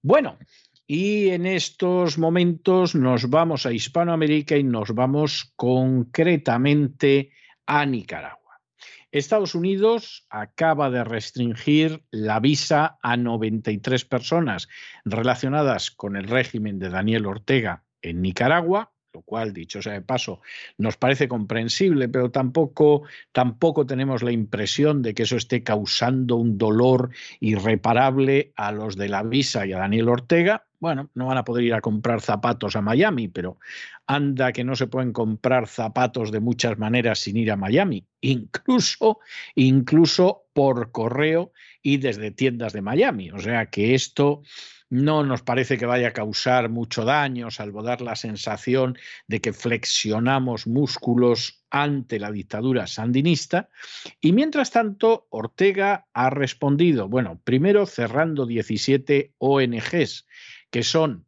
Bueno, 0.02 0.38
y 0.88 1.30
en 1.30 1.48
estos 1.48 2.20
momentos 2.20 2.94
nos 2.94 3.30
vamos 3.30 3.66
a 3.66 3.72
Hispanoamérica 3.72 4.56
y 4.56 4.64
nos 4.64 4.94
vamos 4.94 5.52
concretamente 5.56 7.32
a 7.66 7.86
Nicaragua. 7.86 8.45
Estados 9.18 9.56
Unidos 9.56 10.26
acaba 10.30 10.90
de 10.90 11.06
restringir 11.06 12.04
la 12.12 12.42
visa 12.42 12.98
a 13.02 13.16
93 13.16 14.04
personas 14.04 14.68
relacionadas 15.06 15.90
con 15.90 16.18
el 16.18 16.28
régimen 16.28 16.80
de 16.80 16.90
Daniel 16.90 17.26
Ortega 17.26 17.86
en 18.02 18.22
Nicaragua, 18.22 18.92
lo 19.14 19.22
cual, 19.22 19.54
dicho 19.54 19.82
sea 19.82 19.94
de 19.94 20.02
paso, 20.02 20.42
nos 20.78 20.98
parece 20.98 21.30
comprensible, 21.30 22.10
pero 22.10 22.30
tampoco, 22.30 23.04
tampoco 23.32 23.86
tenemos 23.86 24.22
la 24.22 24.34
impresión 24.34 25.02
de 25.02 25.14
que 25.14 25.24
eso 25.24 25.38
esté 25.38 25.64
causando 25.64 26.36
un 26.36 26.58
dolor 26.58 27.12
irreparable 27.40 28.52
a 28.58 28.74
los 28.74 28.98
de 28.98 29.08
la 29.08 29.24
visa 29.24 29.66
y 29.66 29.72
a 29.72 29.78
Daniel 29.78 30.10
Ortega. 30.10 30.66
Bueno, 30.82 31.10
no 31.14 31.28
van 31.28 31.38
a 31.38 31.46
poder 31.46 31.64
ir 31.64 31.74
a 31.74 31.80
comprar 31.80 32.20
zapatos 32.20 32.76
a 32.76 32.82
Miami, 32.82 33.30
pero 33.30 33.60
anda 34.08 34.52
que 34.52 34.64
no 34.64 34.76
se 34.76 34.88
pueden 34.88 35.14
comprar 35.14 35.68
zapatos 35.68 36.32
de 36.32 36.40
muchas 36.40 36.78
maneras 36.78 37.20
sin 37.20 37.38
ir 37.38 37.52
a 37.52 37.56
Miami, 37.56 38.08
incluso, 38.22 39.20
incluso 39.56 40.46
por 40.54 40.92
correo 40.92 41.52
y 41.82 41.98
desde 41.98 42.32
tiendas 42.32 42.74
de 42.74 42.82
Miami. 42.82 43.32
O 43.32 43.40
sea 43.40 43.68
que 43.68 43.96
esto 43.96 44.42
no 44.90 45.24
nos 45.24 45.42
parece 45.42 45.78
que 45.78 45.86
vaya 45.86 46.10
a 46.10 46.14
causar 46.14 46.70
mucho 46.70 47.06
daño, 47.06 47.50
salvo 47.50 47.82
dar 47.82 48.02
la 48.02 48.16
sensación 48.16 48.98
de 49.28 49.42
que 49.42 49.54
flexionamos 49.54 50.68
músculos 50.68 51.64
ante 51.70 52.20
la 52.20 52.32
dictadura 52.32 52.88
sandinista. 52.88 53.70
Y 54.22 54.32
mientras 54.32 54.72
tanto, 54.72 55.28
Ortega 55.30 56.08
ha 56.14 56.30
respondido, 56.30 57.10
bueno, 57.10 57.42
primero 57.44 57.86
cerrando 57.86 58.46
17 58.46 59.34
ONGs 59.40 60.28
que 60.70 60.84
son 60.84 61.26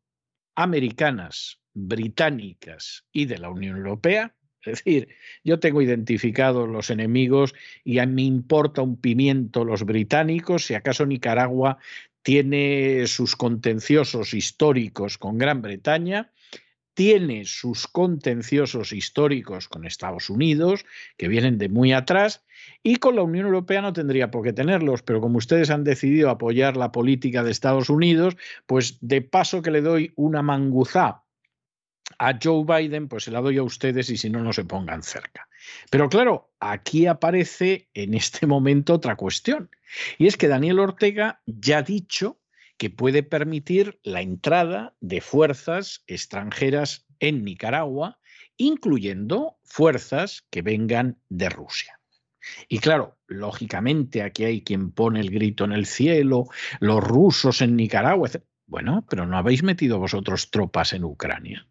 americanas, 0.56 1.60
británicas 1.78 3.06
y 3.12 3.26
de 3.26 3.38
la 3.38 3.50
Unión 3.50 3.78
Europea, 3.78 4.36
es 4.64 4.84
decir, 4.84 5.10
yo 5.44 5.60
tengo 5.60 5.82
identificados 5.82 6.68
los 6.68 6.90
enemigos 6.90 7.54
y 7.84 8.00
a 8.00 8.06
mí 8.06 8.14
me 8.14 8.22
importa 8.24 8.82
un 8.82 9.00
pimiento 9.00 9.64
los 9.64 9.84
británicos, 9.84 10.66
si 10.66 10.74
acaso 10.74 11.06
Nicaragua 11.06 11.78
tiene 12.24 13.06
sus 13.08 13.36
contenciosos 13.36 14.34
históricos 14.34 15.18
con 15.18 15.38
Gran 15.38 15.62
Bretaña, 15.62 16.32
tiene 16.94 17.46
sus 17.46 17.88
contenciosos 17.88 18.92
históricos 18.92 19.70
con 19.70 19.86
Estados 19.86 20.32
Unidos, 20.32 20.84
que 21.16 21.28
vienen 21.28 21.60
de 21.60 21.70
muy 21.70 21.94
atrás, 21.94 22.44
y 22.82 22.96
con 22.96 23.16
la 23.16 23.22
Unión 23.22 23.46
Europea 23.46 23.84
no 23.84 23.94
tendría 23.94 24.32
por 24.32 24.44
qué 24.44 24.52
tenerlos, 24.52 25.04
pero 25.04 25.22
como 25.22 25.38
ustedes 25.38 25.70
han 25.70 25.84
decidido 25.84 26.32
apoyar 26.32 26.76
la 26.76 26.92
política 26.92 27.44
de 27.44 27.52
Estados 27.52 27.92
Unidos, 27.92 28.36
pues 28.66 28.98
de 29.00 29.22
paso 29.22 29.62
que 29.62 29.70
le 29.70 29.82
doy 29.82 30.12
una 30.16 30.42
manguzá 30.42 31.27
a 32.20 32.38
Joe 32.42 32.64
Biden, 32.66 33.08
pues 33.08 33.26
se 33.26 33.32
la 33.32 33.42
doy 33.42 33.58
a 33.58 33.64
ustedes 33.64 34.10
y 34.10 34.18
si 34.18 34.30
no, 34.30 34.40
no 34.42 34.54
se 34.54 34.66
pongan 34.66 35.04
cerca. 35.04 35.48
Pero 35.90 36.10
claro, 36.10 36.52
aquí 36.60 37.06
aparece 37.06 37.90
en 37.94 38.14
este 38.14 38.48
momento 38.48 38.94
otra 38.94 39.16
cuestión, 39.16 39.70
y 40.18 40.28
es 40.28 40.38
que 40.38 40.48
Daniel 40.48 40.80
Ortega 40.80 41.42
ya 41.46 41.80
ha 41.80 41.84
dicho 41.84 42.40
que 42.78 42.90
puede 42.90 43.24
permitir 43.24 44.00
la 44.04 44.22
entrada 44.22 44.96
de 45.00 45.22
fuerzas 45.22 46.04
extranjeras 46.08 47.08
en 47.20 47.44
Nicaragua, 47.44 48.20
incluyendo 48.56 49.58
fuerzas 49.64 50.46
que 50.50 50.62
vengan 50.62 51.20
de 51.30 51.50
Rusia. 51.50 52.00
Y 52.68 52.80
claro, 52.80 53.18
lógicamente 53.28 54.22
aquí 54.22 54.46
hay 54.46 54.64
quien 54.64 54.92
pone 54.92 55.20
el 55.20 55.32
grito 55.32 55.66
en 55.66 55.74
el 55.74 55.86
cielo, 55.86 56.48
los 56.80 57.04
rusos 57.04 57.62
en 57.62 57.76
Nicaragua. 57.76 58.30
Bueno, 58.68 59.06
pero 59.10 59.26
no 59.26 59.38
habéis 59.38 59.64
metido 59.64 60.00
vosotros 60.00 60.50
tropas 60.52 60.94
en 60.94 61.04
Ucrania. 61.04 61.68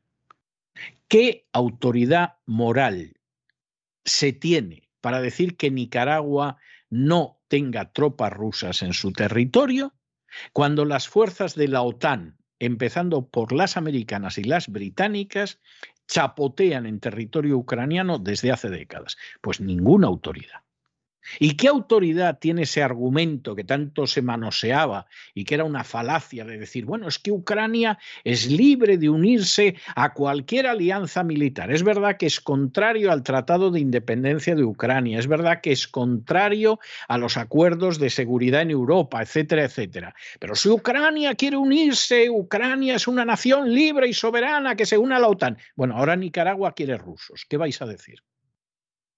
¿Qué 1.08 1.46
autoridad 1.52 2.38
moral 2.46 3.20
se 4.04 4.32
tiene 4.32 4.90
para 5.00 5.20
decir 5.20 5.56
que 5.56 5.70
Nicaragua 5.70 6.56
no 6.90 7.40
tenga 7.46 7.92
tropas 7.92 8.32
rusas 8.32 8.82
en 8.82 8.92
su 8.92 9.12
territorio 9.12 9.94
cuando 10.52 10.84
las 10.84 11.08
fuerzas 11.08 11.54
de 11.54 11.68
la 11.68 11.82
OTAN, 11.82 12.38
empezando 12.58 13.28
por 13.28 13.52
las 13.52 13.76
americanas 13.76 14.38
y 14.38 14.44
las 14.44 14.68
británicas, 14.68 15.60
chapotean 16.08 16.86
en 16.86 16.98
territorio 16.98 17.56
ucraniano 17.56 18.18
desde 18.18 18.50
hace 18.50 18.68
décadas? 18.68 19.16
Pues 19.40 19.60
ninguna 19.60 20.08
autoridad. 20.08 20.65
¿Y 21.38 21.56
qué 21.56 21.68
autoridad 21.68 22.38
tiene 22.38 22.62
ese 22.62 22.82
argumento 22.82 23.54
que 23.54 23.64
tanto 23.64 24.06
se 24.06 24.22
manoseaba 24.22 25.06
y 25.34 25.44
que 25.44 25.54
era 25.54 25.64
una 25.64 25.84
falacia 25.84 26.44
de 26.44 26.58
decir, 26.58 26.84
bueno, 26.84 27.08
es 27.08 27.18
que 27.18 27.32
Ucrania 27.32 27.98
es 28.24 28.50
libre 28.50 28.98
de 28.98 29.08
unirse 29.08 29.76
a 29.94 30.12
cualquier 30.12 30.66
alianza 30.66 31.22
militar? 31.22 31.70
Es 31.70 31.82
verdad 31.82 32.16
que 32.16 32.26
es 32.26 32.40
contrario 32.40 33.12
al 33.12 33.22
Tratado 33.22 33.70
de 33.70 33.80
Independencia 33.80 34.54
de 34.54 34.64
Ucrania, 34.64 35.18
es 35.18 35.26
verdad 35.26 35.60
que 35.60 35.72
es 35.72 35.88
contrario 35.88 36.78
a 37.08 37.18
los 37.18 37.36
acuerdos 37.36 37.98
de 37.98 38.10
seguridad 38.10 38.62
en 38.62 38.70
Europa, 38.70 39.22
etcétera, 39.22 39.64
etcétera. 39.64 40.14
Pero 40.38 40.54
si 40.54 40.68
Ucrania 40.68 41.34
quiere 41.34 41.56
unirse, 41.56 42.30
Ucrania 42.30 42.96
es 42.96 43.08
una 43.08 43.24
nación 43.24 43.72
libre 43.72 44.08
y 44.08 44.14
soberana 44.14 44.76
que 44.76 44.86
se 44.86 44.98
une 44.98 45.14
a 45.14 45.18
la 45.18 45.28
OTAN. 45.28 45.58
Bueno, 45.74 45.96
ahora 45.96 46.16
Nicaragua 46.16 46.72
quiere 46.72 46.96
rusos. 46.96 47.46
¿Qué 47.48 47.56
vais 47.56 47.80
a 47.82 47.86
decir? 47.86 48.22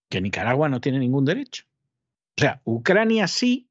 Que 0.09 0.21
Nicaragua 0.21 0.69
no 0.69 0.81
tiene 0.81 0.99
ningún 0.99 1.25
derecho. 1.25 1.65
O 2.39 2.41
sea, 2.41 2.63
Ucrania 2.63 3.27
sí, 3.27 3.69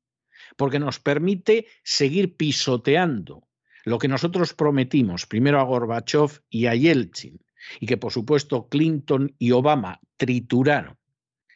porque 0.58 0.78
nos 0.78 1.00
permite 1.00 1.68
seguir 1.86 2.36
pisoteando 2.36 3.48
lo 3.86 3.98
que 3.98 4.10
nosotros 4.10 4.54
prometimos, 4.54 5.26
primero 5.26 5.62
a 5.62 5.64
Gorbachev 5.64 6.42
y 6.50 6.66
a 6.66 6.76
Yeltsin, 6.76 7.40
y 7.80 7.86
que 7.86 7.96
por 7.96 8.12
supuesto 8.12 8.68
Clinton 8.68 9.34
y 9.40 9.52
Obama 9.52 10.02
trituraron 10.18 10.98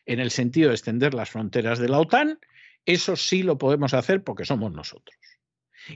en 0.06 0.22
el 0.22 0.32
sentido 0.32 0.70
de 0.70 0.76
extender 0.76 1.14
las 1.14 1.30
fronteras 1.30 1.80
de 1.80 1.90
la 1.90 2.00
OTAN, 2.00 2.40
eso 2.86 3.18
sí 3.18 3.44
lo 3.44 3.58
podemos 3.58 3.94
hacer 3.94 4.24
porque 4.24 4.46
somos 4.46 4.72
nosotros. 4.72 5.18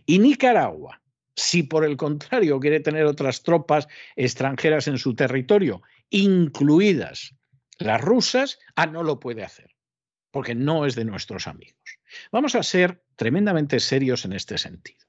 Y 0.05 0.19
Nicaragua, 0.19 1.01
si 1.33 1.63
por 1.63 1.85
el 1.85 1.95
contrario 1.95 2.59
quiere 2.59 2.81
tener 2.81 3.05
otras 3.05 3.41
tropas 3.41 3.87
extranjeras 4.17 4.89
en 4.89 4.97
su 4.97 5.15
territorio, 5.15 5.81
incluidas 6.09 7.33
las 7.79 8.01
rusas, 8.01 8.59
ah, 8.75 8.87
no 8.87 9.01
lo 9.01 9.21
puede 9.21 9.41
hacer 9.45 9.74
porque 10.35 10.53
no 10.53 10.85
es 10.85 10.95
de 10.95 11.05
nuestros 11.05 11.47
amigos. 11.47 11.79
Vamos 12.29 12.55
a 12.55 12.63
ser 12.63 13.01
tremendamente 13.15 13.79
serios 13.79 14.25
en 14.25 14.33
este 14.33 14.57
sentido. 14.57 14.99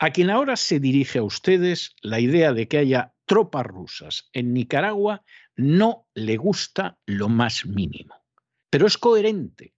A 0.00 0.10
quien 0.10 0.28
ahora 0.28 0.56
se 0.56 0.80
dirige 0.80 1.20
a 1.20 1.22
ustedes 1.22 1.94
la 2.02 2.18
idea 2.18 2.52
de 2.52 2.66
que 2.66 2.78
haya 2.78 3.14
tropas 3.26 3.64
rusas 3.64 4.28
en 4.32 4.52
Nicaragua 4.52 5.22
no 5.54 6.08
le 6.14 6.36
gusta 6.36 6.98
lo 7.06 7.28
más 7.28 7.64
mínimo, 7.64 8.16
pero 8.70 8.88
es 8.88 8.98
coherente, 8.98 9.72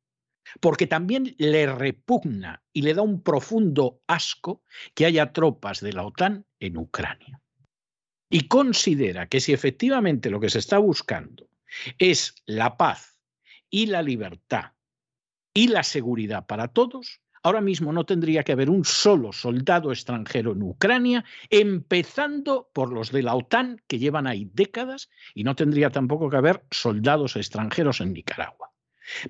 porque 0.59 0.87
también 0.87 1.35
le 1.37 1.67
repugna 1.67 2.63
y 2.73 2.81
le 2.81 2.95
da 2.95 3.03
un 3.03 3.23
profundo 3.23 4.01
asco 4.07 4.63
que 4.95 5.05
haya 5.05 5.35
tropas 5.35 5.83
de 5.83 5.93
la 5.93 6.07
OTAN 6.07 6.47
en 6.61 6.79
Ucrania. 6.79 7.43
Y 8.31 8.49
considera 8.49 9.29
que 9.29 9.41
si 9.41 9.53
efectivamente 9.53 10.31
lo 10.31 10.41
que 10.41 10.49
se 10.49 10.61
está 10.61 10.79
buscando 10.79 11.51
es 11.99 12.37
la 12.47 12.79
paz 12.79 13.12
y 13.73 13.87
la 13.87 14.03
libertad 14.03 14.73
y 15.55 15.69
la 15.69 15.83
seguridad 15.83 16.47
para 16.47 16.69
todos, 16.69 17.21
ahora 17.43 17.61
mismo 17.61 17.93
no 17.93 18.05
tendría 18.05 18.45
que 18.45 18.53
haber 18.53 18.71
un 18.71 18.85
solo 18.85 19.33
soldado 19.33 19.91
extranjero 19.91 20.53
en 20.53 20.63
Ucrania, 20.63 21.25
empezando 21.51 22.71
por 22.73 22.93
los 22.93 23.11
de 23.11 23.23
la 23.23 23.35
OTAN 23.35 23.83
que 23.89 23.99
llevan 23.99 24.27
ahí 24.27 24.49
décadas, 24.53 25.11
y 25.35 25.43
no 25.43 25.57
tendría 25.57 25.91
tampoco 25.91 26.31
que 26.31 26.37
haber 26.37 26.65
soldados 26.71 27.35
extranjeros 27.37 28.01
en 28.01 28.13
Nicaragua. 28.13 28.71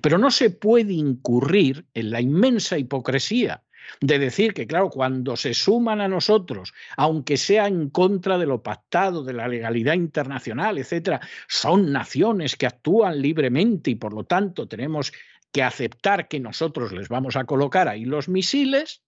Pero 0.01 0.17
no 0.17 0.29
se 0.29 0.49
puede 0.49 0.93
incurrir 0.93 1.87
en 1.93 2.11
la 2.11 2.21
inmensa 2.21 2.77
hipocresía 2.77 3.63
de 4.01 4.19
decir 4.19 4.53
que, 4.53 4.67
claro, 4.67 4.89
cuando 4.89 5.35
se 5.35 5.53
suman 5.53 6.01
a 6.01 6.07
nosotros, 6.07 6.73
aunque 6.97 7.37
sea 7.37 7.67
en 7.67 7.89
contra 7.89 8.37
de 8.37 8.45
lo 8.45 8.61
pactado, 8.61 9.23
de 9.23 9.33
la 9.33 9.47
legalidad 9.47 9.93
internacional, 9.93 10.77
etcétera, 10.77 11.21
son 11.47 11.91
naciones 11.91 12.55
que 12.55 12.65
actúan 12.65 13.21
libremente 13.21 13.91
y 13.91 13.95
por 13.95 14.13
lo 14.13 14.23
tanto 14.25 14.67
tenemos 14.67 15.13
que 15.51 15.63
aceptar 15.63 16.27
que 16.27 16.39
nosotros 16.39 16.91
les 16.91 17.09
vamos 17.09 17.35
a 17.35 17.45
colocar 17.45 17.87
ahí 17.87 18.05
los 18.05 18.27
misiles. 18.27 19.03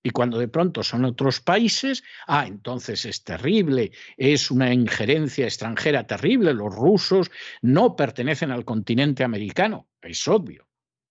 Y 0.00 0.10
cuando 0.10 0.38
de 0.38 0.46
pronto 0.46 0.84
son 0.84 1.04
otros 1.04 1.40
países, 1.40 2.04
ah, 2.28 2.46
entonces 2.46 3.04
es 3.04 3.24
terrible, 3.24 3.90
es 4.16 4.50
una 4.50 4.72
injerencia 4.72 5.44
extranjera 5.44 6.06
terrible, 6.06 6.54
los 6.54 6.72
rusos 6.72 7.30
no 7.62 7.96
pertenecen 7.96 8.52
al 8.52 8.64
continente 8.64 9.24
americano, 9.24 9.88
es 10.00 10.28
obvio 10.28 10.67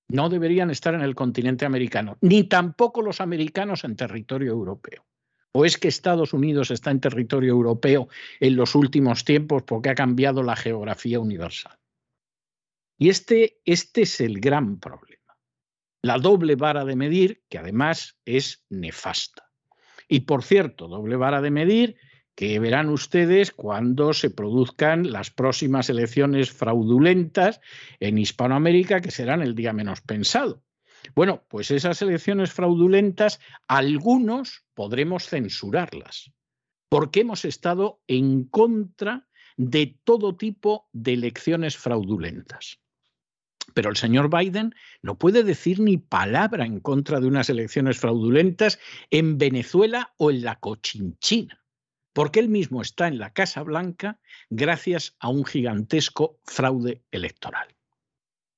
no 0.10 0.30
deberían 0.30 0.70
estar 0.70 0.94
en 0.94 1.02
el 1.02 1.16
continente 1.16 1.66
americano, 1.66 2.18
ni 2.22 2.44
tampoco 2.44 3.02
los 3.02 3.22
americanos 3.22 3.84
en 3.84 3.96
territorio 3.96 4.52
europeo. 4.52 5.06
¿O 5.52 5.66
es 5.66 5.78
que 5.78 5.88
Estados 5.88 6.34
Unidos 6.34 6.72
está 6.72 6.92
en 6.92 7.00
territorio 7.00 7.52
europeo 7.52 8.10
en 8.40 8.56
los 8.56 8.76
últimos 8.76 9.26
tiempos 9.26 9.64
porque 9.64 9.90
ha 9.90 9.96
cambiado 9.96 10.44
la 10.44 10.56
geografía 10.56 11.20
universal? 11.20 11.78
Y 12.98 13.10
este, 13.10 13.60
este 13.66 14.04
es 14.04 14.22
el 14.22 14.40
gran 14.40 14.80
problema. 14.80 15.38
La 16.02 16.20
doble 16.20 16.56
vara 16.56 16.86
de 16.86 16.96
medir, 16.96 17.44
que 17.50 17.58
además 17.58 18.20
es 18.26 18.66
nefasta. 18.70 19.50
Y 20.08 20.22
por 20.22 20.44
cierto, 20.44 20.88
doble 20.88 21.16
vara 21.16 21.42
de 21.42 21.52
medir 21.52 21.98
que 22.38 22.60
verán 22.60 22.90
ustedes 22.90 23.52
cuando 23.52 24.14
se 24.14 24.30
produzcan 24.30 25.12
las 25.12 25.32
próximas 25.32 25.90
elecciones 25.90 26.52
fraudulentas 26.52 27.60
en 28.00 28.20
Hispanoamérica, 28.20 29.02
que 29.02 29.10
serán 29.10 29.42
el 29.42 29.56
día 29.56 29.74
menos 29.74 30.02
pensado. 30.02 30.62
Bueno, 31.16 31.44
pues 31.48 31.72
esas 31.72 32.00
elecciones 32.04 32.54
fraudulentas, 32.54 33.40
algunos 33.68 34.66
podremos 34.76 35.28
censurarlas, 35.28 36.32
porque 36.90 37.22
hemos 37.22 37.44
estado 37.44 38.04
en 38.06 38.44
contra 38.44 39.28
de 39.58 40.00
todo 40.04 40.38
tipo 40.38 40.90
de 40.94 41.14
elecciones 41.14 41.76
fraudulentas. 41.76 42.80
Pero 43.74 43.90
el 43.90 43.98
señor 43.98 44.30
Biden 44.30 44.76
no 45.02 45.18
puede 45.18 45.42
decir 45.42 45.80
ni 45.80 45.98
palabra 45.98 46.68
en 46.68 46.82
contra 46.82 47.20
de 47.20 47.26
unas 47.26 47.50
elecciones 47.50 47.98
fraudulentas 47.98 48.78
en 49.10 49.40
Venezuela 49.40 50.14
o 50.18 50.30
en 50.30 50.44
la 50.44 50.60
Cochinchina 50.60 51.64
porque 52.18 52.40
él 52.40 52.50
mismo 52.50 52.82
está 52.82 53.08
en 53.08 53.20
la 53.20 53.32
Casa 53.32 53.62
Blanca 53.62 54.20
gracias 54.50 55.16
a 55.20 55.30
un 55.30 55.46
gigantesco 55.46 56.40
fraude 56.46 57.04
electoral. 57.12 57.68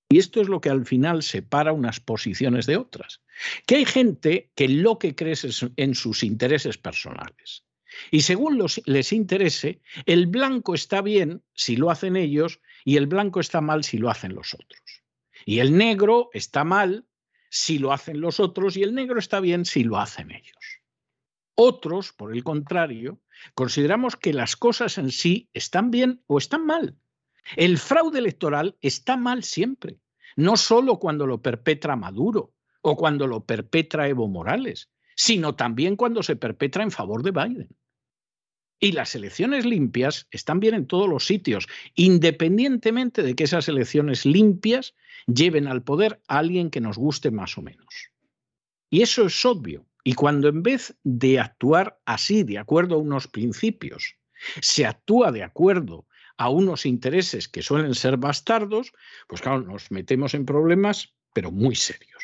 Y 0.07 0.17
esto 0.17 0.39
es 0.39 0.47
lo 0.47 0.61
que 0.61 0.69
al 0.69 0.85
final 0.85 1.23
separa 1.23 1.73
unas 1.73 1.99
posiciones 1.99 2.67
de 2.67 2.77
otras. 2.77 3.21
Que 3.67 3.75
hay 3.75 3.85
gente 3.85 4.49
que 4.55 4.69
lo 4.69 4.97
que 4.97 5.13
cree 5.13 5.33
es 5.33 5.65
en 5.75 5.93
sus 5.93 6.23
intereses 6.23 6.77
personales. 6.77 7.65
Y 8.11 8.21
según 8.21 8.65
les 8.85 9.11
interese, 9.11 9.81
el 10.05 10.27
blanco 10.27 10.73
está 10.73 11.01
bien 11.01 11.43
si 11.53 11.75
lo 11.75 11.91
hacen 11.91 12.15
ellos 12.15 12.61
y 12.85 12.95
el 12.95 13.07
blanco 13.07 13.41
está 13.41 13.59
mal 13.59 13.83
si 13.83 13.97
lo 13.97 14.09
hacen 14.09 14.35
los 14.35 14.53
otros. 14.53 15.03
Y 15.45 15.59
el 15.59 15.75
negro 15.75 16.29
está 16.31 16.63
mal 16.63 17.05
si 17.49 17.77
lo 17.77 17.91
hacen 17.91 18.21
los 18.21 18.39
otros 18.39 18.77
y 18.77 18.83
el 18.83 18.95
negro 18.95 19.19
está 19.19 19.41
bien 19.41 19.65
si 19.65 19.83
lo 19.83 19.97
hacen 19.97 20.31
ellos. 20.31 20.55
Otros, 21.55 22.13
por 22.13 22.33
el 22.33 22.45
contrario, 22.45 23.19
consideramos 23.53 24.15
que 24.15 24.33
las 24.33 24.55
cosas 24.55 24.97
en 24.97 25.11
sí 25.11 25.49
están 25.53 25.91
bien 25.91 26.21
o 26.27 26.37
están 26.37 26.65
mal. 26.65 26.95
El 27.55 27.77
fraude 27.77 28.19
electoral 28.19 28.77
está 28.81 29.17
mal 29.17 29.43
siempre, 29.43 29.99
no 30.35 30.57
solo 30.57 30.99
cuando 30.99 31.25
lo 31.25 31.41
perpetra 31.41 31.95
Maduro 31.95 32.53
o 32.81 32.95
cuando 32.95 33.27
lo 33.27 33.45
perpetra 33.45 34.07
Evo 34.07 34.27
Morales, 34.27 34.89
sino 35.15 35.55
también 35.55 35.95
cuando 35.95 36.23
se 36.23 36.35
perpetra 36.35 36.83
en 36.83 36.91
favor 36.91 37.23
de 37.23 37.31
Biden. 37.31 37.69
Y 38.79 38.93
las 38.93 39.13
elecciones 39.15 39.65
limpias 39.65 40.27
están 40.31 40.61
bien 40.61 40.73
en 40.73 40.87
todos 40.87 41.09
los 41.09 41.25
sitios, 41.25 41.67
independientemente 41.95 43.23
de 43.23 43.35
que 43.35 43.43
esas 43.43 43.67
elecciones 43.67 44.25
limpias 44.25 44.95
lleven 45.27 45.67
al 45.67 45.83
poder 45.83 46.21
a 46.29 46.37
alguien 46.37 46.69
que 46.69 46.79
nos 46.79 46.97
guste 46.97 47.31
más 47.31 47.57
o 47.57 47.61
menos. 47.61 48.11
Y 48.89 49.01
eso 49.01 49.25
es 49.25 49.43
obvio. 49.43 49.88
Y 50.09 50.13
cuando 50.13 50.47
en 50.47 50.63
vez 50.63 50.97
de 51.03 51.39
actuar 51.39 51.99
así, 52.03 52.41
de 52.41 52.57
acuerdo 52.57 52.95
a 52.95 52.97
unos 52.97 53.27
principios, 53.27 54.15
se 54.59 54.87
actúa 54.87 55.31
de 55.31 55.43
acuerdo 55.43 56.07
a 56.35 56.49
unos 56.49 56.87
intereses 56.87 57.47
que 57.47 57.61
suelen 57.61 57.93
ser 57.93 58.17
bastardos, 58.17 58.91
pues 59.27 59.39
claro, 59.39 59.61
nos 59.61 59.91
metemos 59.91 60.33
en 60.33 60.47
problemas, 60.47 61.13
pero 61.31 61.51
muy 61.51 61.75
serios. 61.75 62.23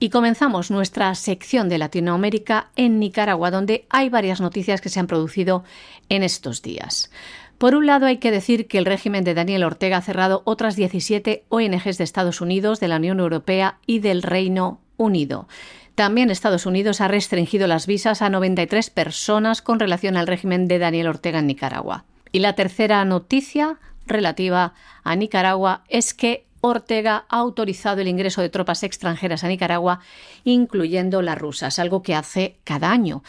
Y 0.00 0.10
comenzamos 0.10 0.72
nuestra 0.72 1.14
sección 1.14 1.68
de 1.68 1.78
Latinoamérica 1.78 2.72
en 2.74 2.98
Nicaragua, 2.98 3.52
donde 3.52 3.86
hay 3.90 4.08
varias 4.08 4.40
noticias 4.40 4.80
que 4.80 4.88
se 4.88 4.98
han 4.98 5.06
producido 5.06 5.62
en 6.08 6.24
estos 6.24 6.62
días. 6.62 7.12
Por 7.58 7.76
un 7.76 7.86
lado, 7.86 8.06
hay 8.06 8.16
que 8.16 8.32
decir 8.32 8.66
que 8.66 8.78
el 8.78 8.86
régimen 8.86 9.22
de 9.22 9.34
Daniel 9.34 9.62
Ortega 9.62 9.98
ha 9.98 10.02
cerrado 10.02 10.42
otras 10.46 10.74
17 10.74 11.44
ONGs 11.48 11.96
de 11.96 12.02
Estados 12.02 12.40
Unidos, 12.40 12.80
de 12.80 12.88
la 12.88 12.96
Unión 12.96 13.20
Europea 13.20 13.78
y 13.86 14.00
del 14.00 14.24
Reino 14.24 14.80
Unido. 14.96 15.46
También 15.94 16.30
Estados 16.30 16.66
Unidos 16.66 17.00
ha 17.00 17.08
restringido 17.08 17.68
las 17.68 17.86
visas 17.86 18.20
a 18.20 18.28
93 18.28 18.90
personas 18.90 19.62
con 19.62 19.78
relación 19.78 20.16
al 20.16 20.26
régimen 20.26 20.66
de 20.66 20.78
Daniel 20.78 21.06
Ortega 21.06 21.38
en 21.38 21.46
Nicaragua. 21.46 22.04
Y 22.32 22.40
la 22.40 22.54
tercera 22.54 23.04
noticia 23.04 23.78
relativa 24.06 24.74
a 25.04 25.14
Nicaragua 25.14 25.84
es 25.88 26.12
que 26.12 26.46
Ortega 26.60 27.26
ha 27.28 27.38
autorizado 27.38 28.00
el 28.00 28.08
ingreso 28.08 28.40
de 28.40 28.48
tropas 28.48 28.82
extranjeras 28.82 29.44
a 29.44 29.48
Nicaragua, 29.48 30.00
incluyendo 30.42 31.22
las 31.22 31.38
rusas, 31.38 31.78
algo 31.78 32.02
que 32.02 32.14
hace 32.14 32.58
cada 32.64 32.90
año. 32.90 33.22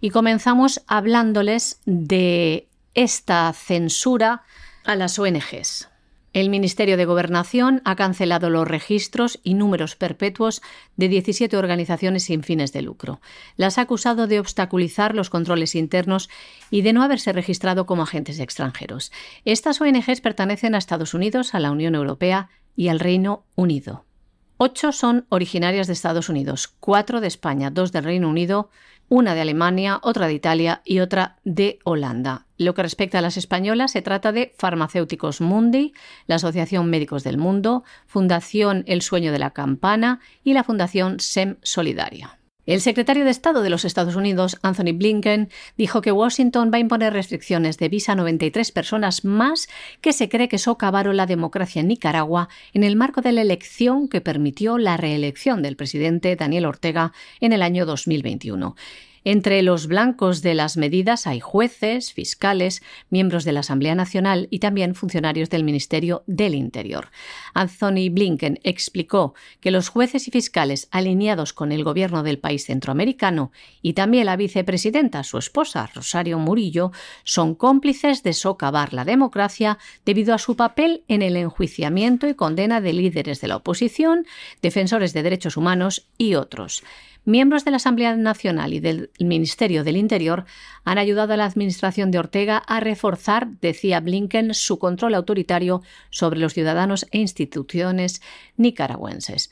Y 0.00 0.10
comenzamos 0.10 0.82
hablándoles 0.86 1.80
de 1.84 2.68
esta 2.94 3.52
censura 3.52 4.42
a 4.84 4.94
las 4.94 5.18
ONGs. 5.18 5.88
El 6.36 6.50
Ministerio 6.50 6.98
de 6.98 7.06
Gobernación 7.06 7.80
ha 7.86 7.96
cancelado 7.96 8.50
los 8.50 8.68
registros 8.68 9.40
y 9.42 9.54
números 9.54 9.96
perpetuos 9.96 10.60
de 10.94 11.08
17 11.08 11.56
organizaciones 11.56 12.24
sin 12.24 12.42
fines 12.42 12.74
de 12.74 12.82
lucro. 12.82 13.22
Las 13.56 13.78
ha 13.78 13.80
acusado 13.80 14.26
de 14.26 14.38
obstaculizar 14.38 15.14
los 15.14 15.30
controles 15.30 15.74
internos 15.74 16.28
y 16.70 16.82
de 16.82 16.92
no 16.92 17.02
haberse 17.02 17.32
registrado 17.32 17.86
como 17.86 18.02
agentes 18.02 18.38
extranjeros. 18.38 19.12
Estas 19.46 19.80
ONGs 19.80 20.20
pertenecen 20.20 20.74
a 20.74 20.78
Estados 20.78 21.14
Unidos, 21.14 21.54
a 21.54 21.58
la 21.58 21.70
Unión 21.70 21.94
Europea 21.94 22.50
y 22.76 22.88
al 22.88 23.00
Reino 23.00 23.46
Unido. 23.54 24.04
Ocho 24.58 24.92
son 24.92 25.24
originarias 25.30 25.86
de 25.86 25.94
Estados 25.94 26.28
Unidos, 26.28 26.68
cuatro 26.68 27.22
de 27.22 27.28
España, 27.28 27.70
dos 27.70 27.92
del 27.92 28.04
Reino 28.04 28.28
Unido, 28.28 28.68
una 29.08 29.34
de 29.34 29.40
Alemania, 29.40 30.00
otra 30.02 30.26
de 30.26 30.34
Italia 30.34 30.82
y 30.84 31.00
otra 31.00 31.36
de 31.44 31.78
Holanda. 31.84 32.46
Lo 32.58 32.74
que 32.74 32.82
respecta 32.82 33.18
a 33.18 33.22
las 33.22 33.36
españolas, 33.36 33.92
se 33.92 34.02
trata 34.02 34.32
de 34.32 34.54
Farmacéuticos 34.56 35.40
Mundi, 35.40 35.92
la 36.26 36.36
Asociación 36.36 36.90
Médicos 36.90 37.22
del 37.22 37.38
Mundo, 37.38 37.84
Fundación 38.06 38.84
El 38.86 39.02
Sueño 39.02 39.32
de 39.32 39.38
la 39.38 39.50
Campana 39.50 40.20
y 40.42 40.54
la 40.54 40.64
Fundación 40.64 41.20
SEM 41.20 41.56
Solidaria. 41.62 42.38
El 42.66 42.80
secretario 42.80 43.24
de 43.24 43.30
Estado 43.30 43.62
de 43.62 43.70
los 43.70 43.84
Estados 43.84 44.16
Unidos, 44.16 44.58
Anthony 44.60 44.92
Blinken, 44.92 45.50
dijo 45.78 46.02
que 46.02 46.10
Washington 46.10 46.72
va 46.74 46.78
a 46.78 46.80
imponer 46.80 47.12
restricciones 47.12 47.78
de 47.78 47.88
visa 47.88 48.12
a 48.12 48.16
93 48.16 48.72
personas 48.72 49.24
más 49.24 49.68
que 50.00 50.12
se 50.12 50.28
cree 50.28 50.48
que 50.48 50.58
socavaron 50.58 51.16
la 51.16 51.26
democracia 51.26 51.78
en 51.78 51.86
Nicaragua 51.86 52.48
en 52.72 52.82
el 52.82 52.96
marco 52.96 53.20
de 53.20 53.30
la 53.30 53.42
elección 53.42 54.08
que 54.08 54.20
permitió 54.20 54.78
la 54.78 54.96
reelección 54.96 55.62
del 55.62 55.76
presidente 55.76 56.34
Daniel 56.34 56.66
Ortega 56.66 57.12
en 57.40 57.52
el 57.52 57.62
año 57.62 57.86
2021. 57.86 58.74
Entre 59.28 59.60
los 59.64 59.88
blancos 59.88 60.40
de 60.40 60.54
las 60.54 60.76
medidas 60.76 61.26
hay 61.26 61.40
jueces, 61.40 62.12
fiscales, 62.12 62.80
miembros 63.10 63.42
de 63.42 63.50
la 63.50 63.58
Asamblea 63.58 63.96
Nacional 63.96 64.46
y 64.52 64.60
también 64.60 64.94
funcionarios 64.94 65.50
del 65.50 65.64
Ministerio 65.64 66.22
del 66.28 66.54
Interior. 66.54 67.08
Anthony 67.52 68.08
Blinken 68.08 68.60
explicó 68.62 69.34
que 69.58 69.72
los 69.72 69.88
jueces 69.88 70.28
y 70.28 70.30
fiscales 70.30 70.86
alineados 70.92 71.52
con 71.52 71.72
el 71.72 71.82
gobierno 71.82 72.22
del 72.22 72.38
país 72.38 72.66
centroamericano 72.66 73.50
y 73.82 73.94
también 73.94 74.26
la 74.26 74.36
vicepresidenta, 74.36 75.24
su 75.24 75.38
esposa, 75.38 75.90
Rosario 75.92 76.38
Murillo, 76.38 76.92
son 77.24 77.56
cómplices 77.56 78.22
de 78.22 78.32
socavar 78.32 78.94
la 78.94 79.04
democracia 79.04 79.78
debido 80.04 80.34
a 80.34 80.38
su 80.38 80.54
papel 80.54 81.02
en 81.08 81.22
el 81.22 81.36
enjuiciamiento 81.36 82.28
y 82.28 82.34
condena 82.34 82.80
de 82.80 82.92
líderes 82.92 83.40
de 83.40 83.48
la 83.48 83.56
oposición, 83.56 84.24
defensores 84.62 85.12
de 85.12 85.24
derechos 85.24 85.56
humanos 85.56 86.06
y 86.16 86.36
otros. 86.36 86.84
Miembros 87.26 87.64
de 87.64 87.72
la 87.72 87.78
Asamblea 87.78 88.14
Nacional 88.14 88.72
y 88.72 88.78
del 88.78 89.10
Ministerio 89.18 89.82
del 89.82 89.96
Interior 89.96 90.44
han 90.84 90.96
ayudado 90.96 91.32
a 91.34 91.36
la 91.36 91.44
administración 91.44 92.12
de 92.12 92.20
Ortega 92.20 92.58
a 92.58 92.78
reforzar, 92.78 93.48
decía 93.60 93.98
Blinken, 93.98 94.54
su 94.54 94.78
control 94.78 95.12
autoritario 95.16 95.82
sobre 96.10 96.38
los 96.38 96.54
ciudadanos 96.54 97.08
e 97.10 97.18
instituciones 97.18 98.22
nicaragüenses. 98.56 99.50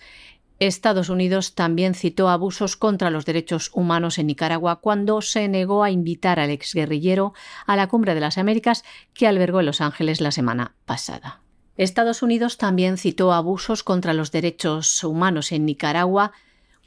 Estados 0.61 1.09
Unidos 1.09 1.57
también 1.57 1.95
citó 1.95 2.29
abusos 2.29 2.77
contra 2.77 3.11
los 3.11 3.27
derechos 3.27 3.73
humanos 3.75 4.19
en 4.19 4.29
Nicaragua 4.29 4.77
cuando 4.77 5.21
se 5.21 5.49
negó 5.49 5.83
a 5.83 5.91
invitar 5.91 6.39
al 6.39 6.51
exguerrillero 6.51 7.35
a 7.67 7.75
la 7.75 7.89
Cumbre 7.89 8.15
de 8.15 8.21
las 8.21 8.39
Américas 8.39 8.85
que 9.15 9.27
albergó 9.27 9.59
en 9.59 9.67
Los 9.67 9.81
Ángeles 9.81 10.21
la 10.21 10.31
semana 10.31 10.77
pasada. 10.85 11.41
Estados 11.77 12.23
Unidos 12.23 12.57
también 12.57 12.99
citó 12.99 13.33
abusos 13.33 13.83
contra 13.83 14.15
los 14.15 14.31
derechos 14.31 15.03
humanos 15.03 15.51
en 15.51 15.67
Nicaragua 15.67 16.31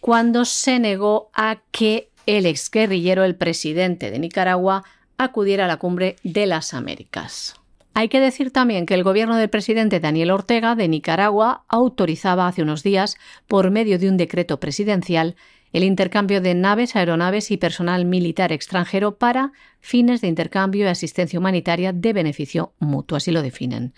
cuando 0.07 0.45
se 0.45 0.79
negó 0.79 1.31
a 1.33 1.57
que 1.71 2.11
el 2.25 2.45
exguerrillero, 2.45 3.25
el 3.25 3.35
presidente 3.35 4.09
de 4.09 4.19
Nicaragua, 4.19 4.85
acudiera 5.17 5.65
a 5.65 5.67
la 5.67 5.79
cumbre 5.79 6.15
de 6.23 6.45
las 6.45 6.73
Américas. 6.73 7.55
Hay 7.93 8.07
que 8.07 8.21
decir 8.21 8.51
también 8.51 8.85
que 8.85 8.93
el 8.93 9.03
gobierno 9.03 9.35
del 9.35 9.49
presidente 9.49 9.99
Daniel 9.99 10.31
Ortega 10.31 10.75
de 10.75 10.87
Nicaragua 10.87 11.65
autorizaba 11.67 12.47
hace 12.47 12.61
unos 12.61 12.83
días, 12.83 13.17
por 13.47 13.69
medio 13.69 13.99
de 13.99 14.07
un 14.07 14.15
decreto 14.15 14.61
presidencial, 14.61 15.35
el 15.73 15.83
intercambio 15.83 16.39
de 16.39 16.55
naves, 16.55 16.95
aeronaves 16.95 17.51
y 17.51 17.57
personal 17.57 18.05
militar 18.05 18.53
extranjero 18.53 19.17
para 19.17 19.51
fines 19.81 20.21
de 20.21 20.29
intercambio 20.29 20.85
y 20.85 20.87
asistencia 20.87 21.37
humanitaria 21.37 21.91
de 21.91 22.13
beneficio 22.13 22.71
mutuo, 22.79 23.17
así 23.17 23.31
lo 23.33 23.41
definen. 23.41 23.93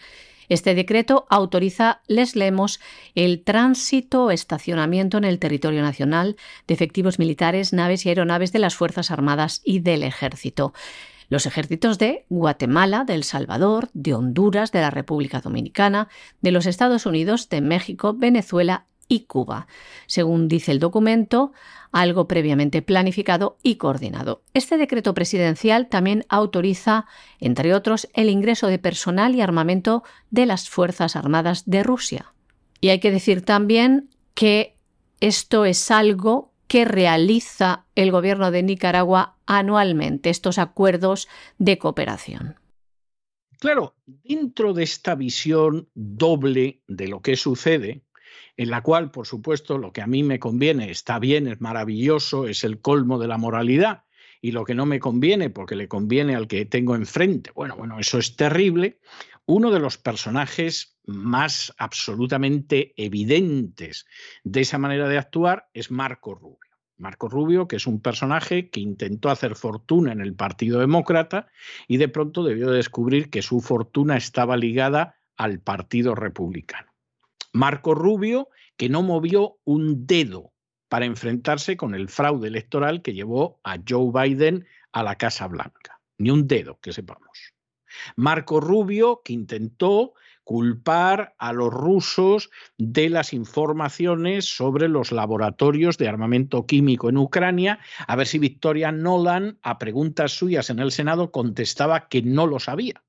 Este 0.49 0.75
decreto 0.75 1.25
autoriza, 1.29 2.01
les 2.07 2.35
leemos, 2.35 2.79
el 3.15 3.43
tránsito 3.43 4.25
o 4.25 4.31
estacionamiento 4.31 5.17
en 5.17 5.23
el 5.23 5.39
territorio 5.39 5.81
nacional 5.81 6.35
de 6.67 6.73
efectivos 6.73 7.19
militares, 7.19 7.71
naves 7.71 8.05
y 8.05 8.09
aeronaves 8.09 8.51
de 8.51 8.59
las 8.59 8.75
Fuerzas 8.75 9.11
Armadas 9.11 9.61
y 9.63 9.79
del 9.79 10.03
Ejército. 10.03 10.73
Los 11.29 11.45
ejércitos 11.45 11.99
de 11.99 12.25
Guatemala, 12.29 13.03
de 13.05 13.13
El 13.13 13.23
Salvador, 13.23 13.89
de 13.93 14.15
Honduras, 14.15 14.71
de 14.71 14.81
la 14.81 14.89
República 14.89 15.41
Dominicana, 15.41 16.07
de 16.41 16.51
los 16.51 16.65
Estados 16.65 17.05
Unidos, 17.05 17.49
de 17.49 17.61
México, 17.61 18.15
Venezuela 18.15 18.87
y 19.09 19.21
Cuba, 19.21 19.67
según 20.07 20.47
dice 20.47 20.71
el 20.71 20.79
documento, 20.79 21.51
algo 21.91 22.27
previamente 22.27 22.81
planificado 22.81 23.57
y 23.63 23.75
coordinado. 23.75 24.43
Este 24.53 24.77
decreto 24.77 25.13
presidencial 25.13 25.89
también 25.89 26.25
autoriza, 26.29 27.07
entre 27.39 27.73
otros, 27.73 28.07
el 28.13 28.29
ingreso 28.29 28.67
de 28.67 28.79
personal 28.79 29.35
y 29.35 29.41
armamento 29.41 30.03
de 30.29 30.45
las 30.45 30.69
Fuerzas 30.69 31.17
Armadas 31.17 31.63
de 31.65 31.83
Rusia. 31.83 32.33
Y 32.79 32.89
hay 32.89 32.99
que 32.99 33.11
decir 33.11 33.43
también 33.43 34.09
que 34.35 34.77
esto 35.19 35.65
es 35.65 35.91
algo 35.91 36.53
que 36.67 36.85
realiza 36.85 37.85
el 37.95 38.11
gobierno 38.11 38.51
de 38.51 38.61
Nicaragua 38.61 39.37
anualmente, 39.47 40.29
estos 40.29 40.59
acuerdos 40.59 41.27
de 41.57 41.79
cooperación. 41.79 42.55
Claro, 43.59 43.95
dentro 44.05 44.73
de 44.73 44.83
esta 44.83 45.15
visión 45.15 45.89
doble 45.93 46.81
de 46.87 47.09
lo 47.09 47.21
que 47.21 47.35
sucede, 47.35 48.03
en 48.59 48.71
la 48.71 48.81
cual, 48.81 49.09
por 49.09 49.25
supuesto, 49.25 49.77
lo 49.77 49.93
que 49.93 50.01
a 50.01 50.05
mí 50.05 50.21
me 50.21 50.37
conviene 50.37 50.91
está 50.91 51.17
bien, 51.17 51.47
es 51.47 51.61
maravilloso, 51.61 52.45
es 52.45 52.65
el 52.65 52.81
colmo 52.81 53.17
de 53.17 53.29
la 53.29 53.37
moralidad, 53.37 54.03
y 54.41 54.51
lo 54.51 54.65
que 54.65 54.75
no 54.75 54.85
me 54.85 54.99
conviene, 54.99 55.49
porque 55.49 55.77
le 55.77 55.87
conviene 55.87 56.35
al 56.35 56.49
que 56.49 56.65
tengo 56.65 56.93
enfrente, 56.93 57.51
bueno, 57.55 57.77
bueno, 57.77 57.99
eso 57.99 58.17
es 58.17 58.35
terrible. 58.35 58.99
Uno 59.45 59.71
de 59.71 59.79
los 59.79 59.97
personajes 59.97 60.97
más 61.05 61.73
absolutamente 61.77 62.93
evidentes 62.97 64.05
de 64.43 64.59
esa 64.59 64.77
manera 64.77 65.07
de 65.07 65.17
actuar 65.17 65.69
es 65.73 65.89
Marco 65.89 66.35
Rubio. 66.35 66.75
Marco 66.97 67.29
Rubio, 67.29 67.65
que 67.65 67.77
es 67.77 67.87
un 67.87 68.01
personaje 68.01 68.69
que 68.69 68.81
intentó 68.81 69.29
hacer 69.29 69.55
fortuna 69.55 70.11
en 70.11 70.19
el 70.19 70.33
Partido 70.33 70.81
Demócrata 70.81 71.47
y 71.87 71.95
de 71.95 72.09
pronto 72.09 72.43
debió 72.43 72.71
descubrir 72.71 73.29
que 73.29 73.41
su 73.41 73.61
fortuna 73.61 74.17
estaba 74.17 74.57
ligada 74.57 75.15
al 75.37 75.61
Partido 75.61 76.13
Republicano. 76.13 76.88
Marco 77.53 77.95
Rubio, 77.95 78.49
que 78.77 78.89
no 78.89 79.01
movió 79.01 79.57
un 79.65 80.05
dedo 80.05 80.53
para 80.87 81.05
enfrentarse 81.05 81.77
con 81.77 81.95
el 81.95 82.09
fraude 82.09 82.47
electoral 82.47 83.01
que 83.01 83.13
llevó 83.13 83.59
a 83.63 83.77
Joe 83.87 84.11
Biden 84.11 84.65
a 84.91 85.03
la 85.03 85.15
Casa 85.15 85.47
Blanca. 85.47 85.99
Ni 86.17 86.31
un 86.31 86.47
dedo, 86.47 86.79
que 86.81 86.93
sepamos. 86.93 87.53
Marco 88.15 88.59
Rubio, 88.59 89.21
que 89.23 89.33
intentó 89.33 90.13
culpar 90.43 91.35
a 91.37 91.53
los 91.53 91.71
rusos 91.71 92.49
de 92.77 93.09
las 93.09 93.33
informaciones 93.33 94.45
sobre 94.45 94.89
los 94.89 95.11
laboratorios 95.11 95.97
de 95.97 96.07
armamento 96.07 96.65
químico 96.65 97.09
en 97.09 97.17
Ucrania, 97.17 97.79
a 98.07 98.15
ver 98.15 98.25
si 98.25 98.39
Victoria 98.39 98.91
Nolan, 98.91 99.59
a 99.61 99.77
preguntas 99.77 100.31
suyas 100.31 100.69
en 100.69 100.79
el 100.79 100.91
Senado, 100.91 101.31
contestaba 101.31 102.07
que 102.07 102.21
no 102.23 102.47
lo 102.47 102.59
sabía 102.59 103.03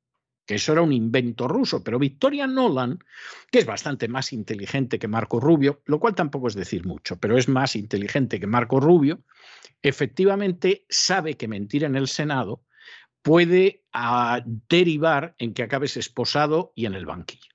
que 0.51 0.57
eso 0.57 0.73
era 0.73 0.83
un 0.83 0.93
invento 0.93 1.47
ruso, 1.47 1.85
pero 1.85 2.01
Victoria 2.01 2.45
Nolan, 2.49 2.99
que 3.53 3.61
es 3.61 3.67
bastante 3.67 4.09
más 4.09 4.33
inteligente 4.33 4.99
que 4.99 5.07
Marco 5.07 5.39
Rubio, 5.39 5.81
lo 5.85 6.01
cual 6.01 6.17
tampoco 6.17 6.49
es 6.49 6.55
decir 6.55 6.85
mucho, 6.85 7.21
pero 7.21 7.39
es 7.39 7.49
más 7.49 7.77
inteligente 7.77 8.41
que 8.41 8.49
Marco 8.49 8.81
Rubio, 8.81 9.23
efectivamente 9.81 10.87
sabe 10.89 11.37
que 11.37 11.47
mentir 11.47 11.85
en 11.85 11.95
el 11.95 12.09
Senado 12.09 12.65
puede 13.23 13.85
ah, 13.93 14.43
derivar 14.45 15.37
en 15.39 15.55
que 15.55 15.63
acabes 15.63 15.97
esposado 15.97 16.73
y 16.75 16.87
en 16.87 16.95
el 16.95 17.07
banquillo. 17.07 17.55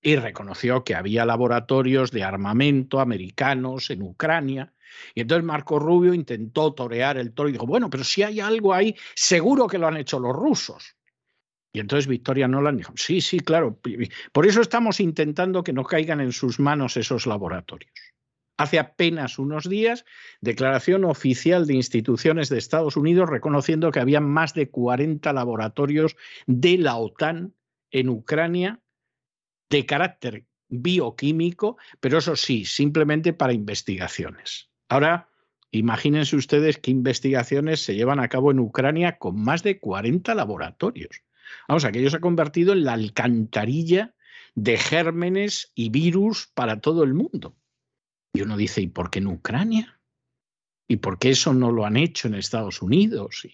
Y 0.00 0.16
reconoció 0.16 0.84
que 0.84 0.94
había 0.94 1.26
laboratorios 1.26 2.10
de 2.10 2.24
armamento 2.24 3.00
americanos 3.00 3.90
en 3.90 4.00
Ucrania. 4.00 4.72
Y 5.14 5.20
entonces 5.20 5.44
Marco 5.44 5.78
Rubio 5.78 6.14
intentó 6.14 6.72
torear 6.72 7.18
el 7.18 7.34
toro 7.34 7.50
y 7.50 7.52
dijo, 7.52 7.66
bueno, 7.66 7.90
pero 7.90 8.02
si 8.02 8.22
hay 8.22 8.40
algo 8.40 8.72
ahí, 8.72 8.96
seguro 9.14 9.66
que 9.66 9.76
lo 9.76 9.88
han 9.88 9.98
hecho 9.98 10.18
los 10.18 10.34
rusos. 10.34 10.94
Y 11.72 11.80
entonces 11.80 12.06
Victoria 12.06 12.48
Nolan 12.48 12.76
dijo, 12.76 12.92
sí, 12.96 13.20
sí, 13.20 13.40
claro, 13.40 13.78
por 14.32 14.46
eso 14.46 14.60
estamos 14.60 15.00
intentando 15.00 15.62
que 15.62 15.72
no 15.72 15.84
caigan 15.84 16.20
en 16.20 16.32
sus 16.32 16.58
manos 16.58 16.96
esos 16.96 17.26
laboratorios. 17.26 17.92
Hace 18.56 18.80
apenas 18.80 19.38
unos 19.38 19.68
días, 19.68 20.04
declaración 20.40 21.04
oficial 21.04 21.66
de 21.66 21.74
instituciones 21.74 22.48
de 22.48 22.58
Estados 22.58 22.96
Unidos 22.96 23.30
reconociendo 23.30 23.92
que 23.92 24.00
había 24.00 24.20
más 24.20 24.52
de 24.54 24.68
40 24.68 25.32
laboratorios 25.32 26.16
de 26.46 26.78
la 26.78 26.96
OTAN 26.96 27.54
en 27.92 28.08
Ucrania 28.08 28.80
de 29.70 29.86
carácter 29.86 30.44
bioquímico, 30.68 31.78
pero 32.00 32.18
eso 32.18 32.34
sí, 32.34 32.64
simplemente 32.64 33.32
para 33.32 33.52
investigaciones. 33.52 34.70
Ahora, 34.88 35.28
imagínense 35.70 36.34
ustedes 36.34 36.78
qué 36.78 36.90
investigaciones 36.90 37.84
se 37.84 37.94
llevan 37.94 38.18
a 38.18 38.28
cabo 38.28 38.50
en 38.50 38.58
Ucrania 38.58 39.18
con 39.18 39.40
más 39.40 39.62
de 39.62 39.78
40 39.78 40.34
laboratorios. 40.34 41.22
Vamos, 41.68 41.84
aquello 41.84 42.10
se 42.10 42.16
ha 42.16 42.20
convertido 42.20 42.72
en 42.72 42.84
la 42.84 42.94
alcantarilla 42.94 44.14
de 44.54 44.76
gérmenes 44.76 45.72
y 45.74 45.90
virus 45.90 46.50
para 46.54 46.80
todo 46.80 47.04
el 47.04 47.14
mundo. 47.14 47.56
Y 48.32 48.42
uno 48.42 48.56
dice, 48.56 48.80
¿y 48.80 48.88
por 48.88 49.10
qué 49.10 49.20
en 49.20 49.28
Ucrania? 49.28 50.00
¿Y 50.88 50.96
por 50.96 51.18
qué 51.18 51.30
eso 51.30 51.52
no 51.52 51.70
lo 51.70 51.84
han 51.84 51.96
hecho 51.96 52.28
en 52.28 52.34
Estados 52.34 52.82
Unidos? 52.82 53.46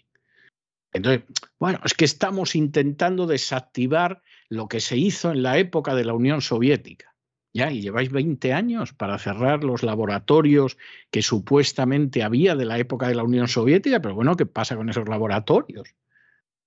Entonces, 0.92 1.24
bueno, 1.58 1.80
es 1.84 1.94
que 1.94 2.04
estamos 2.04 2.54
intentando 2.54 3.26
desactivar 3.26 4.22
lo 4.48 4.68
que 4.68 4.80
se 4.80 4.96
hizo 4.96 5.32
en 5.32 5.42
la 5.42 5.58
época 5.58 5.94
de 5.94 6.04
la 6.04 6.14
Unión 6.14 6.40
Soviética. 6.40 7.14
Ya, 7.52 7.70
y 7.70 7.82
lleváis 7.82 8.10
20 8.10 8.52
años 8.52 8.92
para 8.92 9.18
cerrar 9.18 9.62
los 9.62 9.82
laboratorios 9.82 10.76
que 11.10 11.22
supuestamente 11.22 12.22
había 12.22 12.56
de 12.56 12.64
la 12.64 12.78
época 12.78 13.08
de 13.08 13.14
la 13.14 13.22
Unión 13.22 13.46
Soviética, 13.46 14.00
pero 14.00 14.14
bueno, 14.14 14.36
¿qué 14.36 14.46
pasa 14.46 14.76
con 14.76 14.88
esos 14.88 15.08
laboratorios? 15.08 15.94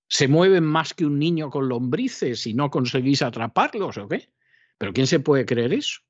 ¿Se 0.08 0.26
mueven 0.26 0.64
más 0.64 0.94
que 0.94 1.04
un 1.04 1.18
niño 1.18 1.50
con 1.50 1.68
lombrices 1.68 2.46
y 2.46 2.54
no 2.54 2.70
conseguís 2.70 3.22
atraparlos 3.22 3.98
o 3.98 4.08
qué? 4.08 4.30
¿Pero 4.78 4.92
quién 4.92 5.06
se 5.06 5.20
puede 5.20 5.44
creer 5.44 5.74
eso? 5.74 6.00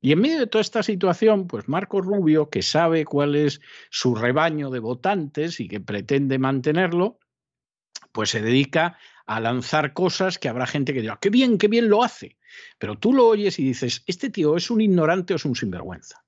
Y 0.00 0.12
en 0.12 0.20
medio 0.20 0.38
de 0.38 0.46
toda 0.46 0.60
esta 0.62 0.82
situación, 0.82 1.46
pues 1.46 1.68
Marco 1.68 2.00
Rubio, 2.00 2.50
que 2.50 2.62
sabe 2.62 3.04
cuál 3.04 3.34
es 3.34 3.60
su 3.90 4.14
rebaño 4.14 4.70
de 4.70 4.78
votantes 4.78 5.58
y 5.58 5.68
que 5.68 5.80
pretende 5.80 6.38
mantenerlo, 6.38 7.18
pues 8.12 8.30
se 8.30 8.42
dedica 8.42 8.98
a 9.26 9.40
lanzar 9.40 9.94
cosas 9.94 10.38
que 10.38 10.48
habrá 10.48 10.66
gente 10.66 10.92
que 10.92 11.00
diga, 11.00 11.18
qué 11.20 11.30
bien, 11.30 11.58
qué 11.58 11.68
bien 11.68 11.88
lo 11.88 12.02
hace. 12.02 12.36
Pero 12.78 12.96
tú 12.98 13.12
lo 13.12 13.26
oyes 13.26 13.58
y 13.58 13.64
dices, 13.64 14.04
este 14.06 14.30
tío 14.30 14.56
es 14.56 14.70
un 14.70 14.80
ignorante 14.80 15.32
o 15.32 15.36
es 15.36 15.44
un 15.44 15.56
sinvergüenza. 15.56 16.25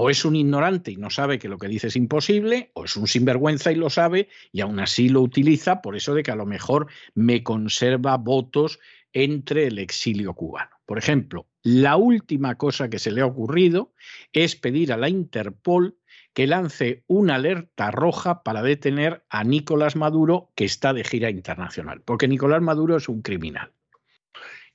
O 0.00 0.10
es 0.10 0.24
un 0.24 0.36
ignorante 0.36 0.92
y 0.92 0.96
no 0.96 1.10
sabe 1.10 1.40
que 1.40 1.48
lo 1.48 1.58
que 1.58 1.66
dice 1.66 1.88
es 1.88 1.96
imposible, 1.96 2.70
o 2.74 2.84
es 2.84 2.96
un 2.96 3.08
sinvergüenza 3.08 3.72
y 3.72 3.74
lo 3.74 3.90
sabe 3.90 4.28
y 4.52 4.60
aún 4.60 4.78
así 4.78 5.08
lo 5.08 5.20
utiliza 5.22 5.82
por 5.82 5.96
eso 5.96 6.14
de 6.14 6.22
que 6.22 6.30
a 6.30 6.36
lo 6.36 6.46
mejor 6.46 6.86
me 7.14 7.42
conserva 7.42 8.16
votos 8.16 8.78
entre 9.12 9.66
el 9.66 9.80
exilio 9.80 10.34
cubano. 10.34 10.70
Por 10.86 10.98
ejemplo, 10.98 11.48
la 11.64 11.96
última 11.96 12.54
cosa 12.54 12.88
que 12.88 13.00
se 13.00 13.10
le 13.10 13.22
ha 13.22 13.26
ocurrido 13.26 13.92
es 14.32 14.54
pedir 14.54 14.92
a 14.92 14.96
la 14.96 15.08
Interpol 15.08 15.98
que 16.32 16.46
lance 16.46 17.02
una 17.08 17.34
alerta 17.34 17.90
roja 17.90 18.44
para 18.44 18.62
detener 18.62 19.24
a 19.28 19.42
Nicolás 19.42 19.96
Maduro, 19.96 20.52
que 20.54 20.64
está 20.64 20.92
de 20.92 21.02
gira 21.02 21.28
internacional, 21.28 22.02
porque 22.02 22.28
Nicolás 22.28 22.62
Maduro 22.62 22.96
es 22.96 23.08
un 23.08 23.20
criminal. 23.20 23.72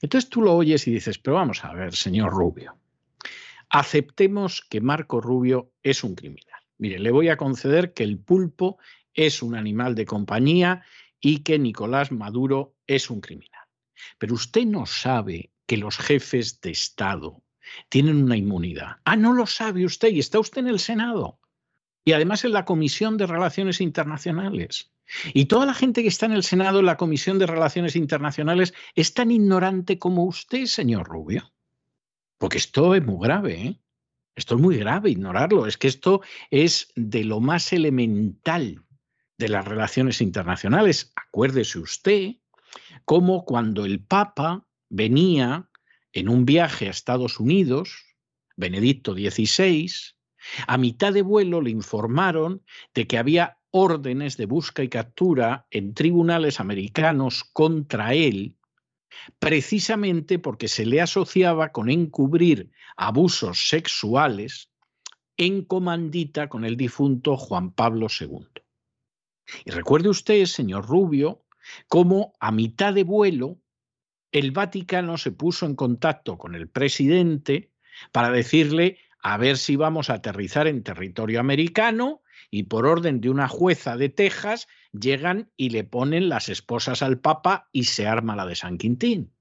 Entonces 0.01 0.29
tú 0.29 0.41
lo 0.41 0.53
oyes 0.53 0.85
y 0.85 0.91
dices, 0.91 1.17
pero 1.17 1.37
vamos 1.37 1.63
a 1.63 1.71
ver, 1.71 1.95
señor 1.95 2.33
Rubio, 2.33 2.75
aceptemos 3.73 4.61
que 4.69 4.81
Marco 4.81 5.19
Rubio 5.19 5.73
es 5.81 6.03
un 6.03 6.13
criminal. 6.13 6.61
Mire, 6.77 6.99
le 6.99 7.09
voy 7.09 7.29
a 7.29 7.37
conceder 7.37 7.93
que 7.93 8.03
el 8.03 8.19
pulpo 8.19 8.77
es 9.15 9.41
un 9.41 9.55
animal 9.55 9.95
de 9.95 10.05
compañía 10.05 10.83
y 11.19 11.39
que 11.39 11.57
Nicolás 11.57 12.11
Maduro 12.11 12.75
es 12.85 13.09
un 13.09 13.19
criminal. 13.19 13.65
Pero 14.19 14.35
usted 14.35 14.65
no 14.65 14.85
sabe 14.85 15.51
que 15.65 15.77
los 15.77 15.97
jefes 15.97 16.61
de 16.61 16.69
Estado 16.69 17.41
tienen 17.89 18.23
una 18.23 18.37
inmunidad. 18.37 18.97
Ah, 19.05 19.15
no 19.15 19.33
lo 19.33 19.47
sabe 19.47 19.85
usted 19.85 20.09
y 20.09 20.19
está 20.19 20.39
usted 20.39 20.59
en 20.59 20.67
el 20.67 20.79
Senado 20.79 21.39
y 22.05 22.11
además 22.11 22.45
en 22.45 22.53
la 22.53 22.65
Comisión 22.65 23.17
de 23.17 23.25
Relaciones 23.25 23.81
Internacionales. 23.81 24.91
Y 25.33 25.45
toda 25.45 25.65
la 25.65 25.73
gente 25.73 26.03
que 26.03 26.09
está 26.09 26.27
en 26.27 26.33
el 26.33 26.43
Senado, 26.43 26.79
en 26.79 26.85
la 26.85 26.97
Comisión 26.97 27.39
de 27.39 27.47
Relaciones 27.47 27.95
Internacionales, 27.95 28.75
es 28.93 29.15
tan 29.15 29.31
ignorante 29.31 29.97
como 29.97 30.25
usted, 30.25 30.65
señor 30.65 31.07
Rubio. 31.07 31.53
Porque 32.43 32.57
esto 32.57 32.93
es 32.93 33.01
muy 33.01 33.25
grave, 33.25 33.53
¿eh? 33.53 33.79
Esto 34.35 34.55
es 34.55 34.61
muy 34.61 34.75
grave, 34.75 35.09
ignorarlo. 35.09 35.65
Es 35.65 35.77
que 35.77 35.87
esto 35.87 36.19
es 36.51 36.91
de 36.93 37.23
lo 37.23 37.39
más 37.39 37.71
elemental 37.71 38.83
de 39.37 39.47
las 39.47 39.63
relaciones 39.63 40.19
internacionales. 40.19 41.13
Acuérdese 41.15 41.79
usted 41.79 42.31
cómo 43.05 43.45
cuando 43.45 43.85
el 43.85 44.03
Papa 44.03 44.67
venía 44.89 45.69
en 46.11 46.27
un 46.27 46.43
viaje 46.43 46.87
a 46.87 46.91
Estados 46.91 47.39
Unidos, 47.39 48.17
Benedicto 48.57 49.13
XVI, 49.13 49.89
a 50.67 50.77
mitad 50.77 51.13
de 51.13 51.21
vuelo 51.21 51.61
le 51.61 51.69
informaron 51.69 52.61
de 52.93 53.07
que 53.07 53.17
había 53.17 53.59
órdenes 53.71 54.35
de 54.35 54.47
busca 54.47 54.83
y 54.83 54.89
captura 54.89 55.65
en 55.71 55.93
tribunales 55.93 56.59
americanos 56.59 57.45
contra 57.53 58.13
él, 58.13 58.57
precisamente 59.39 60.39
porque 60.39 60.67
se 60.67 60.85
le 60.85 61.01
asociaba 61.01 61.71
con 61.71 61.89
encubrir 61.89 62.71
abusos 62.95 63.69
sexuales 63.69 64.69
en 65.37 65.63
comandita 65.63 66.49
con 66.49 66.65
el 66.65 66.77
difunto 66.77 67.37
Juan 67.37 67.71
Pablo 67.71 68.07
II. 68.19 68.47
Y 69.65 69.71
recuerde 69.71 70.09
usted, 70.09 70.45
señor 70.45 70.87
Rubio, 70.87 71.43
cómo 71.87 72.33
a 72.39 72.51
mitad 72.51 72.93
de 72.93 73.03
vuelo 73.03 73.59
el 74.31 74.51
Vaticano 74.51 75.17
se 75.17 75.31
puso 75.31 75.65
en 75.65 75.75
contacto 75.75 76.37
con 76.37 76.55
el 76.55 76.67
presidente 76.67 77.71
para 78.11 78.31
decirle 78.31 78.97
a 79.21 79.37
ver 79.37 79.57
si 79.57 79.75
vamos 79.75 80.09
a 80.09 80.15
aterrizar 80.15 80.67
en 80.67 80.83
territorio 80.83 81.39
americano 81.39 82.22
y 82.53 82.61
por 82.61 82.85
orden 82.85 83.19
de 83.19 83.31
una 83.31 83.47
jueza 83.47 83.97
de 83.97 84.09
Texas 84.09 84.67
llegan 84.91 85.49
y 85.57 85.71
le 85.71 85.83
ponen 85.83 86.29
las 86.29 86.49
esposas 86.49 87.01
al 87.01 87.19
Papa 87.19 87.67
y 87.71 87.85
se 87.85 88.05
arma 88.05 88.35
la 88.35 88.45
de 88.45 88.53
San 88.53 88.77
Quintín. 88.77 89.33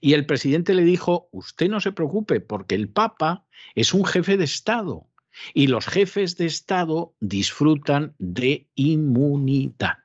Y 0.00 0.14
el 0.14 0.24
presidente 0.24 0.72
le 0.72 0.84
dijo, 0.84 1.28
usted 1.32 1.68
no 1.68 1.80
se 1.80 1.92
preocupe 1.92 2.40
porque 2.40 2.76
el 2.76 2.88
Papa 2.88 3.44
es 3.74 3.92
un 3.92 4.06
jefe 4.06 4.38
de 4.38 4.44
Estado 4.44 5.06
y 5.52 5.66
los 5.66 5.86
jefes 5.86 6.38
de 6.38 6.46
Estado 6.46 7.14
disfrutan 7.20 8.14
de 8.18 8.70
inmunidad. 8.74 9.98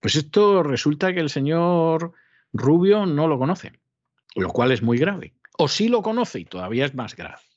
Pues 0.00 0.16
esto 0.16 0.62
resulta 0.62 1.12
que 1.12 1.20
el 1.20 1.28
señor 1.28 2.14
Rubio 2.54 3.04
no 3.04 3.28
lo 3.28 3.38
conoce, 3.38 3.78
lo 4.36 4.48
cual 4.48 4.72
es 4.72 4.82
muy 4.82 4.96
grave. 4.96 5.34
O 5.58 5.68
sí 5.68 5.88
lo 5.88 6.00
conoce 6.00 6.40
y 6.40 6.44
todavía 6.46 6.86
es 6.86 6.94
más 6.94 7.14
grave. 7.14 7.47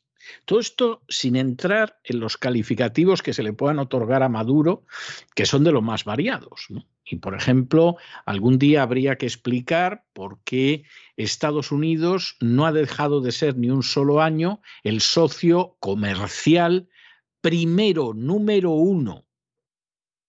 Todo 0.46 0.60
esto 0.60 1.04
sin 1.08 1.36
entrar 1.36 2.00
en 2.04 2.20
los 2.20 2.38
calificativos 2.38 3.22
que 3.22 3.34
se 3.34 3.44
le 3.44 3.54
puedan 3.54 3.80
otorgar 3.80 4.24
a 4.24 4.30
Maduro, 4.30 4.86
que 5.36 5.46
son 5.46 5.64
de 5.64 5.72
los 5.72 5.84
más 5.84 6.04
variados. 6.04 6.68
Y, 7.06 7.18
por 7.18 7.36
ejemplo, 7.36 7.98
algún 8.26 8.58
día 8.58 8.84
habría 8.84 9.18
que 9.18 9.26
explicar 9.26 10.06
por 10.14 10.40
qué 10.44 10.84
Estados 11.18 11.72
Unidos 11.72 12.38
no 12.40 12.66
ha 12.66 12.72
dejado 12.72 13.22
de 13.22 13.32
ser 13.32 13.58
ni 13.58 13.70
un 13.70 13.84
solo 13.84 14.22
año 14.22 14.62
el 14.84 15.02
socio 15.02 15.78
comercial 15.80 16.90
primero, 17.42 18.14
número 18.14 18.72
uno 18.72 19.26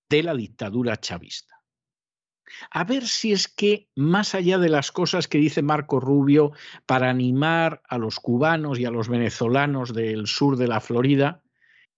de 0.08 0.22
la 0.22 0.34
dictadura 0.34 0.98
chavista 0.98 1.61
a 2.70 2.84
ver 2.84 3.06
si 3.06 3.32
es 3.32 3.48
que, 3.48 3.88
más 3.94 4.34
allá 4.34 4.58
de 4.58 4.68
las 4.68 4.92
cosas 4.92 5.28
que 5.28 5.38
dice 5.38 5.62
Marco 5.62 6.00
Rubio 6.00 6.52
para 6.86 7.10
animar 7.10 7.82
a 7.88 7.98
los 7.98 8.20
cubanos 8.20 8.78
y 8.78 8.84
a 8.84 8.90
los 8.90 9.08
venezolanos 9.08 9.92
del 9.92 10.26
sur 10.26 10.56
de 10.56 10.68
la 10.68 10.80
Florida, 10.80 11.42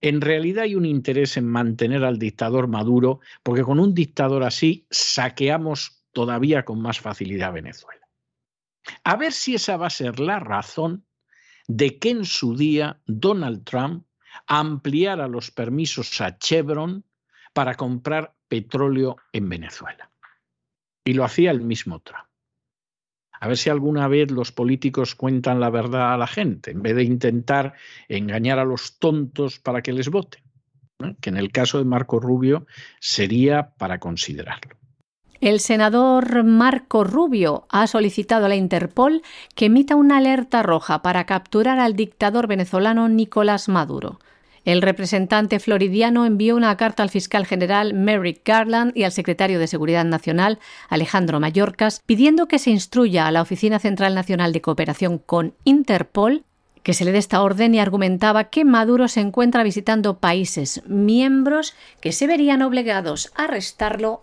en 0.01 0.21
realidad 0.21 0.65
hay 0.65 0.75
un 0.75 0.85
interés 0.85 1.37
en 1.37 1.47
mantener 1.47 2.05
al 2.05 2.19
dictador 2.19 2.69
Maduro, 2.69 3.21
porque 3.43 3.63
con 3.63 3.81
un 3.81 3.95
dictador 3.95 4.43
así 4.43 4.87
saqueamos 4.91 6.05
todavía 6.13 6.65
con 6.65 6.81
más 6.81 7.01
facilidad 7.01 7.53
Venezuela. 7.53 8.07
A 9.03 9.17
ver 9.17 9.33
si 9.33 9.55
esa 9.55 9.77
va 9.77 9.87
a 9.87 9.91
ser 9.91 10.21
la 10.21 10.41
razón 10.41 11.07
de 11.67 11.99
que 11.99 12.11
en 12.11 12.25
su 12.25 12.57
día 12.57 13.01
Donald 13.07 13.65
Trump 13.65 14.05
ampliara 14.47 15.29
los 15.29 15.51
permisos 15.51 16.21
a 16.21 16.37
Chevron 16.39 17.05
para 17.53 17.75
comprar 17.75 18.35
petróleo 18.49 19.17
en 19.33 19.49
Venezuela. 19.49 20.11
Y 21.05 21.13
lo 21.13 21.25
hacía 21.25 21.51
el 21.51 21.61
mismo 21.61 22.01
Trump. 22.01 22.25
A 23.41 23.49
ver 23.49 23.59
si 23.59 23.69
alguna 23.69 24.09
vez 24.09 24.31
los 24.31 24.53
políticos 24.53 25.15
cuentan 25.15 25.61
la 25.61 25.69
verdad 25.69 26.15
a 26.15 26.17
la 26.17 26.27
gente, 26.27 26.71
en 26.71 26.81
vez 26.81 26.97
de 26.97 27.05
intentar 27.05 27.75
engañar 28.09 28.59
a 28.59 28.65
los 28.65 28.99
tontos 28.99 29.59
para 29.59 29.83
que 29.83 29.93
les 29.93 30.09
voten. 30.09 30.43
Que 31.21 31.29
en 31.29 31.37
el 31.37 31.53
caso 31.53 31.79
de 31.79 31.85
Marco 31.85 32.21
Rubio 32.21 32.67
sería 33.01 33.75
para 33.77 33.99
considerarlo. 33.99 34.77
El 35.41 35.61
senador 35.61 36.43
Marco 36.45 37.05
Rubio 37.05 37.67
ha 37.69 37.87
solicitado 37.87 38.47
a 38.47 38.49
la 38.49 38.57
Interpol 38.57 39.21
que 39.55 39.67
emita 39.67 39.95
una 39.95 40.17
alerta 40.17 40.63
roja 40.63 41.03
para 41.03 41.27
capturar 41.27 41.79
al 41.81 41.97
dictador 41.97 42.47
venezolano 42.47 43.11
Nicolás 43.11 43.69
Maduro. 43.69 44.21
El 44.65 44.81
representante 44.81 45.61
floridiano 45.61 46.25
envió 46.25 46.57
una 46.57 46.77
carta 46.77 47.03
al 47.03 47.11
fiscal 47.11 47.47
general 47.47 47.93
Merrick 47.93 48.41
Garland 48.47 48.97
y 48.97 49.05
al 49.05 49.13
secretario 49.13 49.59
de 49.59 49.67
Seguridad 49.67 50.05
Nacional, 50.05 50.59
Alejandro 50.89 51.39
Mayorkas, 51.39 52.03
pidiendo 52.07 52.49
que 52.49 52.59
se 52.59 52.71
instruya 52.71 53.27
a 53.27 53.31
la 53.31 53.43
Oficina 53.43 53.79
Central 53.79 54.15
Nacional 54.15 54.53
de 54.53 54.63
Cooperación 54.63 55.19
con 55.19 55.55
Interpol 55.65 56.45
que 56.83 56.93
se 56.93 57.07
le 57.07 57.13
dé 57.13 57.19
esta 57.19 57.43
orden 57.43 57.75
y 57.75 57.81
argumentaba 57.81 58.45
que 58.45 58.65
Maduro 58.65 59.09
se 59.09 59.21
encuentra 59.21 59.63
visitando 59.63 60.19
países 60.19 60.83
miembros 60.87 61.75
que 62.01 62.13
se 62.13 62.27
verían 62.27 62.61
obligados 62.61 63.33
a 63.35 63.45
arrestarlo 63.45 64.23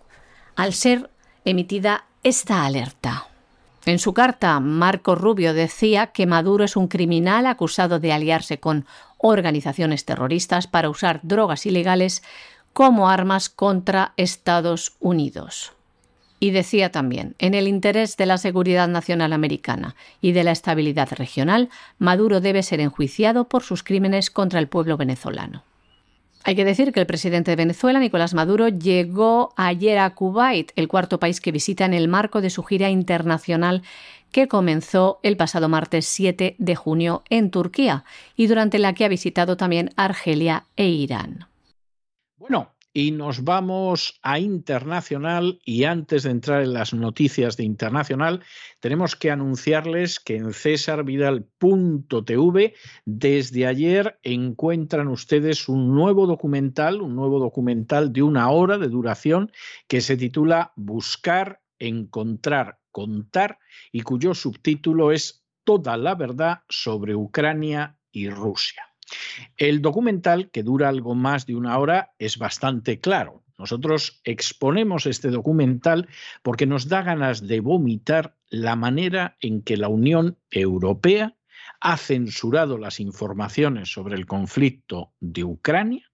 al 0.54 0.72
ser 0.72 1.10
emitida 1.44 2.06
esta 2.22 2.64
alerta. 2.64 3.31
En 3.84 3.98
su 3.98 4.14
carta, 4.14 4.60
Marco 4.60 5.16
Rubio 5.16 5.54
decía 5.54 6.08
que 6.08 6.26
Maduro 6.26 6.64
es 6.64 6.76
un 6.76 6.86
criminal 6.86 7.46
acusado 7.46 7.98
de 7.98 8.12
aliarse 8.12 8.60
con 8.60 8.86
organizaciones 9.18 10.04
terroristas 10.04 10.68
para 10.68 10.88
usar 10.88 11.18
drogas 11.24 11.66
ilegales 11.66 12.22
como 12.72 13.08
armas 13.08 13.48
contra 13.48 14.14
Estados 14.16 14.94
Unidos. 15.00 15.72
Y 16.38 16.50
decía 16.50 16.90
también, 16.90 17.34
en 17.38 17.54
el 17.54 17.66
interés 17.68 18.16
de 18.16 18.26
la 18.26 18.38
seguridad 18.38 18.88
nacional 18.88 19.32
americana 19.32 19.96
y 20.20 20.32
de 20.32 20.44
la 20.44 20.52
estabilidad 20.52 21.10
regional, 21.12 21.68
Maduro 21.98 22.40
debe 22.40 22.62
ser 22.62 22.80
enjuiciado 22.80 23.48
por 23.48 23.62
sus 23.62 23.82
crímenes 23.82 24.30
contra 24.30 24.58
el 24.58 24.68
pueblo 24.68 24.96
venezolano. 24.96 25.64
Hay 26.44 26.56
que 26.56 26.64
decir 26.64 26.92
que 26.92 26.98
el 26.98 27.06
presidente 27.06 27.52
de 27.52 27.56
Venezuela, 27.56 28.00
Nicolás 28.00 28.34
Maduro, 28.34 28.68
llegó 28.68 29.52
ayer 29.56 29.98
a 29.98 30.10
Kuwait, 30.10 30.72
el 30.74 30.88
cuarto 30.88 31.20
país 31.20 31.40
que 31.40 31.52
visita 31.52 31.84
en 31.84 31.94
el 31.94 32.08
marco 32.08 32.40
de 32.40 32.50
su 32.50 32.64
gira 32.64 32.90
internacional 32.90 33.82
que 34.32 34.48
comenzó 34.48 35.20
el 35.22 35.36
pasado 35.36 35.68
martes 35.68 36.06
7 36.06 36.56
de 36.58 36.74
junio 36.74 37.22
en 37.30 37.50
Turquía 37.50 38.04
y 38.34 38.48
durante 38.48 38.78
la 38.78 38.92
que 38.94 39.04
ha 39.04 39.08
visitado 39.08 39.56
también 39.56 39.90
Argelia 39.96 40.66
e 40.74 40.88
Irán. 40.88 41.46
Bueno, 42.38 42.72
y 42.92 43.12
nos 43.12 43.44
vamos 43.44 44.18
a 44.22 44.38
internacional 44.38 45.58
y 45.64 45.84
antes 45.84 46.24
de 46.24 46.30
entrar 46.30 46.62
en 46.62 46.74
las 46.74 46.92
noticias 46.92 47.56
de 47.56 47.64
internacional, 47.64 48.44
tenemos 48.80 49.16
que 49.16 49.30
anunciarles 49.30 50.20
que 50.20 50.36
en 50.36 50.52
cesarvidal.tv 50.52 52.74
desde 53.06 53.66
ayer 53.66 54.18
encuentran 54.22 55.08
ustedes 55.08 55.68
un 55.68 55.94
nuevo 55.94 56.26
documental, 56.26 57.00
un 57.00 57.16
nuevo 57.16 57.38
documental 57.38 58.12
de 58.12 58.22
una 58.22 58.50
hora 58.50 58.76
de 58.76 58.88
duración 58.88 59.50
que 59.88 60.02
se 60.02 60.16
titula 60.16 60.72
Buscar, 60.76 61.62
Encontrar, 61.78 62.78
Contar 62.90 63.58
y 63.90 64.02
cuyo 64.02 64.34
subtítulo 64.34 65.12
es 65.12 65.46
Toda 65.64 65.96
la 65.96 66.14
verdad 66.14 66.60
sobre 66.68 67.14
Ucrania 67.14 67.96
y 68.10 68.28
Rusia. 68.28 68.91
El 69.56 69.82
documental, 69.82 70.50
que 70.50 70.62
dura 70.62 70.88
algo 70.88 71.14
más 71.14 71.46
de 71.46 71.56
una 71.56 71.78
hora, 71.78 72.12
es 72.18 72.38
bastante 72.38 73.00
claro. 73.00 73.42
Nosotros 73.58 74.20
exponemos 74.24 75.06
este 75.06 75.28
documental 75.28 76.08
porque 76.42 76.66
nos 76.66 76.88
da 76.88 77.02
ganas 77.02 77.46
de 77.46 77.60
vomitar 77.60 78.36
la 78.48 78.76
manera 78.76 79.36
en 79.40 79.62
que 79.62 79.76
la 79.76 79.88
Unión 79.88 80.38
Europea 80.50 81.36
ha 81.80 81.96
censurado 81.96 82.78
las 82.78 83.00
informaciones 83.00 83.92
sobre 83.92 84.16
el 84.16 84.26
conflicto 84.26 85.12
de 85.20 85.44
Ucrania, 85.44 86.10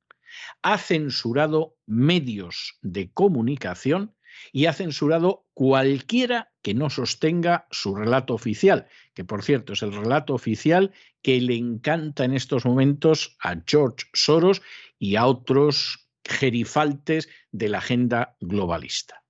ha 0.62 0.78
censurado 0.78 1.76
medios 1.86 2.78
de 2.82 3.10
comunicación 3.12 4.14
y 4.52 4.66
ha 4.66 4.72
censurado 4.72 5.46
cualquiera 5.54 6.50
que 6.68 6.74
no 6.74 6.90
sostenga 6.90 7.66
su 7.70 7.94
relato 7.94 8.34
oficial, 8.34 8.88
que 9.14 9.24
por 9.24 9.42
cierto 9.42 9.72
es 9.72 9.82
el 9.82 9.90
relato 9.90 10.34
oficial 10.34 10.92
que 11.22 11.40
le 11.40 11.56
encanta 11.56 12.26
en 12.26 12.34
estos 12.34 12.66
momentos 12.66 13.38
a 13.40 13.56
George 13.66 14.04
Soros 14.12 14.60
y 14.98 15.16
a 15.16 15.24
otros 15.24 16.10
gerifaltes 16.26 17.30
de 17.52 17.70
la 17.70 17.78
agenda 17.78 18.36
globalista. 18.38 19.24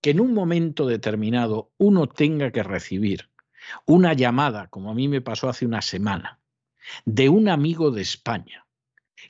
Que 0.00 0.10
en 0.10 0.20
un 0.20 0.34
momento 0.34 0.86
determinado 0.86 1.72
uno 1.78 2.06
tenga 2.06 2.52
que 2.52 2.62
recibir 2.62 3.28
una 3.84 4.12
llamada, 4.12 4.68
como 4.68 4.92
a 4.92 4.94
mí 4.94 5.08
me 5.08 5.20
pasó 5.20 5.48
hace 5.48 5.66
una 5.66 5.82
semana, 5.82 6.38
de 7.04 7.28
un 7.28 7.48
amigo 7.48 7.90
de 7.90 8.02
España, 8.02 8.68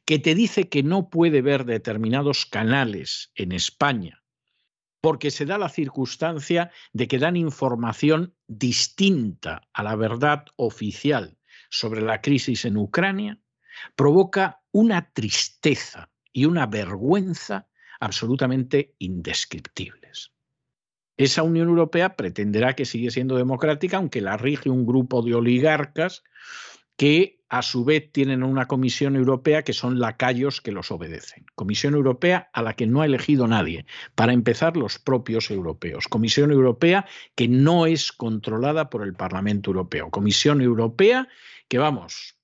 que 0.05 0.19
te 0.19 0.35
dice 0.35 0.69
que 0.69 0.83
no 0.83 1.09
puede 1.09 1.41
ver 1.41 1.65
determinados 1.65 2.45
canales 2.45 3.33
en 3.37 3.53
España 3.53 4.22
porque 5.03 5.33
se 5.33 5.45
da 5.45 5.59
la 5.59 5.69
circunstancia 5.69 6.71
de 6.93 7.09
que 7.09 7.19
dan 7.19 7.37
información 7.37 8.35
distinta 8.47 9.69
a 9.75 9.83
la 9.83 9.97
verdad 9.97 10.47
oficial 10.57 11.37
sobre 11.71 12.01
la 12.01 12.23
crisis 12.23 12.65
en 12.65 12.77
Ucrania, 12.77 13.41
provoca 13.97 14.63
una 14.71 15.11
tristeza 15.13 16.11
y 16.33 16.45
una 16.45 16.67
vergüenza 16.67 17.69
absolutamente 17.99 18.95
indescriptibles. 18.99 20.33
Esa 21.17 21.43
Unión 21.43 21.69
Europea 21.69 22.15
pretenderá 22.15 22.75
que 22.75 22.85
sigue 22.85 23.11
siendo 23.11 23.37
democrática, 23.37 23.97
aunque 23.97 24.21
la 24.21 24.37
rige 24.37 24.71
un 24.71 24.87
grupo 24.87 25.23
de 25.23 25.35
oligarcas 25.35 26.23
que 26.97 27.42
a 27.53 27.61
su 27.61 27.85
vez 27.85 28.11
tienen 28.11 28.43
una 28.43 28.67
Comisión 28.67 29.15
Europea 29.15 29.63
que 29.63 29.75
son 29.75 30.01
lacayos 30.01 30.63
que 30.63 30.73
los 30.73 30.91
obedecen. 30.91 31.45
Comisión 31.55 31.93
Europea 31.93 32.49
a 32.55 32.63
la 32.63 32.73
que 32.73 32.87
no 32.87 33.03
ha 33.03 33.05
elegido 33.05 33.47
nadie, 33.47 33.85
para 34.15 34.33
empezar 34.33 34.75
los 34.75 34.99
propios 34.99 35.51
europeos. 35.51 36.09
Comisión 36.09 36.51
Europea 36.51 37.05
que 37.35 37.49
no 37.49 37.85
es 37.85 38.11
controlada 38.11 38.89
por 38.89 39.03
el 39.03 39.13
Parlamento 39.13 39.69
Europeo. 39.69 40.09
Comisión 40.09 40.63
Europea 40.63 41.29
que, 41.69 41.77
vamos, 41.77 42.39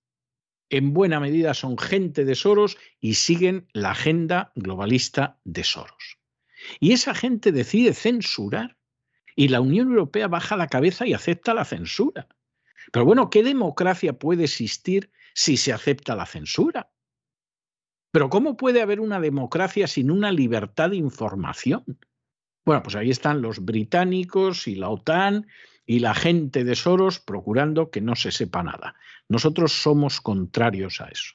en 0.68 0.92
buena 0.92 1.20
medida 1.20 1.54
son 1.54 1.78
gente 1.78 2.26
de 2.26 2.34
Soros 2.34 2.76
y 3.00 3.14
siguen 3.14 3.66
la 3.72 3.92
agenda 3.92 4.52
globalista 4.56 5.40
de 5.44 5.64
Soros. 5.64 6.18
Y 6.80 6.92
esa 6.92 7.14
gente 7.14 7.50
decide 7.50 7.94
censurar 7.94 8.76
y 9.34 9.48
la 9.48 9.62
Unión 9.62 9.88
Europea 9.88 10.28
baja 10.28 10.54
la 10.58 10.66
cabeza 10.66 11.06
y 11.06 11.14
acepta 11.14 11.54
la 11.54 11.64
censura. 11.64 12.28
Pero 12.92 13.04
bueno, 13.04 13.30
¿qué 13.30 13.42
democracia 13.42 14.18
puede 14.18 14.44
existir 14.44 15.10
si 15.34 15.56
se 15.56 15.72
acepta 15.72 16.16
la 16.16 16.26
censura? 16.26 16.90
Pero 18.10 18.30
¿cómo 18.30 18.56
puede 18.56 18.80
haber 18.80 19.00
una 19.00 19.20
democracia 19.20 19.86
sin 19.86 20.10
una 20.10 20.32
libertad 20.32 20.90
de 20.90 20.96
información? 20.96 21.84
Bueno, 22.64 22.82
pues 22.82 22.96
ahí 22.96 23.10
están 23.10 23.42
los 23.42 23.64
británicos 23.64 24.66
y 24.68 24.74
la 24.74 24.88
OTAN 24.88 25.46
y 25.86 26.00
la 26.00 26.14
gente 26.14 26.64
de 26.64 26.74
Soros 26.74 27.18
procurando 27.18 27.90
que 27.90 28.00
no 28.00 28.14
se 28.14 28.30
sepa 28.30 28.62
nada. 28.62 28.94
Nosotros 29.28 29.72
somos 29.72 30.20
contrarios 30.20 31.00
a 31.00 31.08
eso. 31.08 31.34